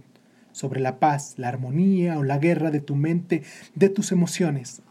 sobre 0.52 0.80
la 0.80 1.00
paz, 1.00 1.36
la 1.38 1.50
armonía 1.50 2.18
o 2.18 2.24
la 2.24 2.40
guerra 2.40 2.72
de 2.72 2.82
tu 2.82 2.96
mente, 2.96 3.44
de 3.76 3.90
tus 3.90 4.12
emociones. 4.12 4.82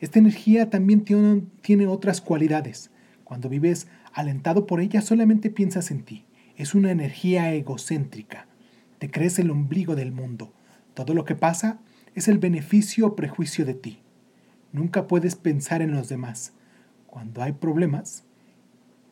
Esta 0.00 0.20
energía 0.20 0.70
también 0.70 1.04
tiene, 1.62 1.86
otras 1.88 2.20
cualidades. 2.20 2.90
Cuando 3.24 3.48
vives 3.48 3.88
alentado 4.12 4.64
por 4.64 4.80
ella, 4.80 5.02
solamente 5.02 5.50
piensas 5.50 5.90
en 5.90 6.04
ti. 6.04 6.24
Es 6.56 6.76
una 6.76 6.92
energía 6.92 7.52
egocéntrica. 7.52 8.46
Te 9.00 9.10
crees 9.10 9.40
el 9.40 9.50
ombligo 9.50 9.96
del 9.96 10.12
mundo. 10.12 10.52
Todo 10.94 11.14
lo 11.14 11.24
que 11.24 11.34
pasa 11.34 11.80
es 12.14 12.28
el 12.28 12.38
beneficio 12.38 13.06
o 13.06 13.16
prejuicio 13.16 13.64
de 13.64 13.74
ti. 13.74 14.00
Nunca 14.72 15.06
puedes 15.06 15.36
pensar 15.36 15.82
en 15.82 15.92
los 15.92 16.08
demás 16.08 16.52
cuando 17.10 17.42
hay 17.42 17.52
problemas, 17.52 18.24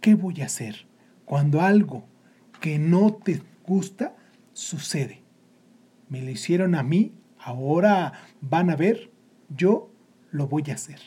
¿qué 0.00 0.14
voy 0.14 0.40
a 0.40 0.46
hacer? 0.46 0.86
Cuando 1.24 1.60
algo 1.60 2.04
que 2.60 2.78
no 2.78 3.12
te 3.12 3.42
gusta 3.66 4.16
sucede. 4.52 5.22
Me 6.08 6.22
lo 6.22 6.30
hicieron 6.30 6.74
a 6.74 6.82
mí, 6.82 7.12
ahora 7.38 8.12
van 8.40 8.70
a 8.70 8.76
ver, 8.76 9.10
yo 9.48 9.90
lo 10.30 10.46
voy 10.46 10.64
a 10.70 10.74
hacer. 10.74 11.00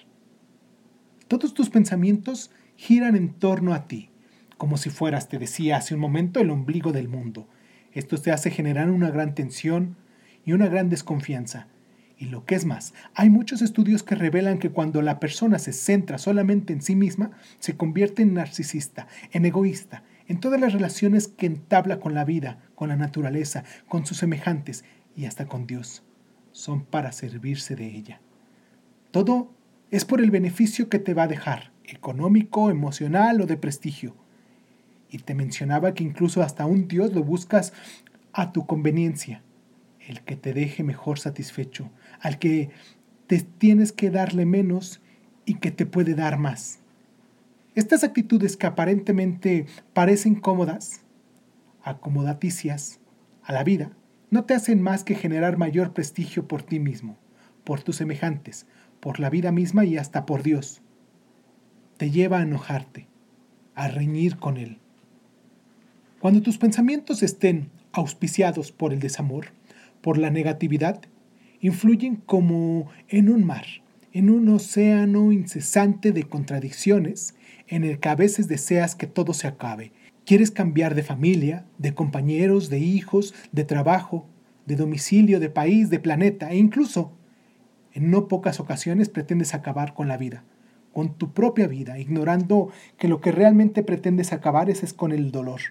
Todos 1.28 1.54
tus 1.54 1.70
pensamientos 1.70 2.52
giran 2.76 3.16
en 3.16 3.34
torno 3.34 3.74
a 3.74 3.88
ti, 3.88 4.10
como 4.58 4.78
si 4.78 4.90
fueras, 4.90 5.30
te 5.30 5.40
decía 5.40 5.78
hace 5.78 5.96
un 5.96 6.02
momento, 6.02 6.40
el 6.40 6.50
ombligo 6.50 6.92
del 6.92 7.08
mundo. 7.08 7.48
Esto 7.94 8.18
te 8.18 8.32
hace 8.32 8.52
generar 8.52 8.92
una 8.92 9.10
gran 9.10 9.34
tensión 9.34 9.96
y 10.46 10.52
una 10.52 10.68
gran 10.68 10.90
desconfianza. 10.90 11.68
Y 12.22 12.26
lo 12.26 12.46
que 12.46 12.54
es 12.54 12.66
más, 12.66 12.94
hay 13.16 13.32
muchos 13.32 13.64
estudios 13.64 14.04
que 14.04 14.14
revelan 14.14 14.60
que 14.60 14.70
cuando 14.70 15.02
la 15.02 15.20
persona 15.20 15.58
se 15.58 15.74
centra 15.74 16.20
solamente 16.20 16.72
en 16.72 16.84
sí 16.84 16.96
misma, 16.96 17.32
se 17.58 17.76
convierte 17.76 18.22
en 18.22 18.36
narcisista, 18.36 19.08
en 19.32 19.44
egoísta, 19.44 20.04
en 20.28 20.40
todas 20.40 20.62
las 20.62 20.72
relaciones 20.72 21.28
que 21.28 21.48
entabla 21.48 22.00
con 22.00 22.14
la 22.14 22.24
vida, 22.24 22.60
con 22.76 22.90
la 22.90 22.96
naturaleza, 22.96 23.64
con 23.88 24.06
sus 24.06 24.18
semejantes 24.18 24.86
y 25.16 25.26
hasta 25.26 25.48
con 25.48 25.66
Dios. 25.66 26.04
Son 26.52 26.86
para 26.86 27.12
servirse 27.12 27.76
de 27.76 27.88
ella. 27.88 28.22
Todo 29.10 29.52
es 29.90 30.06
por 30.06 30.22
el 30.22 30.30
beneficio 30.30 30.90
que 30.90 31.00
te 31.00 31.16
va 31.16 31.24
a 31.24 31.28
dejar, 31.28 31.72
económico, 31.86 32.70
emocional 32.70 33.42
o 33.42 33.48
de 33.48 33.58
prestigio. 33.58 34.16
Y 35.10 35.18
te 35.18 35.34
mencionaba 35.34 35.96
que 35.96 36.04
incluso 36.04 36.44
hasta 36.44 36.68
un 36.68 36.88
Dios 36.88 37.16
lo 37.16 37.24
buscas 37.24 37.74
a 38.32 38.52
tu 38.52 38.68
conveniencia 38.68 39.42
el 40.08 40.22
que 40.22 40.36
te 40.36 40.54
deje 40.54 40.84
mejor 40.84 41.20
satisfecho, 41.20 41.90
al 42.22 42.40
que 42.40 42.70
te 43.28 43.40
tienes 43.40 43.92
que 43.92 44.10
darle 44.10 44.46
menos 44.46 45.02
y 45.46 45.56
que 45.56 45.72
te 45.72 45.86
puede 45.86 46.16
dar 46.16 46.38
más. 46.38 46.80
Estas 47.76 48.04
actitudes 48.04 48.58
que 48.58 48.68
aparentemente 48.68 49.66
parecen 49.94 50.36
cómodas, 50.36 51.02
acomodaticias 51.84 53.00
a 53.44 53.54
la 53.54 53.64
vida, 53.64 53.92
no 54.30 54.46
te 54.46 54.54
hacen 54.54 54.82
más 54.82 55.04
que 55.04 55.16
generar 55.16 55.58
mayor 55.58 55.94
prestigio 55.94 56.48
por 56.48 56.64
ti 56.64 56.80
mismo, 56.80 57.18
por 57.64 57.82
tus 57.82 57.98
semejantes, 57.98 58.66
por 59.00 59.20
la 59.20 59.30
vida 59.30 59.52
misma 59.52 59.86
y 59.86 59.98
hasta 59.98 60.26
por 60.26 60.44
Dios. 60.44 60.82
Te 61.98 62.12
lleva 62.12 62.40
a 62.40 62.44
enojarte, 62.44 63.08
a 63.76 63.88
reñir 63.88 64.38
con 64.38 64.58
Él. 64.58 64.80
Cuando 66.20 66.42
tus 66.42 66.58
pensamientos 66.58 67.24
estén 67.24 67.70
auspiciados 67.94 68.72
por 68.72 68.94
el 68.94 69.00
desamor, 69.00 69.48
por 70.02 70.18
la 70.18 70.30
negatividad, 70.30 71.02
influyen 71.62 72.16
como 72.18 72.90
en 73.08 73.30
un 73.30 73.46
mar, 73.46 73.66
en 74.12 74.30
un 74.30 74.50
océano 74.50 75.32
incesante 75.32 76.12
de 76.12 76.24
contradicciones 76.24 77.36
en 77.68 77.84
el 77.84 78.00
que 78.00 78.10
a 78.10 78.16
veces 78.16 78.48
deseas 78.48 78.96
que 78.96 79.08
todo 79.08 79.34
se 79.34 79.48
acabe. 79.48 79.94
Quieres 80.26 80.52
cambiar 80.52 80.96
de 80.96 81.04
familia, 81.04 81.66
de 81.78 81.94
compañeros, 81.94 82.70
de 82.70 82.80
hijos, 82.80 83.34
de 83.52 83.64
trabajo, 83.64 84.28
de 84.66 84.76
domicilio, 84.76 85.40
de 85.40 85.50
país, 85.50 85.90
de 85.90 86.00
planeta 86.00 86.52
e 86.52 86.58
incluso, 86.58 87.12
en 87.94 88.12
no 88.12 88.28
pocas 88.28 88.60
ocasiones, 88.60 89.10
pretendes 89.10 89.54
acabar 89.54 89.94
con 89.94 90.08
la 90.08 90.18
vida, 90.18 90.44
con 90.94 91.18
tu 91.18 91.32
propia 91.32 91.68
vida, 91.68 92.00
ignorando 92.00 92.70
que 92.98 93.08
lo 93.08 93.22
que 93.22 93.32
realmente 93.32 93.84
pretendes 93.84 94.34
acabar 94.34 94.70
es, 94.70 94.84
es 94.84 94.94
con 94.94 95.12
el 95.12 95.32
dolor. 95.32 95.62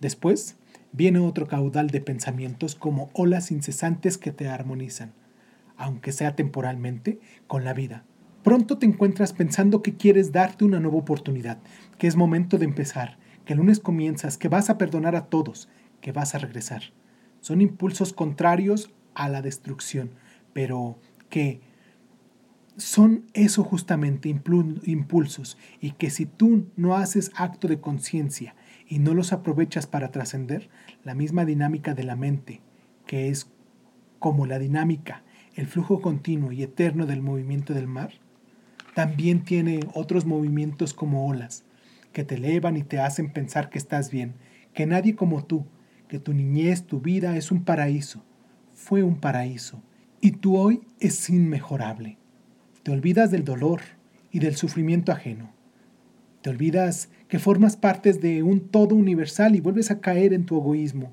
Después 0.00 0.56
viene 0.94 1.18
otro 1.18 1.48
caudal 1.48 1.88
de 1.88 2.00
pensamientos 2.00 2.76
como 2.76 3.10
olas 3.14 3.50
incesantes 3.50 4.16
que 4.16 4.30
te 4.30 4.48
armonizan, 4.48 5.12
aunque 5.76 6.12
sea 6.12 6.36
temporalmente, 6.36 7.18
con 7.48 7.64
la 7.64 7.74
vida. 7.74 8.04
Pronto 8.44 8.78
te 8.78 8.86
encuentras 8.86 9.32
pensando 9.32 9.82
que 9.82 9.96
quieres 9.96 10.30
darte 10.30 10.64
una 10.64 10.78
nueva 10.78 10.98
oportunidad, 10.98 11.58
que 11.98 12.06
es 12.06 12.14
momento 12.14 12.58
de 12.58 12.66
empezar, 12.66 13.18
que 13.44 13.54
el 13.54 13.58
lunes 13.58 13.80
comienzas, 13.80 14.38
que 14.38 14.48
vas 14.48 14.70
a 14.70 14.78
perdonar 14.78 15.16
a 15.16 15.26
todos, 15.26 15.68
que 16.00 16.12
vas 16.12 16.34
a 16.34 16.38
regresar. 16.38 16.82
Son 17.40 17.60
impulsos 17.60 18.12
contrarios 18.12 18.90
a 19.14 19.28
la 19.28 19.42
destrucción, 19.42 20.12
pero 20.52 20.98
que 21.28 21.60
son 22.76 23.24
eso 23.34 23.64
justamente, 23.64 24.28
impulsos, 24.28 25.58
y 25.80 25.92
que 25.92 26.10
si 26.10 26.26
tú 26.26 26.66
no 26.76 26.96
haces 26.96 27.32
acto 27.34 27.66
de 27.66 27.80
conciencia 27.80 28.54
y 28.86 28.98
no 28.98 29.14
los 29.14 29.32
aprovechas 29.32 29.86
para 29.86 30.10
trascender, 30.10 30.68
la 31.04 31.14
misma 31.14 31.44
dinámica 31.44 31.94
de 31.94 32.04
la 32.04 32.16
mente, 32.16 32.60
que 33.06 33.28
es 33.28 33.50
como 34.18 34.46
la 34.46 34.58
dinámica, 34.58 35.22
el 35.54 35.66
flujo 35.66 36.00
continuo 36.00 36.50
y 36.50 36.62
eterno 36.62 37.06
del 37.06 37.22
movimiento 37.22 37.74
del 37.74 37.86
mar, 37.86 38.12
también 38.94 39.44
tiene 39.44 39.80
otros 39.92 40.24
movimientos 40.24 40.94
como 40.94 41.26
olas, 41.26 41.64
que 42.12 42.24
te 42.24 42.36
elevan 42.36 42.76
y 42.76 42.82
te 42.82 43.00
hacen 43.00 43.32
pensar 43.32 43.68
que 43.68 43.78
estás 43.78 44.10
bien, 44.10 44.34
que 44.72 44.86
nadie 44.86 45.14
como 45.14 45.44
tú, 45.44 45.66
que 46.08 46.18
tu 46.18 46.32
niñez, 46.32 46.86
tu 46.86 47.00
vida 47.00 47.36
es 47.36 47.50
un 47.50 47.64
paraíso, 47.64 48.24
fue 48.72 49.02
un 49.02 49.16
paraíso, 49.16 49.82
y 50.20 50.32
tú 50.32 50.56
hoy 50.56 50.82
es 51.00 51.28
inmejorable. 51.28 52.18
Te 52.82 52.92
olvidas 52.92 53.30
del 53.30 53.44
dolor 53.44 53.80
y 54.30 54.38
del 54.38 54.56
sufrimiento 54.56 55.12
ajeno. 55.12 55.52
Te 56.40 56.50
olvidas 56.50 57.10
que 57.28 57.38
formas 57.38 57.76
partes 57.76 58.20
de 58.20 58.42
un 58.42 58.60
todo 58.68 58.94
universal 58.94 59.54
y 59.54 59.60
vuelves 59.60 59.90
a 59.90 60.00
caer 60.00 60.32
en 60.32 60.44
tu 60.44 60.58
egoísmo. 60.58 61.12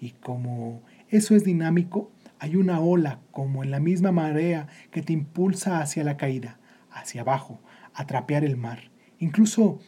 Y 0.00 0.10
como 0.10 0.82
eso 1.10 1.34
es 1.36 1.44
dinámico, 1.44 2.10
hay 2.38 2.56
una 2.56 2.80
ola 2.80 3.20
como 3.30 3.62
en 3.62 3.70
la 3.70 3.78
misma 3.78 4.10
marea 4.10 4.66
que 4.90 5.02
te 5.02 5.12
impulsa 5.12 5.80
hacia 5.80 6.02
la 6.02 6.16
caída, 6.16 6.58
hacia 6.90 7.20
abajo, 7.20 7.60
a 7.94 8.06
trapear 8.06 8.44
el 8.44 8.56
mar. 8.56 8.90
Incluso 9.20 9.78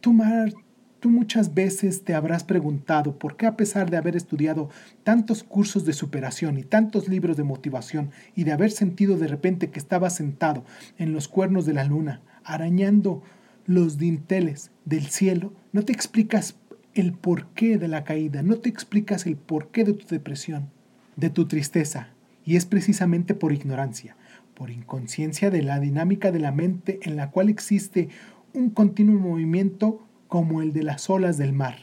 tú, 0.00 0.12
mar, 0.12 0.52
tú 1.00 1.10
muchas 1.10 1.54
veces 1.54 2.04
te 2.04 2.14
habrás 2.14 2.44
preguntado 2.44 3.18
por 3.18 3.36
qué 3.36 3.46
a 3.46 3.56
pesar 3.56 3.90
de 3.90 3.96
haber 3.96 4.14
estudiado 4.14 4.68
tantos 5.02 5.42
cursos 5.42 5.84
de 5.84 5.92
superación 5.92 6.58
y 6.58 6.62
tantos 6.62 7.08
libros 7.08 7.36
de 7.36 7.42
motivación 7.42 8.10
y 8.36 8.44
de 8.44 8.52
haber 8.52 8.70
sentido 8.70 9.16
de 9.16 9.26
repente 9.26 9.70
que 9.70 9.80
estabas 9.80 10.14
sentado 10.14 10.64
en 10.98 11.12
los 11.12 11.26
cuernos 11.26 11.66
de 11.66 11.74
la 11.74 11.84
luna, 11.84 12.20
arañando 12.44 13.22
los 13.66 13.98
dinteles 13.98 14.70
del 14.88 15.06
cielo, 15.06 15.52
no 15.72 15.82
te 15.82 15.92
explicas 15.92 16.56
el 16.94 17.12
porqué 17.12 17.76
de 17.76 17.88
la 17.88 18.04
caída, 18.04 18.42
no 18.42 18.56
te 18.56 18.70
explicas 18.70 19.26
el 19.26 19.36
porqué 19.36 19.84
de 19.84 19.92
tu 19.92 20.06
depresión, 20.06 20.70
de 21.16 21.28
tu 21.28 21.46
tristeza, 21.46 22.08
y 22.44 22.56
es 22.56 22.64
precisamente 22.64 23.34
por 23.34 23.52
ignorancia, 23.52 24.16
por 24.54 24.70
inconsciencia 24.70 25.50
de 25.50 25.62
la 25.62 25.78
dinámica 25.78 26.32
de 26.32 26.38
la 26.38 26.52
mente 26.52 27.00
en 27.02 27.16
la 27.16 27.30
cual 27.30 27.50
existe 27.50 28.08
un 28.54 28.70
continuo 28.70 29.20
movimiento 29.20 30.06
como 30.26 30.62
el 30.62 30.72
de 30.72 30.82
las 30.82 31.10
olas 31.10 31.36
del 31.36 31.52
mar, 31.52 31.76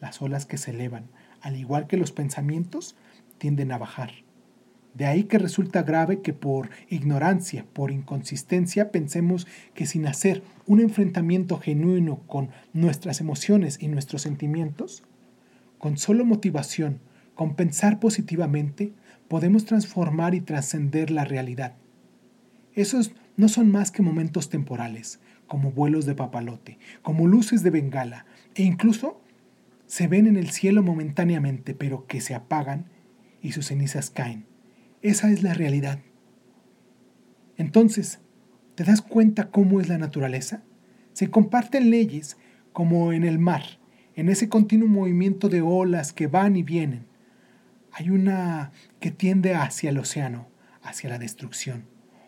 las 0.00 0.20
olas 0.20 0.44
que 0.44 0.58
se 0.58 0.72
elevan, 0.72 1.04
al 1.40 1.56
igual 1.56 1.86
que 1.86 1.96
los 1.96 2.10
pensamientos, 2.10 2.96
tienden 3.38 3.70
a 3.70 3.78
bajar. 3.78 4.10
De 4.94 5.06
ahí 5.06 5.24
que 5.24 5.38
resulta 5.38 5.82
grave 5.82 6.22
que 6.22 6.32
por 6.32 6.70
ignorancia, 6.88 7.64
por 7.72 7.90
inconsistencia, 7.90 8.90
pensemos 8.90 9.46
que 9.74 9.86
sin 9.86 10.06
hacer 10.06 10.42
un 10.66 10.80
enfrentamiento 10.80 11.58
genuino 11.58 12.20
con 12.26 12.50
nuestras 12.72 13.20
emociones 13.20 13.78
y 13.80 13.88
nuestros 13.88 14.22
sentimientos, 14.22 15.04
con 15.78 15.98
solo 15.98 16.24
motivación, 16.24 17.00
con 17.34 17.54
pensar 17.54 18.00
positivamente, 18.00 18.92
podemos 19.28 19.64
transformar 19.64 20.34
y 20.34 20.40
trascender 20.40 21.10
la 21.10 21.24
realidad. 21.24 21.74
Esos 22.74 23.12
no 23.36 23.48
son 23.48 23.70
más 23.70 23.92
que 23.92 24.02
momentos 24.02 24.50
temporales, 24.50 25.20
como 25.46 25.70
vuelos 25.70 26.06
de 26.06 26.16
papalote, 26.16 26.78
como 27.02 27.28
luces 27.28 27.62
de 27.62 27.70
bengala, 27.70 28.26
e 28.56 28.64
incluso 28.64 29.20
se 29.86 30.08
ven 30.08 30.26
en 30.26 30.36
el 30.36 30.50
cielo 30.50 30.82
momentáneamente, 30.82 31.74
pero 31.74 32.06
que 32.06 32.20
se 32.20 32.34
apagan 32.34 32.86
y 33.40 33.52
sus 33.52 33.66
cenizas 33.66 34.10
caen. 34.10 34.47
Esa 35.00 35.30
es 35.30 35.44
la 35.44 35.54
realidad. 35.54 36.00
Entonces, 37.56 38.18
¿te 38.74 38.82
das 38.82 39.00
cuenta 39.00 39.48
cómo 39.48 39.80
es 39.80 39.88
la 39.88 39.96
naturaleza? 39.96 40.62
Se 41.12 41.30
comparten 41.30 41.90
leyes 41.90 42.36
como 42.72 43.12
en 43.12 43.22
el 43.22 43.38
mar, 43.38 43.62
en 44.16 44.28
ese 44.28 44.48
continuo 44.48 44.88
movimiento 44.88 45.48
de 45.48 45.62
olas 45.62 46.12
que 46.12 46.26
van 46.26 46.56
y 46.56 46.64
vienen. 46.64 47.06
Hay 47.92 48.10
una 48.10 48.72
que 48.98 49.12
tiende 49.12 49.54
hacia 49.54 49.90
el 49.90 49.98
océano, 49.98 50.48
hacia 50.82 51.10
la 51.10 51.18
destrucción, 51.18 51.84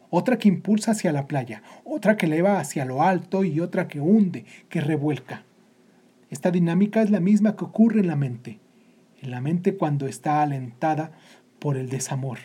otra 0.09 0.38
que 0.38 0.48
impulsa 0.48 0.92
hacia 0.92 1.11
la 1.11 1.26
playa, 1.26 1.64
otra 1.85 2.16
que 2.16 2.26
eleva 2.26 2.61
hacia 2.61 2.85
lo 2.85 3.02
alto 3.02 3.42
y 3.42 3.59
otra 3.59 3.88
que 3.88 3.98
hunde, 3.98 4.44
que 4.68 4.80
revuelca. 4.80 5.44
Esta 6.30 6.52
dinámica 6.52 7.02
es 7.02 7.11
la 7.11 7.18
misma 7.18 7.56
que 7.56 7.64
ocurre 7.64 7.98
en 7.98 8.06
la 8.06 8.16
mente, 8.16 8.61
en 9.20 9.33
la 9.33 9.40
mente 9.40 9.76
cuando 9.76 10.06
está 10.06 10.42
alentada 10.42 11.11
por 11.59 11.76
el 11.76 11.88
desamor. 11.88 12.38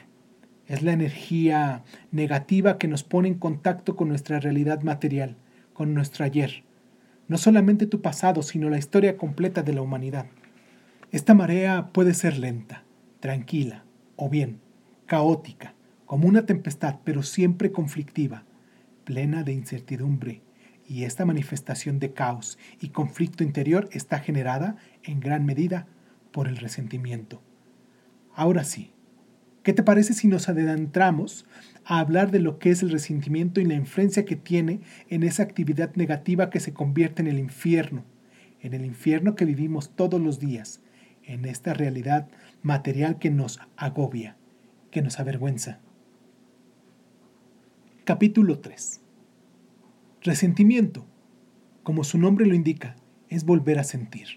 Es 0.68 0.82
la 0.82 0.94
energía 0.94 1.84
negativa 2.12 2.78
que 2.78 2.88
nos 2.88 3.04
pone 3.04 3.28
en 3.28 3.36
contacto 3.36 3.96
con 3.96 4.08
nuestra 4.08 4.40
realidad 4.40 4.82
material, 4.82 5.38
con 5.74 5.94
nuestro 5.94 6.26
ayer. 6.26 6.64
No 7.28 7.38
solamente 7.38 7.86
tu 7.86 8.02
pasado, 8.02 8.42
sino 8.42 8.70
la 8.70 8.78
historia 8.78 9.18
completa 9.18 9.62
de 9.62 9.74
la 9.74 9.82
humanidad. 9.82 10.26
Esta 11.12 11.34
marea 11.34 11.90
puede 11.94 12.14
ser 12.14 12.38
lenta, 12.38 12.84
tranquila 13.20 13.84
o 14.16 14.30
bien 14.30 14.60
caótica, 15.06 15.76
como 16.06 16.28
una 16.28 16.46
tempestad, 16.46 16.98
pero 17.04 17.24
siempre 17.24 17.72
conflictiva, 17.72 18.44
plena 19.04 19.44
de 19.44 19.54
incertidumbre. 19.54 20.42
Y 20.88 21.04
esta 21.04 21.26
manifestación 21.26 22.00
de 22.00 22.14
caos 22.14 22.60
y 22.80 22.90
conflicto 22.90 23.44
interior 23.44 23.90
está 23.92 24.20
generada 24.20 24.78
en 25.04 25.20
gran 25.20 25.46
medida 25.46 25.88
por 26.32 26.48
el 26.48 26.58
resentimiento. 26.58 27.42
Ahora 28.36 28.64
sí, 28.64 28.92
¿Qué 29.66 29.74
te 29.74 29.82
parece 29.82 30.14
si 30.14 30.28
nos 30.28 30.48
adentramos 30.48 31.48
a 31.86 32.00
hablar 32.00 32.30
de 32.30 32.40
lo 32.40 32.60
que 32.60 32.70
es 32.70 32.84
el 32.84 32.92
resentimiento 32.92 33.60
y 33.60 33.66
la 33.66 33.74
influencia 33.74 34.24
que 34.24 34.36
tiene 34.36 34.82
en 35.10 35.24
esa 35.24 35.42
actividad 35.42 35.96
negativa 35.96 36.52
que 36.52 36.60
se 36.60 36.72
convierte 36.72 37.24
en 37.24 37.28
el 37.28 37.40
infierno, 37.40 38.06
en 38.62 38.76
el 38.76 38.86
infierno 38.86 39.34
que 39.34 39.44
vivimos 39.44 39.96
todos 39.96 40.22
los 40.22 40.40
días, 40.40 40.82
en 41.24 41.46
esta 41.46 41.74
realidad 41.74 42.28
material 42.62 43.18
que 43.18 43.32
nos 43.32 43.60
agobia, 43.76 44.38
que 44.92 45.02
nos 45.02 45.20
avergüenza? 45.20 45.80
Capítulo 48.04 48.60
3 48.60 49.02
Resentimiento, 50.22 51.08
como 51.82 52.04
su 52.04 52.20
nombre 52.20 52.46
lo 52.46 52.54
indica, 52.54 52.98
es 53.30 53.46
volver 53.46 53.80
a 53.80 53.84
sentir. 53.84 54.28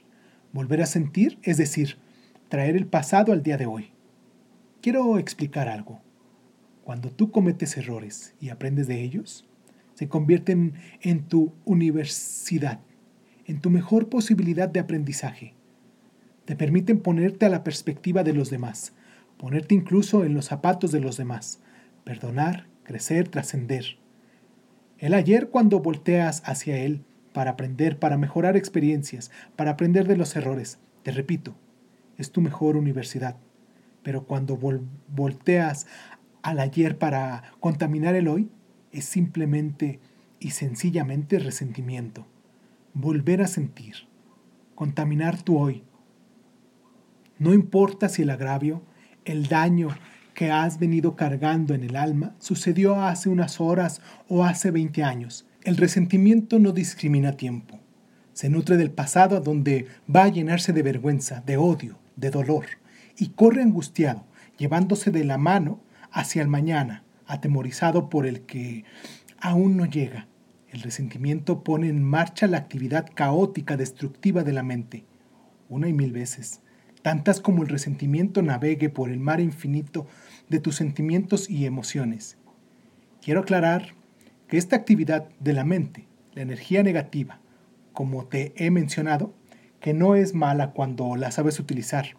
Volver 0.54 0.80
a 0.80 0.86
sentir 0.86 1.38
es 1.42 1.58
decir, 1.58 1.98
traer 2.48 2.76
el 2.76 2.86
pasado 2.86 3.34
al 3.34 3.42
día 3.42 3.58
de 3.58 3.66
hoy 3.66 3.92
Quiero 4.88 5.18
explicar 5.18 5.68
algo. 5.68 6.00
Cuando 6.82 7.10
tú 7.10 7.30
cometes 7.30 7.76
errores 7.76 8.34
y 8.40 8.48
aprendes 8.48 8.88
de 8.88 9.02
ellos, 9.02 9.46
se 9.92 10.08
convierten 10.08 10.76
en 11.02 11.28
tu 11.28 11.52
universidad, 11.66 12.80
en 13.44 13.60
tu 13.60 13.68
mejor 13.68 14.08
posibilidad 14.08 14.66
de 14.66 14.80
aprendizaje. 14.80 15.52
Te 16.46 16.56
permiten 16.56 17.00
ponerte 17.00 17.44
a 17.44 17.50
la 17.50 17.64
perspectiva 17.64 18.24
de 18.24 18.32
los 18.32 18.48
demás, 18.48 18.94
ponerte 19.36 19.74
incluso 19.74 20.24
en 20.24 20.32
los 20.32 20.46
zapatos 20.46 20.90
de 20.90 21.00
los 21.00 21.18
demás, 21.18 21.60
perdonar, 22.04 22.66
crecer, 22.82 23.28
trascender. 23.28 23.98
El 24.96 25.12
ayer 25.12 25.50
cuando 25.50 25.80
volteas 25.80 26.42
hacia 26.46 26.78
él 26.78 27.04
para 27.34 27.50
aprender, 27.50 27.98
para 27.98 28.16
mejorar 28.16 28.56
experiencias, 28.56 29.30
para 29.54 29.72
aprender 29.72 30.08
de 30.08 30.16
los 30.16 30.34
errores, 30.34 30.78
te 31.02 31.10
repito, 31.10 31.58
es 32.16 32.32
tu 32.32 32.40
mejor 32.40 32.78
universidad 32.78 33.36
pero 34.02 34.24
cuando 34.24 34.58
volteas 35.08 35.86
al 36.42 36.60
ayer 36.60 36.98
para 36.98 37.52
contaminar 37.60 38.14
el 38.14 38.28
hoy 38.28 38.50
es 38.92 39.04
simplemente 39.04 40.00
y 40.40 40.50
sencillamente 40.50 41.38
resentimiento. 41.38 42.26
Volver 42.94 43.42
a 43.42 43.46
sentir, 43.46 43.94
contaminar 44.74 45.42
tu 45.42 45.58
hoy. 45.58 45.84
No 47.38 47.54
importa 47.54 48.08
si 48.08 48.22
el 48.22 48.30
agravio, 48.30 48.82
el 49.24 49.46
daño 49.46 49.88
que 50.34 50.50
has 50.50 50.78
venido 50.78 51.16
cargando 51.16 51.74
en 51.74 51.82
el 51.84 51.96
alma 51.96 52.34
sucedió 52.38 53.02
hace 53.02 53.28
unas 53.28 53.60
horas 53.60 54.00
o 54.28 54.44
hace 54.44 54.70
20 54.70 55.02
años. 55.02 55.46
El 55.64 55.76
resentimiento 55.76 56.58
no 56.58 56.72
discrimina 56.72 57.32
tiempo. 57.32 57.80
Se 58.32 58.48
nutre 58.48 58.76
del 58.76 58.92
pasado 58.92 59.36
a 59.36 59.40
donde 59.40 59.86
va 60.14 60.24
a 60.24 60.28
llenarse 60.28 60.72
de 60.72 60.82
vergüenza, 60.82 61.42
de 61.44 61.56
odio, 61.56 61.98
de 62.14 62.30
dolor, 62.30 62.66
y 63.18 63.30
corre 63.30 63.62
angustiado, 63.62 64.24
llevándose 64.56 65.10
de 65.10 65.24
la 65.24 65.38
mano 65.38 65.80
hacia 66.12 66.40
el 66.40 66.48
mañana, 66.48 67.04
atemorizado 67.26 68.08
por 68.08 68.26
el 68.26 68.42
que 68.42 68.84
aún 69.40 69.76
no 69.76 69.84
llega. 69.86 70.28
El 70.70 70.82
resentimiento 70.82 71.64
pone 71.64 71.88
en 71.88 72.02
marcha 72.02 72.46
la 72.46 72.58
actividad 72.58 73.08
caótica, 73.14 73.76
destructiva 73.76 74.44
de 74.44 74.52
la 74.52 74.62
mente, 74.62 75.04
una 75.68 75.88
y 75.88 75.92
mil 75.92 76.12
veces, 76.12 76.60
tantas 77.02 77.40
como 77.40 77.62
el 77.62 77.68
resentimiento 77.68 78.42
navegue 78.42 78.88
por 78.88 79.10
el 79.10 79.18
mar 79.18 79.40
infinito 79.40 80.06
de 80.48 80.60
tus 80.60 80.76
sentimientos 80.76 81.48
y 81.50 81.66
emociones. 81.66 82.36
Quiero 83.22 83.40
aclarar 83.40 83.94
que 84.46 84.58
esta 84.58 84.76
actividad 84.76 85.28
de 85.40 85.52
la 85.52 85.64
mente, 85.64 86.06
la 86.34 86.42
energía 86.42 86.82
negativa, 86.82 87.40
como 87.92 88.26
te 88.26 88.52
he 88.56 88.70
mencionado, 88.70 89.34
que 89.80 89.92
no 89.92 90.14
es 90.14 90.34
mala 90.34 90.72
cuando 90.72 91.16
la 91.16 91.30
sabes 91.30 91.60
utilizar, 91.60 92.16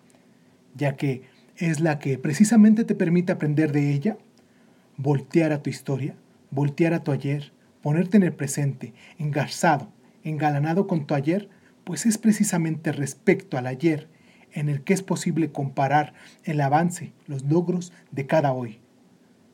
ya 0.75 0.95
que 0.95 1.23
es 1.57 1.79
la 1.79 1.99
que 1.99 2.17
precisamente 2.17 2.83
te 2.85 2.95
permite 2.95 3.31
aprender 3.31 3.71
de 3.71 3.91
ella, 3.91 4.17
voltear 4.97 5.51
a 5.51 5.61
tu 5.61 5.69
historia, 5.69 6.15
voltear 6.51 6.93
a 6.93 7.03
tu 7.03 7.11
ayer, 7.11 7.51
ponerte 7.81 8.17
en 8.17 8.23
el 8.23 8.33
presente, 8.33 8.93
engarzado, 9.17 9.91
engalanado 10.23 10.87
con 10.87 11.05
tu 11.05 11.15
ayer, 11.15 11.49
pues 11.83 12.05
es 12.05 12.17
precisamente 12.17 12.91
respecto 12.91 13.57
al 13.57 13.67
ayer 13.67 14.09
en 14.51 14.69
el 14.69 14.83
que 14.83 14.93
es 14.93 15.01
posible 15.01 15.51
comparar 15.51 16.13
el 16.43 16.61
avance, 16.61 17.13
los 17.27 17.43
logros 17.43 17.93
de 18.11 18.25
cada 18.25 18.51
hoy, 18.53 18.79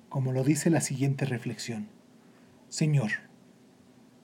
como 0.09 0.31
lo 0.31 0.43
dice 0.43 0.69
la 0.69 0.81
siguiente 0.81 1.25
reflexión. 1.25 1.87
Señor, 2.69 3.11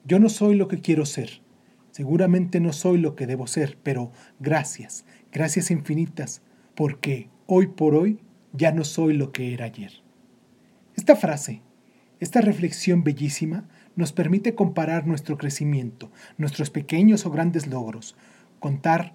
yo 0.04 0.18
no 0.18 0.28
soy 0.28 0.56
lo 0.56 0.68
que 0.68 0.80
quiero 0.80 1.06
ser, 1.06 1.42
seguramente 1.90 2.60
no 2.60 2.72
soy 2.72 2.98
lo 2.98 3.14
que 3.14 3.26
debo 3.26 3.46
ser, 3.46 3.78
pero 3.82 4.12
gracias, 4.40 5.04
gracias 5.30 5.70
infinitas, 5.70 6.42
porque 6.74 7.28
hoy 7.46 7.68
por 7.68 7.94
hoy 7.94 8.18
ya 8.52 8.72
no 8.72 8.84
soy 8.84 9.14
lo 9.14 9.32
que 9.32 9.54
era 9.54 9.66
ayer. 9.66 9.92
Esta 10.96 11.16
frase, 11.16 11.62
esta 12.20 12.40
reflexión 12.40 13.02
bellísima, 13.02 13.68
nos 13.96 14.12
permite 14.12 14.54
comparar 14.54 15.06
nuestro 15.06 15.36
crecimiento, 15.36 16.10
nuestros 16.38 16.70
pequeños 16.70 17.26
o 17.26 17.30
grandes 17.30 17.66
logros, 17.66 18.16
contar 18.58 19.14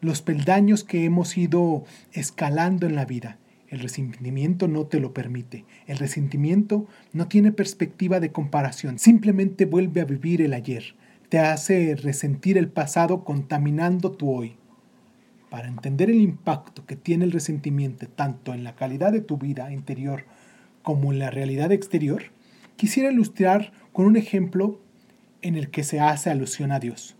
los 0.00 0.20
peldaños 0.20 0.84
que 0.84 1.04
hemos 1.04 1.36
ido 1.38 1.84
escalando 2.12 2.86
en 2.86 2.96
la 2.96 3.04
vida. 3.04 3.38
El 3.68 3.80
resentimiento 3.80 4.68
no 4.68 4.86
te 4.86 5.00
lo 5.00 5.14
permite. 5.14 5.64
El 5.86 5.98
resentimiento 5.98 6.86
no 7.12 7.26
tiene 7.26 7.50
perspectiva 7.50 8.20
de 8.20 8.30
comparación. 8.30 8.98
Simplemente 8.98 9.64
vuelve 9.64 10.00
a 10.00 10.04
vivir 10.04 10.42
el 10.42 10.52
ayer. 10.52 10.94
Te 11.28 11.38
hace 11.38 11.96
resentir 11.96 12.58
el 12.58 12.68
pasado 12.68 13.24
contaminando 13.24 14.12
tu 14.12 14.30
hoy. 14.30 14.56
Para 15.54 15.68
entender 15.68 16.10
el 16.10 16.20
impacto 16.20 16.84
que 16.84 16.96
tiene 16.96 17.24
el 17.24 17.30
resentimiento 17.30 18.08
tanto 18.08 18.54
en 18.54 18.64
la 18.64 18.74
calidad 18.74 19.12
de 19.12 19.20
tu 19.20 19.38
vida 19.38 19.72
interior 19.72 20.24
como 20.82 21.12
en 21.12 21.20
la 21.20 21.30
realidad 21.30 21.70
exterior, 21.70 22.24
quisiera 22.74 23.12
ilustrar 23.12 23.70
con 23.92 24.06
un 24.06 24.16
ejemplo 24.16 24.80
en 25.42 25.54
el 25.54 25.70
que 25.70 25.84
se 25.84 26.00
hace 26.00 26.28
alusión 26.28 26.72
a 26.72 26.80
Dios, 26.80 27.14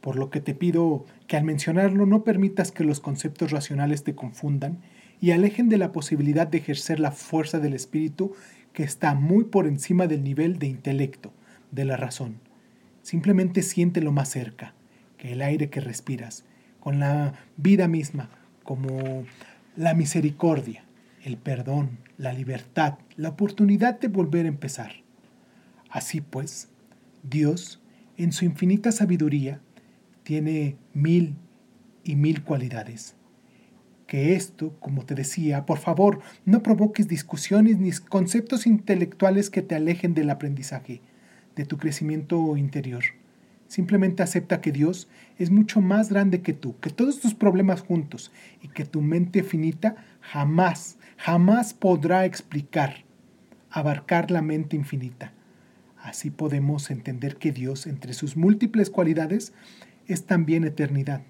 por 0.00 0.14
lo 0.14 0.30
que 0.30 0.40
te 0.40 0.54
pido 0.54 1.04
que 1.26 1.36
al 1.36 1.42
mencionarlo 1.42 2.06
no 2.06 2.22
permitas 2.22 2.70
que 2.70 2.84
los 2.84 3.00
conceptos 3.00 3.50
racionales 3.50 4.04
te 4.04 4.14
confundan 4.14 4.78
y 5.20 5.32
alejen 5.32 5.68
de 5.68 5.78
la 5.78 5.90
posibilidad 5.90 6.46
de 6.46 6.58
ejercer 6.58 7.00
la 7.00 7.10
fuerza 7.10 7.58
del 7.58 7.74
espíritu 7.74 8.34
que 8.72 8.84
está 8.84 9.16
muy 9.16 9.46
por 9.46 9.66
encima 9.66 10.06
del 10.06 10.22
nivel 10.22 10.60
de 10.60 10.68
intelecto, 10.68 11.32
de 11.72 11.86
la 11.86 11.96
razón. 11.96 12.36
Simplemente 13.02 13.62
siéntelo 13.62 14.12
más 14.12 14.28
cerca, 14.28 14.74
que 15.18 15.32
el 15.32 15.42
aire 15.42 15.70
que 15.70 15.80
respiras, 15.80 16.44
con 16.80 16.98
la 16.98 17.34
vida 17.56 17.86
misma, 17.86 18.30
como 18.64 19.24
la 19.76 19.94
misericordia, 19.94 20.84
el 21.24 21.36
perdón, 21.36 21.98
la 22.18 22.32
libertad, 22.32 22.98
la 23.16 23.30
oportunidad 23.30 24.00
de 24.00 24.08
volver 24.08 24.46
a 24.46 24.48
empezar. 24.48 24.92
Así 25.90 26.20
pues, 26.20 26.68
Dios, 27.22 27.80
en 28.16 28.32
su 28.32 28.44
infinita 28.44 28.92
sabiduría, 28.92 29.60
tiene 30.22 30.76
mil 30.92 31.34
y 32.04 32.16
mil 32.16 32.42
cualidades. 32.42 33.14
Que 34.06 34.34
esto, 34.34 34.74
como 34.80 35.04
te 35.04 35.14
decía, 35.14 35.66
por 35.66 35.78
favor, 35.78 36.20
no 36.44 36.62
provoques 36.62 37.06
discusiones 37.06 37.78
ni 37.78 37.92
conceptos 37.92 38.66
intelectuales 38.66 39.50
que 39.50 39.62
te 39.62 39.76
alejen 39.76 40.14
del 40.14 40.30
aprendizaje, 40.30 41.00
de 41.54 41.64
tu 41.64 41.78
crecimiento 41.78 42.56
interior. 42.56 43.04
Simplemente 43.70 44.24
acepta 44.24 44.60
que 44.60 44.72
Dios 44.72 45.08
es 45.38 45.52
mucho 45.52 45.80
más 45.80 46.10
grande 46.10 46.42
que 46.42 46.52
tú, 46.52 46.76
que 46.80 46.90
todos 46.90 47.20
tus 47.20 47.34
problemas 47.34 47.82
juntos 47.82 48.32
y 48.60 48.66
que 48.66 48.84
tu 48.84 49.00
mente 49.00 49.44
finita 49.44 49.94
jamás, 50.20 50.98
jamás 51.16 51.72
podrá 51.72 52.24
explicar, 52.24 53.04
abarcar 53.70 54.32
la 54.32 54.42
mente 54.42 54.74
infinita. 54.74 55.32
Así 56.02 56.30
podemos 56.30 56.90
entender 56.90 57.36
que 57.36 57.52
Dios, 57.52 57.86
entre 57.86 58.12
sus 58.12 58.36
múltiples 58.36 58.90
cualidades, 58.90 59.52
es 60.08 60.26
también 60.26 60.64
eternidad. 60.64 61.22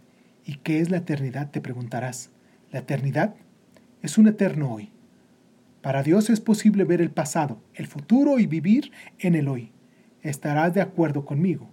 ¿Y 0.47 0.55
qué 0.63 0.81
es 0.81 0.89
la 0.89 0.97
eternidad? 0.97 1.51
Te 1.51 1.61
preguntarás. 1.61 2.31
La 2.73 2.79
eternidad 2.79 3.35
es 4.01 4.17
un 4.17 4.29
eterno 4.29 4.73
hoy. 4.73 4.89
Para 5.83 6.03
Dios 6.03 6.31
es 6.31 6.41
posible 6.41 6.85
ver 6.85 7.03
el 7.03 7.11
pasado, 7.11 7.61
el 7.75 7.87
futuro 7.87 8.39
y 8.39 8.47
vivir 8.47 8.93
en 9.19 9.35
el 9.35 9.47
hoy. 9.47 9.73
Estarás 10.23 10.73
de 10.73 10.81
acuerdo 10.81 11.27
conmigo. 11.27 11.69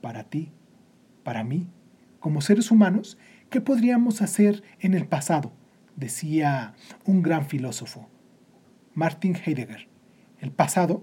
Para 0.00 0.24
ti, 0.24 0.52
para 1.22 1.44
mí, 1.44 1.68
como 2.18 2.40
seres 2.40 2.70
humanos, 2.70 3.18
¿qué 3.50 3.60
podríamos 3.60 4.22
hacer 4.22 4.62
en 4.80 4.94
el 4.94 5.06
pasado? 5.06 5.52
Decía 5.96 6.74
un 7.04 7.22
gran 7.22 7.44
filósofo, 7.46 8.08
Martin 8.94 9.36
Heidegger. 9.36 9.88
El 10.38 10.52
pasado 10.52 11.02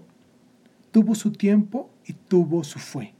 tuvo 0.90 1.14
su 1.14 1.32
tiempo 1.32 1.90
y 2.04 2.14
tuvo 2.14 2.64
su 2.64 2.78
fue, 2.78 3.14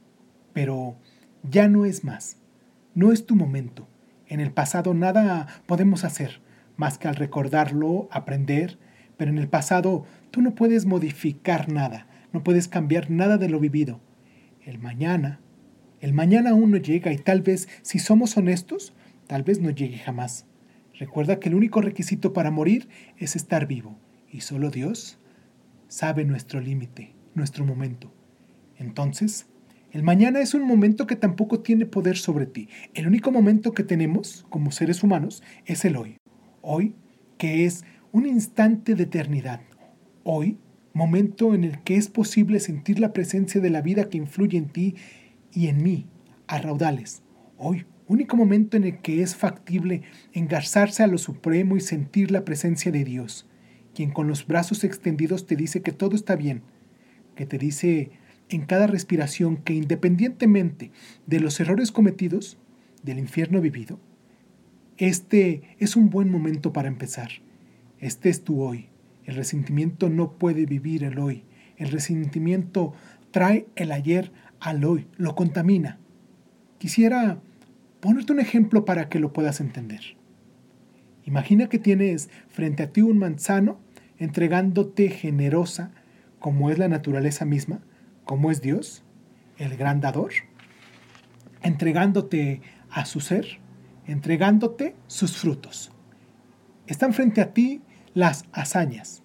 pero 0.52 0.96
ya 1.42 1.68
no 1.68 1.84
es 1.84 2.04
más. 2.04 2.38
No 2.94 3.12
es 3.12 3.26
tu 3.26 3.36
momento. 3.36 3.86
En 4.26 4.40
el 4.40 4.52
pasado 4.52 4.94
nada 4.94 5.46
podemos 5.66 6.04
hacer 6.04 6.40
más 6.78 6.96
que 6.96 7.08
al 7.08 7.16
recordarlo, 7.16 8.08
aprender, 8.10 8.78
pero 9.16 9.30
en 9.30 9.38
el 9.38 9.48
pasado 9.48 10.04
tú 10.30 10.40
no 10.40 10.54
puedes 10.54 10.86
modificar 10.86 11.70
nada, 11.70 12.06
no 12.32 12.42
puedes 12.42 12.68
cambiar 12.68 13.10
nada 13.10 13.36
de 13.36 13.48
lo 13.48 13.60
vivido. 13.60 14.00
El 14.64 14.78
mañana, 14.78 15.40
el 16.00 16.12
mañana 16.12 16.50
aún 16.50 16.70
no 16.70 16.76
llega 16.76 17.12
y 17.12 17.18
tal 17.18 17.42
vez, 17.42 17.68
si 17.82 17.98
somos 17.98 18.36
honestos, 18.36 18.94
tal 19.26 19.42
vez 19.42 19.60
no 19.60 19.70
llegue 19.70 19.98
jamás. 19.98 20.46
Recuerda 20.94 21.38
que 21.38 21.48
el 21.48 21.54
único 21.54 21.80
requisito 21.80 22.32
para 22.32 22.50
morir 22.50 22.88
es 23.16 23.36
estar 23.36 23.66
vivo 23.66 23.98
y 24.30 24.40
solo 24.40 24.70
Dios 24.70 25.18
sabe 25.88 26.24
nuestro 26.24 26.60
límite 26.60 27.18
nuestro 27.38 27.64
momento. 27.64 28.12
Entonces, 28.76 29.46
el 29.92 30.02
mañana 30.02 30.40
es 30.40 30.52
un 30.52 30.64
momento 30.64 31.06
que 31.06 31.16
tampoco 31.16 31.60
tiene 31.60 31.86
poder 31.86 32.18
sobre 32.18 32.44
ti. 32.44 32.68
El 32.92 33.06
único 33.06 33.32
momento 33.32 33.72
que 33.72 33.84
tenemos 33.84 34.44
como 34.50 34.70
seres 34.70 35.02
humanos 35.02 35.42
es 35.64 35.86
el 35.86 35.96
hoy. 35.96 36.18
Hoy, 36.60 36.94
que 37.38 37.64
es 37.64 37.84
un 38.12 38.26
instante 38.26 38.94
de 38.94 39.04
eternidad. 39.04 39.62
Hoy, 40.24 40.58
momento 40.92 41.54
en 41.54 41.64
el 41.64 41.82
que 41.82 41.96
es 41.96 42.08
posible 42.08 42.60
sentir 42.60 42.98
la 42.98 43.12
presencia 43.14 43.60
de 43.62 43.70
la 43.70 43.80
vida 43.80 44.10
que 44.10 44.18
influye 44.18 44.58
en 44.58 44.68
ti 44.68 44.96
y 45.52 45.68
en 45.68 45.82
mí, 45.82 46.06
a 46.46 46.58
raudales. 46.58 47.22
Hoy, 47.56 47.86
único 48.06 48.36
momento 48.36 48.76
en 48.76 48.84
el 48.84 48.98
que 48.98 49.22
es 49.22 49.36
factible 49.36 50.02
engarzarse 50.32 51.02
a 51.02 51.06
lo 51.06 51.18
supremo 51.18 51.76
y 51.76 51.80
sentir 51.80 52.30
la 52.30 52.44
presencia 52.44 52.90
de 52.90 53.04
Dios, 53.04 53.46
quien 53.94 54.10
con 54.10 54.28
los 54.28 54.46
brazos 54.46 54.84
extendidos 54.84 55.46
te 55.46 55.56
dice 55.56 55.82
que 55.82 55.92
todo 55.92 56.14
está 56.14 56.36
bien, 56.36 56.62
que 57.34 57.46
te 57.46 57.58
dice 57.58 58.10
en 58.48 58.64
cada 58.64 58.86
respiración 58.86 59.56
que 59.58 59.74
independientemente 59.74 60.90
de 61.26 61.40
los 61.40 61.60
errores 61.60 61.92
cometidos, 61.92 62.58
del 63.02 63.18
infierno 63.18 63.60
vivido, 63.60 64.00
este 64.96 65.76
es 65.78 65.94
un 65.94 66.10
buen 66.10 66.30
momento 66.30 66.72
para 66.72 66.88
empezar. 66.88 67.30
Este 68.00 68.30
es 68.30 68.42
tu 68.42 68.62
hoy. 68.62 68.88
El 69.24 69.36
resentimiento 69.36 70.10
no 70.10 70.32
puede 70.32 70.66
vivir 70.66 71.04
el 71.04 71.18
hoy. 71.20 71.44
El 71.76 71.90
resentimiento 71.90 72.94
trae 73.30 73.66
el 73.76 73.92
ayer 73.92 74.32
al 74.60 74.84
hoy, 74.84 75.06
lo 75.16 75.34
contamina. 75.34 75.98
Quisiera 76.78 77.38
ponerte 78.00 78.32
un 78.32 78.40
ejemplo 78.40 78.84
para 78.84 79.08
que 79.08 79.18
lo 79.18 79.32
puedas 79.32 79.60
entender. 79.60 80.16
Imagina 81.24 81.68
que 81.68 81.78
tienes 81.78 82.30
frente 82.48 82.82
a 82.82 82.92
ti 82.92 83.02
un 83.02 83.18
manzano 83.18 83.78
entregándote 84.18 85.10
generosa 85.10 85.90
como 86.38 86.70
es 86.70 86.78
la 86.78 86.88
naturaleza 86.88 87.44
misma, 87.44 87.80
como 88.24 88.50
es 88.50 88.60
Dios, 88.60 89.02
el 89.58 89.76
gran 89.76 90.00
dador, 90.00 90.32
entregándote 91.62 92.62
a 92.90 93.04
su 93.04 93.20
ser, 93.20 93.58
entregándote 94.06 94.94
sus 95.06 95.36
frutos. 95.36 95.92
Están 96.86 97.12
frente 97.12 97.40
a 97.40 97.52
ti 97.52 97.82
las 98.14 98.44
hazañas, 98.52 99.22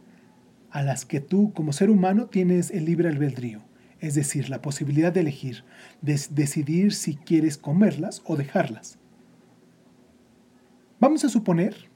a 0.71 0.81
las 0.81 1.05
que 1.05 1.19
tú 1.19 1.53
como 1.53 1.71
ser 1.71 1.89
humano 1.89 2.25
tienes 2.25 2.71
el 2.71 2.85
libre 2.85 3.09
albedrío, 3.09 3.61
es 4.03 4.15
decir, 4.15 4.49
la 4.49 4.61
posibilidad 4.61 5.13
de 5.13 5.21
elegir, 5.21 5.63
de 6.01 6.19
decidir 6.31 6.93
si 6.93 7.15
quieres 7.15 7.57
comerlas 7.57 8.21
o 8.25 8.35
dejarlas. 8.35 8.99
Vamos 10.99 11.23
a 11.23 11.29
suponer 11.29 11.89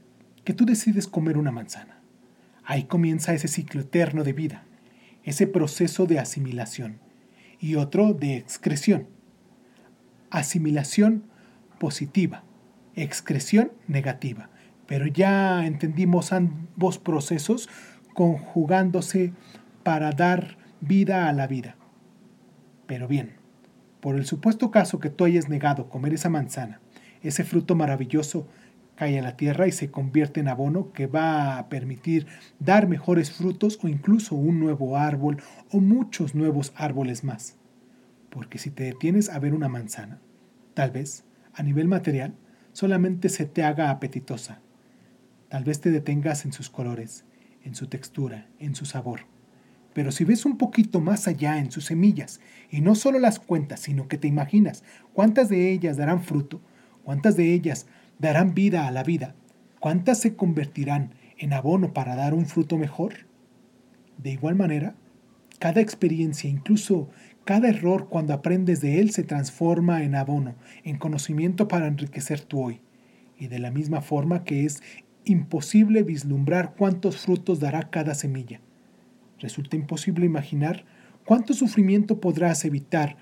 que 0.45 0.53
tú 0.53 0.65
decides 0.65 1.05
comer 1.05 1.37
una 1.37 1.51
manzana. 1.51 1.99
Ahí 2.63 2.85
comienza 2.85 3.33
ese 3.33 3.49
ciclo 3.49 3.81
eterno 3.81 4.23
de 4.23 4.31
vida, 4.31 4.63
ese 5.23 5.47
proceso 5.47 6.05
de 6.05 6.17
asimilación 6.17 7.01
y 7.59 7.75
otro 7.75 8.13
de 8.13 8.37
excreción. 8.37 9.09
Asimilación 10.29 11.23
positiva, 11.77 12.45
excreción 12.95 13.73
negativa. 13.89 14.49
Pero 14.85 15.07
ya 15.07 15.65
entendimos 15.65 16.31
ambos 16.31 16.99
procesos 16.99 17.67
conjugándose 18.13 19.33
para 19.83 20.13
dar 20.13 20.57
vida 20.79 21.27
a 21.27 21.33
la 21.33 21.47
vida. 21.47 21.75
Pero 22.87 23.07
bien, 23.07 23.33
por 23.99 24.15
el 24.15 24.25
supuesto 24.25 24.71
caso 24.71 24.99
que 24.99 25.09
tú 25.09 25.25
hayas 25.25 25.49
negado 25.49 25.89
comer 25.89 26.13
esa 26.13 26.29
manzana, 26.29 26.79
ese 27.21 27.43
fruto 27.43 27.75
maravilloso 27.75 28.47
cae 28.95 29.19
a 29.19 29.21
la 29.21 29.37
tierra 29.37 29.67
y 29.67 29.71
se 29.71 29.91
convierte 29.91 30.39
en 30.39 30.47
abono 30.47 30.91
que 30.91 31.05
va 31.05 31.59
a 31.59 31.69
permitir 31.69 32.25
dar 32.59 32.87
mejores 32.87 33.31
frutos 33.31 33.77
o 33.83 33.87
incluso 33.87 34.35
un 34.35 34.59
nuevo 34.59 34.97
árbol 34.97 35.37
o 35.71 35.79
muchos 35.79 36.33
nuevos 36.33 36.73
árboles 36.75 37.23
más. 37.23 37.57
Porque 38.31 38.57
si 38.57 38.71
te 38.71 38.83
detienes 38.83 39.29
a 39.29 39.39
ver 39.39 39.53
una 39.53 39.69
manzana, 39.69 40.19
tal 40.73 40.91
vez, 40.91 41.25
a 41.53 41.61
nivel 41.61 41.87
material, 41.87 42.33
solamente 42.71 43.29
se 43.29 43.45
te 43.45 43.63
haga 43.63 43.91
apetitosa. 43.91 44.61
Tal 45.49 45.63
vez 45.63 45.79
te 45.79 45.91
detengas 45.91 46.45
en 46.45 46.53
sus 46.53 46.69
colores, 46.69 47.23
en 47.63 47.75
su 47.75 47.87
textura, 47.87 48.47
en 48.59 48.73
su 48.73 48.85
sabor. 48.85 49.21
Pero 49.97 50.11
si 50.11 50.25
ves 50.25 50.45
un 50.45 50.59
poquito 50.59 51.01
más 51.01 51.27
allá 51.27 51.57
en 51.57 51.71
sus 51.71 51.85
semillas, 51.85 52.39
y 52.69 52.81
no 52.81 52.93
solo 52.93 53.17
las 53.17 53.39
cuentas, 53.39 53.79
sino 53.79 54.07
que 54.07 54.19
te 54.19 54.27
imaginas 54.27 54.83
cuántas 55.11 55.49
de 55.49 55.71
ellas 55.71 55.97
darán 55.97 56.21
fruto, 56.21 56.61
cuántas 57.03 57.35
de 57.35 57.51
ellas 57.51 57.87
darán 58.19 58.53
vida 58.53 58.87
a 58.87 58.91
la 58.91 59.01
vida, 59.01 59.33
cuántas 59.79 60.19
se 60.19 60.35
convertirán 60.35 61.15
en 61.39 61.51
abono 61.51 61.93
para 61.93 62.15
dar 62.15 62.35
un 62.35 62.45
fruto 62.45 62.77
mejor. 62.77 63.25
De 64.19 64.29
igual 64.29 64.53
manera, 64.53 64.93
cada 65.57 65.81
experiencia, 65.81 66.47
incluso 66.47 67.09
cada 67.43 67.67
error 67.67 68.07
cuando 68.07 68.35
aprendes 68.35 68.81
de 68.81 68.99
él, 68.99 69.09
se 69.09 69.23
transforma 69.23 70.03
en 70.03 70.13
abono, 70.13 70.53
en 70.83 70.99
conocimiento 70.99 71.67
para 71.67 71.87
enriquecer 71.87 72.41
tu 72.41 72.61
hoy. 72.61 72.81
Y 73.35 73.47
de 73.47 73.57
la 73.57 73.71
misma 73.71 74.01
forma 74.01 74.43
que 74.43 74.63
es 74.63 74.83
imposible 75.25 76.03
vislumbrar 76.03 76.75
cuántos 76.75 77.17
frutos 77.17 77.59
dará 77.59 77.89
cada 77.89 78.13
semilla. 78.13 78.61
Resulta 79.39 79.75
imposible 79.75 80.25
imaginar 80.25 80.85
cuánto 81.25 81.53
sufrimiento 81.53 82.19
podrás 82.19 82.65
evitar 82.65 83.17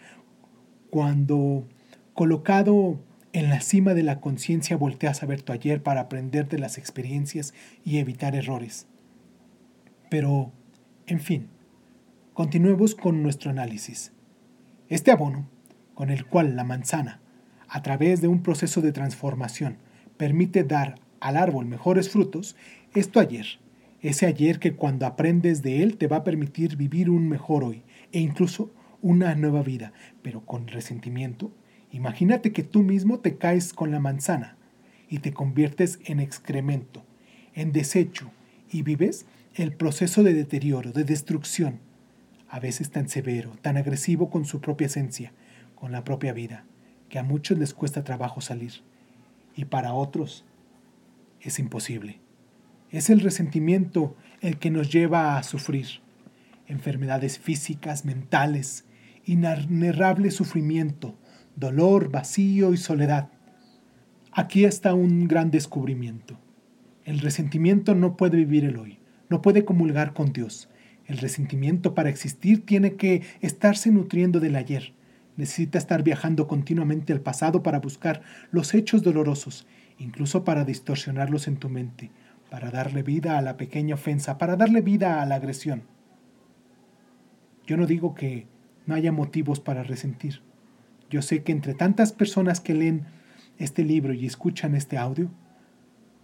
cuando, 0.89 1.67
colocado 2.13 2.99
en 3.33 3.49
la 3.49 3.59
cima 3.59 3.93
de 3.93 4.03
la 4.03 4.21
conciencia, 4.21 4.77
volteas 4.77 5.21
a 5.21 5.25
ver 5.25 5.41
tu 5.41 5.51
ayer 5.51 5.83
para 5.83 6.01
aprender 6.01 6.47
de 6.47 6.57
las 6.57 6.77
experiencias 6.77 7.53
y 7.83 7.97
evitar 7.97 8.33
errores. 8.35 8.87
Pero, 10.09 10.53
en 11.07 11.19
fin, 11.19 11.49
continuemos 12.33 12.95
con 12.95 13.21
nuestro 13.21 13.51
análisis. 13.51 14.13
Este 14.87 15.11
abono, 15.11 15.49
con 15.95 16.11
el 16.11 16.25
cual 16.25 16.55
la 16.55 16.63
manzana, 16.63 17.19
a 17.67 17.81
través 17.81 18.21
de 18.21 18.29
un 18.29 18.41
proceso 18.41 18.81
de 18.81 18.93
transformación, 18.93 19.79
permite 20.15 20.63
dar 20.63 20.95
al 21.19 21.35
árbol 21.35 21.65
mejores 21.65 22.09
frutos, 22.09 22.55
es 22.93 23.11
tu 23.11 23.19
ayer. 23.19 23.59
Ese 24.05 24.27
ayer 24.27 24.59
que 24.59 24.75
cuando 24.75 25.07
aprendes 25.07 25.63
de 25.63 25.81
él 25.81 25.97
te 25.97 26.05
va 26.05 26.17
a 26.17 26.23
permitir 26.23 26.77
vivir 26.77 27.09
un 27.09 27.27
mejor 27.27 27.63
hoy 27.63 27.81
e 28.11 28.19
incluso 28.19 28.71
una 29.01 29.33
nueva 29.33 29.63
vida, 29.63 29.93
pero 30.21 30.45
con 30.45 30.67
resentimiento. 30.67 31.51
Imagínate 31.91 32.51
que 32.51 32.61
tú 32.61 32.83
mismo 32.83 33.17
te 33.17 33.37
caes 33.39 33.73
con 33.73 33.89
la 33.89 33.99
manzana 33.99 34.57
y 35.09 35.21
te 35.21 35.33
conviertes 35.33 35.97
en 36.05 36.19
excremento, 36.19 37.03
en 37.55 37.71
desecho 37.71 38.29
y 38.69 38.83
vives 38.83 39.25
el 39.55 39.73
proceso 39.73 40.21
de 40.21 40.35
deterioro, 40.35 40.91
de 40.91 41.03
destrucción, 41.03 41.79
a 42.47 42.59
veces 42.59 42.91
tan 42.91 43.09
severo, 43.09 43.53
tan 43.63 43.75
agresivo 43.75 44.29
con 44.29 44.45
su 44.45 44.61
propia 44.61 44.85
esencia, 44.85 45.33
con 45.73 45.91
la 45.91 46.03
propia 46.03 46.31
vida, 46.31 46.63
que 47.09 47.17
a 47.17 47.23
muchos 47.23 47.57
les 47.57 47.73
cuesta 47.73 48.03
trabajo 48.03 48.39
salir 48.39 48.83
y 49.55 49.65
para 49.65 49.95
otros 49.95 50.45
es 51.41 51.57
imposible. 51.57 52.19
Es 52.95 53.09
el 53.09 53.19
resentimiento 53.19 54.15
el 54.39 54.57
que 54.57 54.71
nos 54.71 54.89
lleva 54.89 55.37
a 55.37 55.43
sufrir 55.43 55.99
enfermedades 56.65 57.37
físicas, 57.37 58.05
mentales, 58.05 58.85
inarnerrable 59.25 60.31
sufrimiento, 60.31 61.19
dolor, 61.57 62.09
vacío 62.09 62.73
y 62.73 62.77
soledad. 62.77 63.27
Aquí 64.31 64.63
está 64.63 64.93
un 64.93 65.27
gran 65.27 65.51
descubrimiento. 65.51 66.39
El 67.03 67.19
resentimiento 67.19 67.95
no 67.95 68.15
puede 68.15 68.37
vivir 68.37 68.63
el 68.63 68.77
hoy, 68.77 68.97
no 69.29 69.41
puede 69.41 69.65
comulgar 69.65 70.13
con 70.13 70.31
Dios. 70.31 70.69
El 71.05 71.17
resentimiento 71.17 71.95
para 71.95 72.07
existir 72.09 72.65
tiene 72.65 72.93
que 72.93 73.23
estarse 73.41 73.91
nutriendo 73.91 74.39
del 74.39 74.55
ayer. 74.55 74.93
Necesita 75.35 75.77
estar 75.77 76.01
viajando 76.01 76.47
continuamente 76.47 77.11
al 77.11 77.19
pasado 77.19 77.61
para 77.61 77.81
buscar 77.81 78.21
los 78.51 78.73
hechos 78.73 79.03
dolorosos 79.03 79.67
incluso 79.97 80.43
para 80.43 80.65
distorsionarlos 80.65 81.47
en 81.47 81.57
tu 81.57 81.69
mente, 81.69 82.11
para 82.55 82.71
darle 82.71 83.03
vida 83.03 83.37
a 83.37 83.41
la 83.41 83.57
pequeña 83.57 83.95
ofensa, 83.95 84.37
para 84.37 84.55
darle 84.55 84.79
vida 84.79 85.21
a 85.21 85.25
la 85.25 85.35
agresión. 85.35 85.83
Yo 87.67 87.75
no 87.75 87.85
digo 87.85 88.15
que 88.15 88.47
no 88.85 88.95
haya 88.95 89.11
motivos 89.11 89.59
para 89.59 89.83
resentir. 89.83 90.41
Yo 91.09 91.21
sé 91.21 91.43
que 91.43 91.51
entre 91.51 91.73
tantas 91.73 92.13
personas 92.13 92.61
que 92.61 92.73
leen 92.73 93.07
este 93.57 93.83
libro 93.83 94.13
y 94.13 94.25
escuchan 94.25 94.73
este 94.73 94.97
audio, 94.97 95.31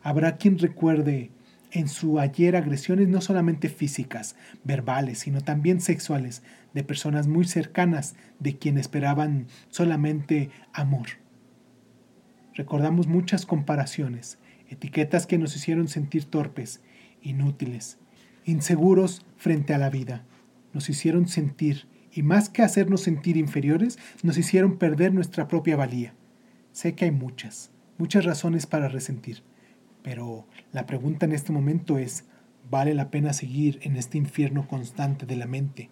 habrá 0.02 0.38
quien 0.38 0.58
recuerde 0.58 1.32
en 1.70 1.90
su 1.90 2.18
ayer 2.18 2.56
agresiones 2.56 3.10
no 3.10 3.20
solamente 3.20 3.68
físicas, 3.68 4.38
verbales, 4.64 5.20
sino 5.20 5.42
también 5.42 5.82
sexuales, 5.82 6.44
de 6.74 6.86
personas 6.86 7.28
muy 7.28 7.44
cercanas 7.44 8.16
de 8.40 8.58
quien 8.58 8.78
esperaban 8.78 9.48
solamente 9.68 10.50
amor. 10.72 11.08
Recordamos 12.54 13.08
muchas 13.08 13.46
comparaciones, 13.46 14.38
etiquetas 14.72 15.28
que 15.28 15.38
nos 15.38 15.56
hicieron 15.56 15.88
sentir 15.88 16.26
torpes, 16.26 16.82
inútiles, 17.22 18.00
inseguros 18.46 19.26
frente 19.38 19.74
a 19.74 19.78
la 19.78 19.90
vida. 19.90 20.26
Nos 20.74 20.90
hicieron 20.90 21.28
sentir, 21.28 21.88
y 22.12 22.24
más 22.24 22.50
que 22.50 22.64
hacernos 22.64 23.02
sentir 23.02 23.38
inferiores, 23.38 24.00
nos 24.24 24.38
hicieron 24.38 24.78
perder 24.78 25.14
nuestra 25.14 25.48
propia 25.48 25.76
valía. 25.76 26.14
Sé 26.72 26.96
que 26.96 27.06
hay 27.06 27.12
muchas, 27.12 27.72
muchas 27.98 28.24
razones 28.26 28.66
para 28.66 28.88
resentir, 28.88 29.44
pero 30.04 30.48
la 30.72 30.86
pregunta 30.86 31.26
en 31.26 31.34
este 31.34 31.52
momento 31.52 31.98
es, 31.98 32.26
¿vale 32.70 32.94
la 32.94 33.12
pena 33.12 33.34
seguir 33.34 33.80
en 33.84 33.98
este 33.98 34.18
infierno 34.18 34.68
constante 34.68 35.26
de 35.26 35.36
la 35.36 35.48
mente, 35.48 35.90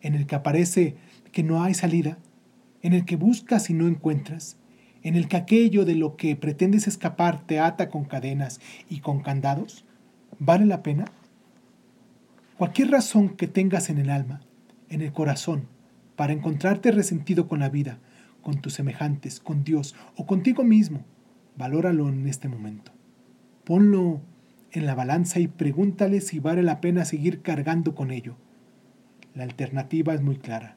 en 0.00 0.14
el 0.14 0.26
que 0.26 0.36
aparece 0.36 0.96
que 1.32 1.42
no 1.42 1.62
hay 1.62 1.74
salida, 1.74 2.18
en 2.82 2.92
el 2.92 3.04
que 3.04 3.16
buscas 3.16 3.68
y 3.70 3.74
no 3.74 3.86
encuentras, 3.88 4.58
en 5.02 5.16
el 5.16 5.28
que 5.28 5.36
aquello 5.36 5.84
de 5.84 5.94
lo 5.94 6.16
que 6.16 6.36
pretendes 6.36 6.86
escapar 6.86 7.44
te 7.46 7.58
ata 7.58 7.88
con 7.88 8.04
cadenas 8.04 8.60
y 8.88 9.00
con 9.00 9.20
candados? 9.20 9.84
¿Vale 10.38 10.66
la 10.66 10.82
pena? 10.82 11.06
Cualquier 12.56 12.90
razón 12.90 13.30
que 13.30 13.48
tengas 13.48 13.90
en 13.90 13.98
el 13.98 14.10
alma, 14.10 14.42
en 14.88 15.02
el 15.02 15.12
corazón, 15.12 15.66
para 16.16 16.32
encontrarte 16.32 16.92
resentido 16.92 17.48
con 17.48 17.60
la 17.60 17.68
vida, 17.68 17.98
con 18.42 18.60
tus 18.60 18.74
semejantes, 18.74 19.40
con 19.40 19.64
Dios 19.64 19.94
o 20.16 20.26
contigo 20.26 20.62
mismo, 20.62 21.04
valóralo 21.56 22.08
en 22.08 22.28
este 22.28 22.48
momento. 22.48 22.92
Ponlo 23.64 24.20
en 24.70 24.86
la 24.86 24.94
balanza 24.94 25.40
y 25.40 25.48
pregúntale 25.48 26.20
si 26.20 26.38
vale 26.38 26.62
la 26.62 26.80
pena 26.80 27.04
seguir 27.04 27.42
cargando 27.42 27.94
con 27.94 28.10
ello. 28.10 28.36
La 29.34 29.44
alternativa 29.44 30.14
es 30.14 30.22
muy 30.22 30.36
clara. 30.36 30.76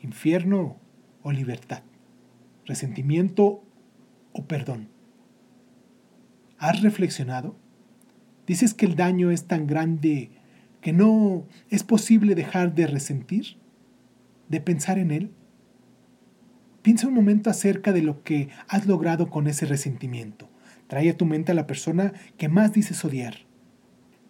Infierno 0.00 0.76
o 1.22 1.32
libertad 1.32 1.82
resentimiento 2.68 3.64
o 4.32 4.44
perdón. 4.46 4.88
¿Has 6.58 6.82
reflexionado? 6.82 7.56
¿Dices 8.46 8.74
que 8.74 8.86
el 8.86 8.94
daño 8.94 9.30
es 9.30 9.46
tan 9.46 9.66
grande 9.66 10.30
que 10.80 10.92
no 10.92 11.46
es 11.70 11.82
posible 11.82 12.34
dejar 12.34 12.74
de 12.74 12.86
resentir? 12.86 13.56
¿De 14.48 14.60
pensar 14.60 14.98
en 14.98 15.10
él? 15.10 15.32
Piensa 16.82 17.08
un 17.08 17.14
momento 17.14 17.50
acerca 17.50 17.92
de 17.92 18.02
lo 18.02 18.22
que 18.22 18.48
has 18.68 18.86
logrado 18.86 19.28
con 19.28 19.46
ese 19.46 19.66
resentimiento. 19.66 20.48
Trae 20.86 21.10
a 21.10 21.16
tu 21.16 21.26
mente 21.26 21.52
a 21.52 21.54
la 21.54 21.66
persona 21.66 22.12
que 22.36 22.48
más 22.48 22.72
dices 22.72 23.04
odiar. 23.04 23.34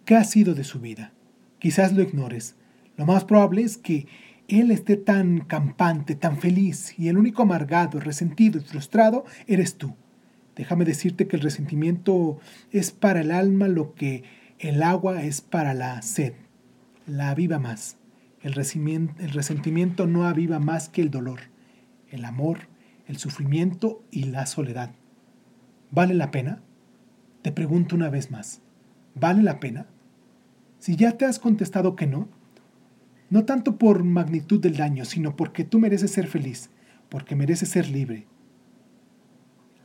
¿Qué 0.05 0.15
ha 0.15 0.23
sido 0.23 0.55
de 0.55 0.63
su 0.63 0.79
vida? 0.79 1.13
Quizás 1.59 1.93
lo 1.93 2.01
ignores. 2.01 2.55
Lo 2.97 3.05
más 3.05 3.23
probable 3.23 3.61
es 3.61 3.77
que 3.77 4.07
él 4.49 4.71
esté 4.71 4.97
tan 4.97 5.39
campante, 5.41 6.15
tan 6.15 6.37
feliz, 6.37 6.97
y 6.97 7.07
el 7.07 7.17
único 7.17 7.43
amargado, 7.43 7.99
resentido 7.99 8.59
y 8.59 8.63
frustrado 8.63 9.25
eres 9.47 9.75
tú. 9.75 9.95
Déjame 10.55 10.85
decirte 10.85 11.27
que 11.27 11.37
el 11.37 11.41
resentimiento 11.41 12.39
es 12.71 12.91
para 12.91 13.21
el 13.21 13.31
alma 13.31 13.67
lo 13.67 13.93
que 13.93 14.23
el 14.59 14.83
agua 14.83 15.23
es 15.23 15.41
para 15.41 15.73
la 15.73 16.01
sed. 16.01 16.33
La 17.05 17.29
aviva 17.29 17.59
más. 17.59 17.97
El 18.41 18.53
resentimiento 18.53 20.07
no 20.07 20.25
aviva 20.25 20.59
más 20.59 20.89
que 20.89 21.01
el 21.01 21.11
dolor, 21.11 21.39
el 22.09 22.25
amor, 22.25 22.67
el 23.07 23.17
sufrimiento 23.17 24.03
y 24.11 24.25
la 24.25 24.45
soledad. 24.45 24.91
¿Vale 25.91 26.13
la 26.13 26.31
pena? 26.31 26.61
Te 27.41 27.51
pregunto 27.51 27.95
una 27.95 28.09
vez 28.09 28.31
más. 28.31 28.61
¿Vale 29.15 29.43
la 29.43 29.59
pena? 29.59 29.87
Si 30.79 30.95
ya 30.95 31.17
te 31.17 31.25
has 31.25 31.39
contestado 31.39 31.95
que 31.95 32.07
no, 32.07 32.29
no 33.29 33.45
tanto 33.45 33.77
por 33.77 34.03
magnitud 34.03 34.59
del 34.59 34.77
daño, 34.77 35.05
sino 35.05 35.35
porque 35.35 35.63
tú 35.63 35.79
mereces 35.79 36.11
ser 36.11 36.27
feliz, 36.27 36.69
porque 37.09 37.35
mereces 37.35 37.69
ser 37.69 37.89
libre, 37.89 38.27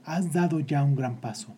has 0.05 0.33
dado 0.33 0.61
ya 0.61 0.83
un 0.83 0.95
gran 0.95 1.21
paso. 1.21 1.55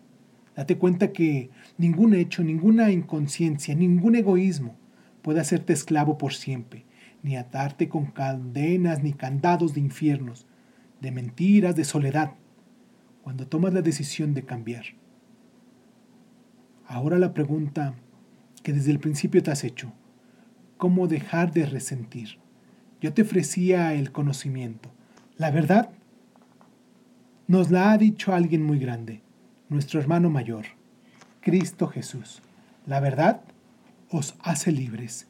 Date 0.55 0.77
cuenta 0.77 1.11
que 1.11 1.49
ningún 1.77 2.13
hecho, 2.13 2.43
ninguna 2.43 2.91
inconsciencia, 2.91 3.75
ningún 3.75 4.15
egoísmo 4.15 4.75
puede 5.21 5.39
hacerte 5.39 5.73
esclavo 5.73 6.17
por 6.17 6.33
siempre, 6.33 6.85
ni 7.21 7.35
atarte 7.35 7.89
con 7.89 8.07
cadenas 8.07 9.03
ni 9.03 9.13
candados 9.13 9.73
de 9.73 9.81
infiernos, 9.81 10.47
de 11.01 11.11
mentiras, 11.11 11.75
de 11.75 11.83
soledad, 11.83 12.31
cuando 13.23 13.47
tomas 13.47 13.73
la 13.73 13.81
decisión 13.81 14.33
de 14.33 14.43
cambiar. 14.43 14.85
Ahora 16.85 17.19
la 17.19 17.33
pregunta 17.33 17.93
que 18.63 18.73
desde 18.73 18.91
el 18.91 18.99
principio 18.99 19.43
te 19.43 19.51
has 19.51 19.63
hecho. 19.63 19.91
¿Cómo 20.77 21.07
dejar 21.07 21.53
de 21.53 21.65
resentir? 21.65 22.37
Yo 23.01 23.13
te 23.13 23.23
ofrecía 23.23 23.93
el 23.93 24.11
conocimiento. 24.11 24.91
La 25.37 25.51
verdad 25.51 25.89
nos 27.47 27.71
la 27.71 27.91
ha 27.91 27.97
dicho 27.97 28.33
alguien 28.33 28.63
muy 28.63 28.77
grande, 28.77 29.21
nuestro 29.69 29.99
hermano 29.99 30.29
mayor, 30.29 30.65
Cristo 31.41 31.87
Jesús. 31.87 32.41
La 32.85 32.99
verdad 32.99 33.41
os 34.09 34.35
hace 34.41 34.71
libres. 34.71 35.27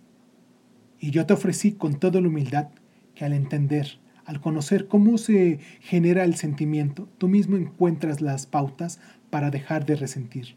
Y 1.00 1.12
yo 1.12 1.26
te 1.26 1.34
ofrecí 1.34 1.74
con 1.74 2.00
toda 2.00 2.20
la 2.20 2.28
humildad 2.28 2.70
que 3.16 3.24
al 3.24 3.34
entender, 3.34 4.00
al 4.26 4.42
conocer 4.42 4.88
cómo 4.88 5.18
se 5.18 5.60
genera 5.80 6.24
el 6.24 6.36
sentimiento, 6.36 7.08
tú 7.18 7.28
mismo 7.28 7.56
encuentras 7.56 8.20
las 8.20 8.46
pautas 8.46 9.00
para 9.30 9.50
dejar 9.50 9.86
de 9.86 9.96
resentir 9.96 10.56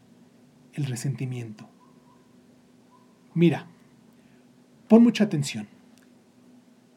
el 0.73 0.85
resentimiento. 0.85 1.69
Mira, 3.33 3.67
pon 4.91 5.03
mucha 5.03 5.23
atención. 5.23 5.69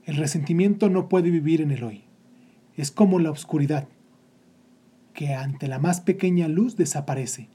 El 0.05 0.17
resentimiento 0.17 0.91
no 0.91 1.09
puede 1.09 1.31
vivir 1.31 1.61
en 1.61 1.71
el 1.71 1.85
hoy. 1.85 2.03
Es 2.75 2.91
como 2.91 3.21
la 3.21 3.31
oscuridad, 3.31 3.87
que 5.13 5.33
ante 5.33 5.69
la 5.69 5.79
más 5.79 6.01
pequeña 6.01 6.49
luz 6.49 6.75
desaparece. 6.77 7.49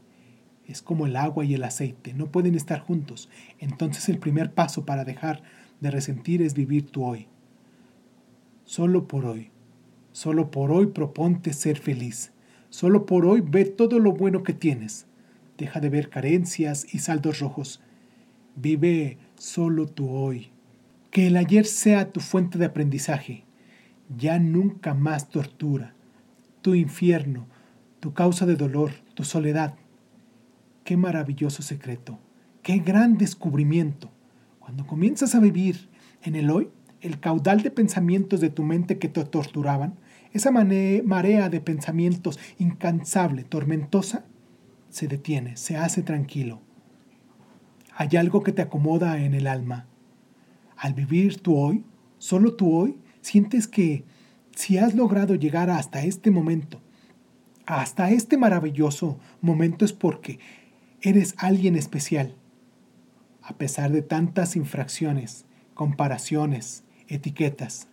Es 0.66 0.82
como 0.82 1.08
el 1.08 1.18
agua 1.18 1.44
y 1.44 1.56
el 1.56 1.64
aceite, 1.66 2.14
no 2.14 2.32
pueden 2.32 2.56
estar 2.56 2.80
juntos. 2.80 3.28
Entonces 3.60 4.08
el 4.08 4.18
primer 4.18 4.54
paso 4.54 4.86
para 4.86 5.04
dejar 5.04 5.44
de 5.82 5.92
resentir 5.92 6.42
es 6.42 6.54
vivir 6.54 6.90
tu 6.90 7.04
hoy. 7.04 7.28
Solo 8.64 9.10
por 9.10 9.26
hoy, 9.26 9.52
solo 10.14 10.52
por 10.52 10.72
hoy 10.72 10.86
proponte 10.86 11.52
ser 11.52 11.80
feliz. 11.80 12.32
Solo 12.70 13.06
por 13.06 13.26
hoy 13.26 13.42
ve 13.42 13.66
todo 13.66 14.00
lo 14.00 14.14
bueno 14.14 14.44
que 14.44 14.54
tienes. 14.54 15.06
Deja 15.58 15.82
de 15.82 15.90
ver 15.90 16.10
carencias 16.10 16.88
y 16.94 17.00
saldos 17.00 17.42
rojos 17.42 17.82
Vive 18.62 19.18
solo 19.40 19.88
tu 19.88 20.10
hoy. 20.10 20.52
Que 21.10 21.28
el 21.28 21.38
ayer 21.38 21.66
sea 21.66 22.12
tu 22.12 22.20
fuente 22.20 22.60
de 22.60 22.66
aprendizaje. 22.66 23.46
Ya 24.16 24.38
nunca 24.38 24.94
más 24.94 25.30
tortura. 25.30 25.96
Tu 26.62 26.76
infierno, 26.76 27.48
tu 28.00 28.14
causa 28.14 28.46
de 28.46 28.56
dolor, 28.56 28.92
tu 29.16 29.24
soledad. 29.24 29.76
Qué 30.84 30.98
maravilloso 30.98 31.64
secreto. 31.64 32.20
Qué 32.62 32.78
gran 32.80 33.18
descubrimiento. 33.18 34.12
Cuando 34.60 34.86
comienzas 34.86 35.34
a 35.34 35.40
vivir 35.40 35.90
en 36.22 36.36
el 36.36 36.52
hoy, 36.52 36.70
el 37.02 37.20
caudal 37.20 37.64
de 37.64 37.72
pensamientos 37.72 38.42
de 38.42 38.50
tu 38.50 38.64
mente 38.64 39.00
que 39.00 39.08
te 39.08 39.24
torturaban, 39.24 39.96
esa 40.34 40.52
marea 40.52 41.50
de 41.50 41.62
pensamientos 41.62 42.38
incansable, 42.60 43.44
tormentosa, 43.46 44.26
se 44.90 45.08
detiene, 45.08 45.56
se 45.56 45.78
hace 45.78 46.04
tranquilo 46.04 46.62
hay 48.00 48.16
algo 48.16 48.44
que 48.44 48.54
te 48.54 48.62
acomoda 48.62 49.22
en 49.22 49.34
el 49.34 49.46
alma. 49.46 49.86
Al 50.78 50.94
vivir 50.94 51.42
tu 51.42 51.58
hoy, 51.58 51.84
solo 52.18 52.56
tu 52.56 52.74
hoy, 52.74 52.98
sientes 53.20 53.68
que 53.68 54.06
si 54.56 54.78
has 54.78 54.96
logrado 54.96 55.36
llegar 55.36 55.70
hasta 55.70 56.06
este 56.06 56.32
momento, 56.32 56.80
hasta 57.66 58.10
este 58.12 58.38
maravilloso 58.38 59.20
momento 59.42 59.84
es 59.84 59.92
porque 59.92 60.40
eres 61.02 61.36
alguien 61.40 61.76
especial. 61.76 62.36
A 63.42 63.58
pesar 63.58 63.92
de 63.92 64.02
tantas 64.02 64.56
infracciones, 64.56 65.44
comparaciones, 65.74 66.86
etiquetas, 67.10 67.90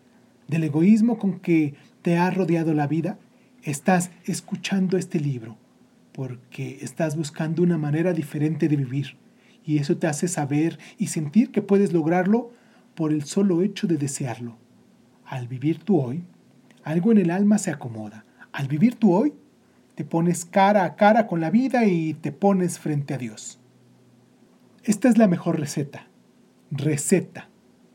del 0.46 0.62
egoísmo 0.62 1.18
con 1.18 1.40
que 1.40 1.74
te 2.02 2.16
ha 2.16 2.30
rodeado 2.30 2.74
la 2.74 2.86
vida, 2.86 3.18
estás 3.64 4.12
escuchando 4.24 4.98
este 4.98 5.18
libro 5.18 5.58
porque 6.12 6.78
estás 6.80 7.16
buscando 7.16 7.64
una 7.64 7.76
manera 7.76 8.12
diferente 8.12 8.68
de 8.68 8.76
vivir 8.76 9.25
y 9.66 9.78
eso 9.78 9.96
te 9.96 10.06
hace 10.06 10.28
saber 10.28 10.78
y 10.96 11.08
sentir 11.08 11.50
que 11.50 11.60
puedes 11.60 11.92
lograrlo 11.92 12.52
por 12.94 13.12
el 13.12 13.24
solo 13.24 13.62
hecho 13.62 13.88
de 13.88 13.96
desearlo. 13.96 14.56
Al 15.24 15.48
vivir 15.48 15.82
tu 15.82 16.00
hoy, 16.00 16.22
algo 16.84 17.10
en 17.10 17.18
el 17.18 17.32
alma 17.32 17.58
se 17.58 17.72
acomoda. 17.72 18.24
Al 18.52 18.68
vivir 18.68 18.94
tu 18.94 19.12
hoy, 19.12 19.34
te 19.96 20.04
pones 20.04 20.44
cara 20.44 20.84
a 20.84 20.94
cara 20.94 21.26
con 21.26 21.40
la 21.40 21.50
vida 21.50 21.84
y 21.84 22.14
te 22.14 22.30
pones 22.30 22.78
frente 22.78 23.12
a 23.12 23.18
Dios. 23.18 23.58
Esta 24.84 25.08
es 25.08 25.18
la 25.18 25.26
mejor 25.26 25.58
receta. 25.58 26.06
Receta, 26.70 27.48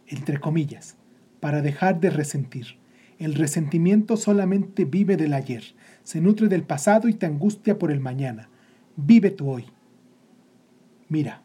entre 0.07 0.39
comillas, 0.39 0.97
para 1.39 1.61
dejar 1.61 2.01
de 2.01 2.09
resentir. 2.09 2.79
El 3.17 3.35
resentimiento 3.35 4.17
solamente 4.17 4.83
vive 4.83 5.15
del 5.15 5.33
ayer, 5.33 5.63
se 6.03 6.19
nutre 6.19 6.47
del 6.47 6.63
pasado 6.63 7.07
y 7.07 7.13
te 7.13 7.27
angustia 7.27 7.79
por 7.79 7.91
el 7.91 7.99
mañana. 7.99 8.49
Vive 8.97 9.31
tu 9.31 9.49
hoy. 9.49 9.65
Mira, 11.07 11.43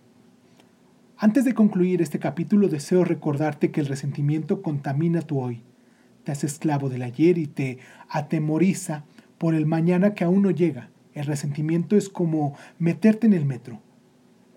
antes 1.18 1.46
de 1.46 1.54
concluir 1.54 2.02
este 2.02 2.18
capítulo 2.18 2.68
deseo 2.68 3.02
recordarte 3.02 3.70
que 3.70 3.80
el 3.80 3.86
resentimiento 3.86 4.60
contamina 4.60 5.22
tu 5.22 5.40
hoy, 5.40 5.62
te 6.24 6.32
hace 6.32 6.46
esclavo 6.46 6.90
del 6.90 7.02
ayer 7.02 7.38
y 7.38 7.46
te 7.46 7.78
atemoriza 8.10 9.04
por 9.38 9.54
el 9.54 9.64
mañana 9.64 10.12
que 10.12 10.24
aún 10.24 10.42
no 10.42 10.50
llega. 10.50 10.90
El 11.14 11.24
resentimiento 11.24 11.96
es 11.96 12.10
como 12.10 12.54
meterte 12.78 13.26
en 13.26 13.32
el 13.32 13.46
metro, 13.46 13.80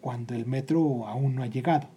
cuando 0.01 0.35
el 0.35 0.45
metro 0.45 1.07
aún 1.07 1.35
no 1.35 1.43
ha 1.43 1.47
llegado. 1.47 1.87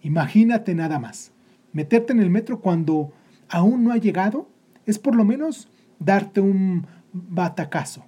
Imagínate 0.00 0.74
nada 0.74 0.98
más, 0.98 1.32
meterte 1.74 2.14
en 2.14 2.20
el 2.20 2.30
metro 2.30 2.60
cuando 2.60 3.12
aún 3.50 3.84
no 3.84 3.92
ha 3.92 3.98
llegado 3.98 4.48
es 4.86 4.98
por 4.98 5.14
lo 5.14 5.26
menos 5.26 5.68
darte 5.98 6.40
un 6.40 6.86
batacazo, 7.12 8.06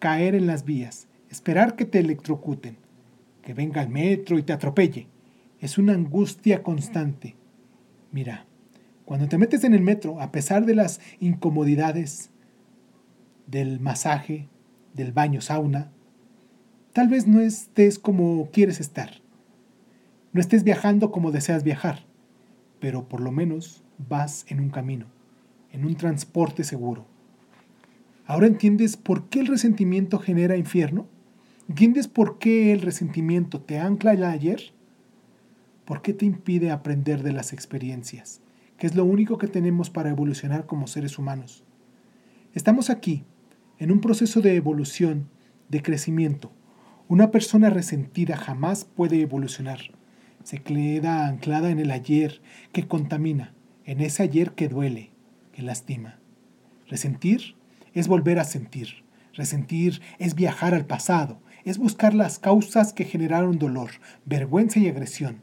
caer 0.00 0.34
en 0.34 0.48
las 0.48 0.64
vías, 0.64 1.06
esperar 1.28 1.76
que 1.76 1.84
te 1.84 2.00
electrocuten 2.00 2.79
que 3.42 3.54
venga 3.54 3.82
el 3.82 3.88
metro 3.88 4.38
y 4.38 4.42
te 4.42 4.52
atropelle. 4.52 5.06
Es 5.60 5.78
una 5.78 5.92
angustia 5.92 6.62
constante. 6.62 7.36
Mira, 8.12 8.46
cuando 9.04 9.28
te 9.28 9.38
metes 9.38 9.64
en 9.64 9.74
el 9.74 9.82
metro, 9.82 10.20
a 10.20 10.30
pesar 10.32 10.66
de 10.66 10.74
las 10.74 11.00
incomodidades 11.18 12.30
del 13.46 13.80
masaje, 13.80 14.48
del 14.94 15.12
baño 15.12 15.40
sauna, 15.40 15.90
tal 16.92 17.08
vez 17.08 17.26
no 17.26 17.40
estés 17.40 17.98
como 17.98 18.50
quieres 18.52 18.80
estar. 18.80 19.10
No 20.32 20.40
estés 20.40 20.62
viajando 20.62 21.10
como 21.10 21.32
deseas 21.32 21.64
viajar, 21.64 22.04
pero 22.78 23.08
por 23.08 23.20
lo 23.20 23.32
menos 23.32 23.82
vas 24.08 24.46
en 24.48 24.60
un 24.60 24.70
camino, 24.70 25.06
en 25.72 25.84
un 25.84 25.96
transporte 25.96 26.62
seguro. 26.62 27.06
¿Ahora 28.26 28.46
entiendes 28.46 28.96
por 28.96 29.28
qué 29.28 29.40
el 29.40 29.48
resentimiento 29.48 30.20
genera 30.20 30.56
infierno? 30.56 31.08
¿Entiendes 31.70 32.08
por 32.08 32.40
qué 32.40 32.72
el 32.72 32.80
resentimiento 32.80 33.60
te 33.60 33.78
ancla 33.78 34.12
el 34.12 34.24
ayer? 34.24 34.72
¿Por 35.84 36.02
qué 36.02 36.12
te 36.12 36.26
impide 36.26 36.72
aprender 36.72 37.22
de 37.22 37.30
las 37.30 37.52
experiencias? 37.52 38.40
Que 38.76 38.88
es 38.88 38.96
lo 38.96 39.04
único 39.04 39.38
que 39.38 39.46
tenemos 39.46 39.88
para 39.88 40.10
evolucionar 40.10 40.66
como 40.66 40.88
seres 40.88 41.16
humanos. 41.16 41.62
Estamos 42.54 42.90
aquí, 42.90 43.22
en 43.78 43.92
un 43.92 44.00
proceso 44.00 44.40
de 44.40 44.56
evolución, 44.56 45.28
de 45.68 45.80
crecimiento. 45.80 46.50
Una 47.06 47.30
persona 47.30 47.70
resentida 47.70 48.36
jamás 48.36 48.84
puede 48.84 49.20
evolucionar. 49.20 49.78
Se 50.42 50.58
queda 50.58 51.28
anclada 51.28 51.70
en 51.70 51.78
el 51.78 51.92
ayer 51.92 52.42
que 52.72 52.88
contamina, 52.88 53.54
en 53.84 54.00
ese 54.00 54.24
ayer 54.24 54.54
que 54.56 54.66
duele, 54.66 55.12
que 55.52 55.62
lastima. 55.62 56.18
Resentir 56.88 57.54
es 57.94 58.08
volver 58.08 58.40
a 58.40 58.44
sentir. 58.44 59.04
Resentir 59.34 60.02
es 60.18 60.34
viajar 60.34 60.74
al 60.74 60.86
pasado, 60.86 61.40
es 61.64 61.78
buscar 61.78 62.14
las 62.14 62.38
causas 62.38 62.92
que 62.92 63.04
generaron 63.04 63.58
dolor, 63.58 63.90
vergüenza 64.24 64.78
y 64.78 64.88
agresión. 64.88 65.42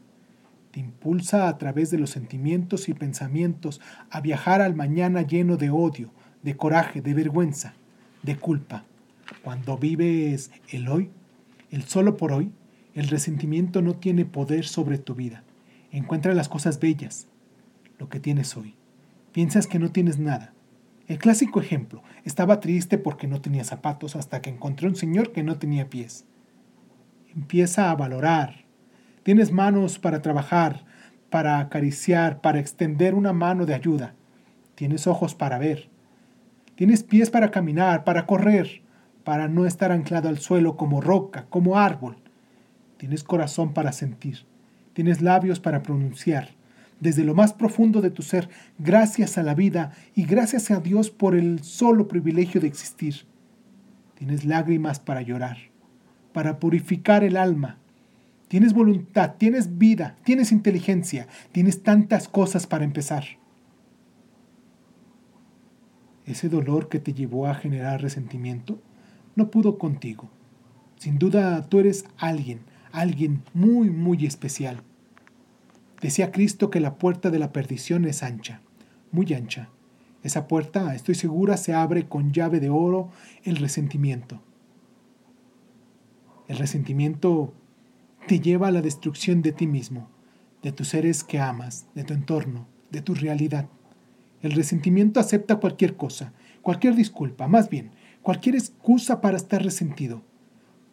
te 0.70 0.80
impulsa 0.80 1.48
a 1.48 1.56
través 1.56 1.90
de 1.90 1.98
los 1.98 2.10
sentimientos 2.10 2.88
y 2.88 2.94
pensamientos 2.94 3.80
a 4.10 4.20
viajar 4.20 4.60
al 4.60 4.74
mañana 4.74 5.22
lleno 5.22 5.56
de 5.56 5.70
odio, 5.70 6.10
de 6.42 6.56
coraje, 6.56 7.00
de 7.00 7.14
vergüenza, 7.14 7.72
de 8.22 8.36
culpa. 8.36 8.84
Cuando 9.42 9.78
vives 9.78 10.50
el 10.68 10.88
hoy, 10.88 11.10
el 11.70 11.84
solo 11.84 12.16
por 12.16 12.32
hoy, 12.32 12.52
el 12.94 13.08
resentimiento 13.08 13.80
no 13.80 13.94
tiene 13.94 14.24
poder 14.24 14.66
sobre 14.66 14.98
tu 14.98 15.14
vida. 15.14 15.42
Encuentra 15.90 16.34
las 16.34 16.48
cosas 16.48 16.80
bellas, 16.80 17.28
lo 17.98 18.08
que 18.08 18.20
tienes 18.20 18.56
hoy. 18.56 18.74
Piensas 19.32 19.66
que 19.66 19.78
no 19.78 19.90
tienes 19.90 20.18
nada. 20.18 20.52
El 21.08 21.16
clásico 21.16 21.58
ejemplo, 21.58 22.02
estaba 22.24 22.60
triste 22.60 22.98
porque 22.98 23.26
no 23.26 23.40
tenía 23.40 23.64
zapatos 23.64 24.14
hasta 24.14 24.42
que 24.42 24.50
encontré 24.50 24.88
un 24.88 24.94
señor 24.94 25.32
que 25.32 25.42
no 25.42 25.58
tenía 25.58 25.88
pies. 25.88 26.26
Empieza 27.34 27.90
a 27.90 27.94
valorar. 27.94 28.66
Tienes 29.22 29.50
manos 29.50 29.98
para 29.98 30.20
trabajar, 30.20 30.84
para 31.30 31.60
acariciar, 31.60 32.42
para 32.42 32.60
extender 32.60 33.14
una 33.14 33.32
mano 33.32 33.64
de 33.64 33.72
ayuda. 33.72 34.14
Tienes 34.74 35.06
ojos 35.06 35.34
para 35.34 35.58
ver. 35.58 35.88
Tienes 36.74 37.02
pies 37.04 37.30
para 37.30 37.50
caminar, 37.50 38.04
para 38.04 38.26
correr, 38.26 38.82
para 39.24 39.48
no 39.48 39.64
estar 39.64 39.92
anclado 39.92 40.28
al 40.28 40.38
suelo 40.38 40.76
como 40.76 41.00
roca, 41.00 41.46
como 41.48 41.78
árbol. 41.78 42.18
Tienes 42.98 43.24
corazón 43.24 43.72
para 43.72 43.92
sentir. 43.92 44.44
Tienes 44.92 45.22
labios 45.22 45.58
para 45.58 45.82
pronunciar. 45.82 46.57
Desde 47.00 47.24
lo 47.24 47.34
más 47.34 47.52
profundo 47.52 48.00
de 48.00 48.10
tu 48.10 48.22
ser, 48.22 48.48
gracias 48.78 49.38
a 49.38 49.42
la 49.42 49.54
vida 49.54 49.92
y 50.14 50.24
gracias 50.24 50.70
a 50.70 50.80
Dios 50.80 51.10
por 51.10 51.36
el 51.36 51.62
solo 51.62 52.08
privilegio 52.08 52.60
de 52.60 52.66
existir. 52.66 53.26
Tienes 54.16 54.44
lágrimas 54.44 54.98
para 54.98 55.22
llorar, 55.22 55.58
para 56.32 56.58
purificar 56.58 57.22
el 57.22 57.36
alma. 57.36 57.78
Tienes 58.48 58.72
voluntad, 58.72 59.34
tienes 59.38 59.78
vida, 59.78 60.16
tienes 60.24 60.50
inteligencia, 60.50 61.28
tienes 61.52 61.84
tantas 61.84 62.26
cosas 62.26 62.66
para 62.66 62.84
empezar. 62.84 63.24
Ese 66.26 66.48
dolor 66.48 66.88
que 66.88 66.98
te 66.98 67.14
llevó 67.14 67.46
a 67.46 67.54
generar 67.54 68.02
resentimiento 68.02 68.82
no 69.36 69.50
pudo 69.50 69.78
contigo. 69.78 70.28
Sin 70.96 71.18
duda 71.18 71.68
tú 71.68 71.78
eres 71.78 72.06
alguien, 72.16 72.60
alguien 72.90 73.42
muy, 73.54 73.88
muy 73.88 74.26
especial. 74.26 74.82
Decía 76.00 76.30
Cristo 76.30 76.70
que 76.70 76.80
la 76.80 76.96
puerta 76.96 77.30
de 77.30 77.38
la 77.38 77.52
perdición 77.52 78.04
es 78.04 78.22
ancha, 78.22 78.60
muy 79.10 79.32
ancha. 79.34 79.70
Esa 80.22 80.46
puerta, 80.46 80.94
estoy 80.94 81.14
segura, 81.14 81.56
se 81.56 81.74
abre 81.74 82.06
con 82.06 82.32
llave 82.32 82.60
de 82.60 82.70
oro 82.70 83.10
el 83.44 83.56
resentimiento. 83.56 84.40
El 86.46 86.58
resentimiento 86.58 87.52
te 88.26 88.40
lleva 88.40 88.68
a 88.68 88.72
la 88.72 88.82
destrucción 88.82 89.42
de 89.42 89.52
ti 89.52 89.66
mismo, 89.66 90.08
de 90.62 90.72
tus 90.72 90.88
seres 90.88 91.24
que 91.24 91.40
amas, 91.40 91.86
de 91.94 92.04
tu 92.04 92.14
entorno, 92.14 92.66
de 92.90 93.00
tu 93.00 93.14
realidad. 93.14 93.68
El 94.40 94.52
resentimiento 94.52 95.18
acepta 95.18 95.56
cualquier 95.56 95.96
cosa, 95.96 96.32
cualquier 96.62 96.94
disculpa, 96.94 97.48
más 97.48 97.68
bien, 97.70 97.90
cualquier 98.22 98.54
excusa 98.54 99.20
para 99.20 99.36
estar 99.36 99.62
resentido. 99.62 100.22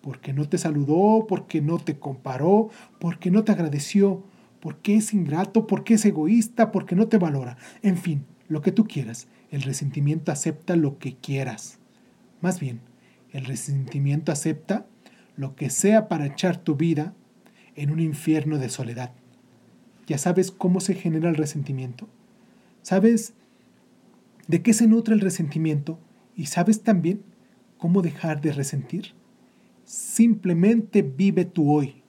Porque 0.02 0.34
no 0.34 0.48
te 0.48 0.58
saludó, 0.58 1.26
porque 1.28 1.62
no 1.62 1.78
te 1.78 2.00
comparó, 2.00 2.70
porque 3.00 3.32
no 3.32 3.44
te 3.44 3.52
agradeció, 3.52 4.24
porque 4.66 4.96
es 4.96 5.14
ingrato, 5.14 5.68
porque 5.68 5.94
es 5.94 6.06
egoísta, 6.06 6.72
porque 6.72 6.96
no 6.96 7.08
te 7.08 7.20
valora. 7.20 7.56
En 7.84 7.98
fin, 7.98 8.26
lo 8.48 8.64
que 8.64 8.72
tú 8.72 8.88
quieras. 8.88 9.28
El 9.52 9.62
resentimiento 9.62 10.32
acepta 10.32 10.76
lo 10.76 10.98
que 10.98 11.16
quieras. 11.18 11.78
Más 12.42 12.60
bien, 12.60 12.80
el 13.32 13.46
resentimiento 13.46 14.32
acepta 14.32 14.88
lo 15.38 15.56
que 15.56 15.70
sea 15.70 16.08
para 16.08 16.26
echar 16.26 16.58
tu 16.58 16.76
vida 16.76 17.14
en 17.76 17.92
un 17.92 18.00
infierno 18.00 18.58
de 18.58 18.70
soledad. 18.70 19.12
¿Ya 20.08 20.18
sabes 20.18 20.50
cómo 20.50 20.80
se 20.80 20.96
genera 20.96 21.30
el 21.30 21.36
resentimiento? 21.36 22.08
¿Sabes 22.82 23.36
de 24.48 24.64
qué 24.64 24.74
se 24.74 24.88
nutre 24.88 25.14
el 25.14 25.22
resentimiento? 25.22 26.00
¿Y 26.36 26.48
sabes 26.48 26.82
también 26.82 27.22
cómo 27.78 28.02
dejar 28.02 28.42
de 28.42 28.52
resentir? 28.52 29.14
Simplemente 29.84 31.04
vive 31.04 31.46
tu 31.46 31.72
hoy. 31.72 32.02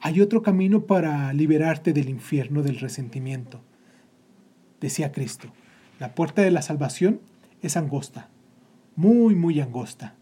Hay 0.00 0.20
otro 0.20 0.42
camino 0.42 0.82
para 0.86 1.32
liberarte 1.32 1.92
del 1.92 2.08
infierno 2.08 2.62
del 2.62 2.78
resentimiento. 2.78 3.60
Decía 4.80 5.10
Cristo, 5.10 5.52
la 5.98 6.14
puerta 6.14 6.42
de 6.42 6.52
la 6.52 6.62
salvación 6.62 7.20
es 7.62 7.76
angosta, 7.76 8.28
muy, 8.94 9.34
muy 9.34 9.60
angosta. 9.60 10.14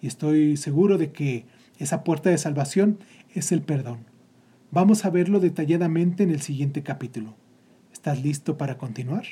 Y 0.00 0.08
estoy 0.08 0.56
seguro 0.56 0.98
de 0.98 1.12
que 1.12 1.46
esa 1.78 2.02
puerta 2.02 2.30
de 2.30 2.38
salvación 2.38 2.98
es 3.32 3.52
el 3.52 3.62
perdón. 3.62 4.06
Vamos 4.72 5.04
a 5.04 5.10
verlo 5.10 5.40
detalladamente 5.40 6.24
en 6.24 6.30
el 6.30 6.40
siguiente 6.40 6.82
capítulo. 6.82 7.34
¿Estás 7.92 8.22
listo 8.22 8.58
para 8.58 8.76
continuar? 8.76 9.24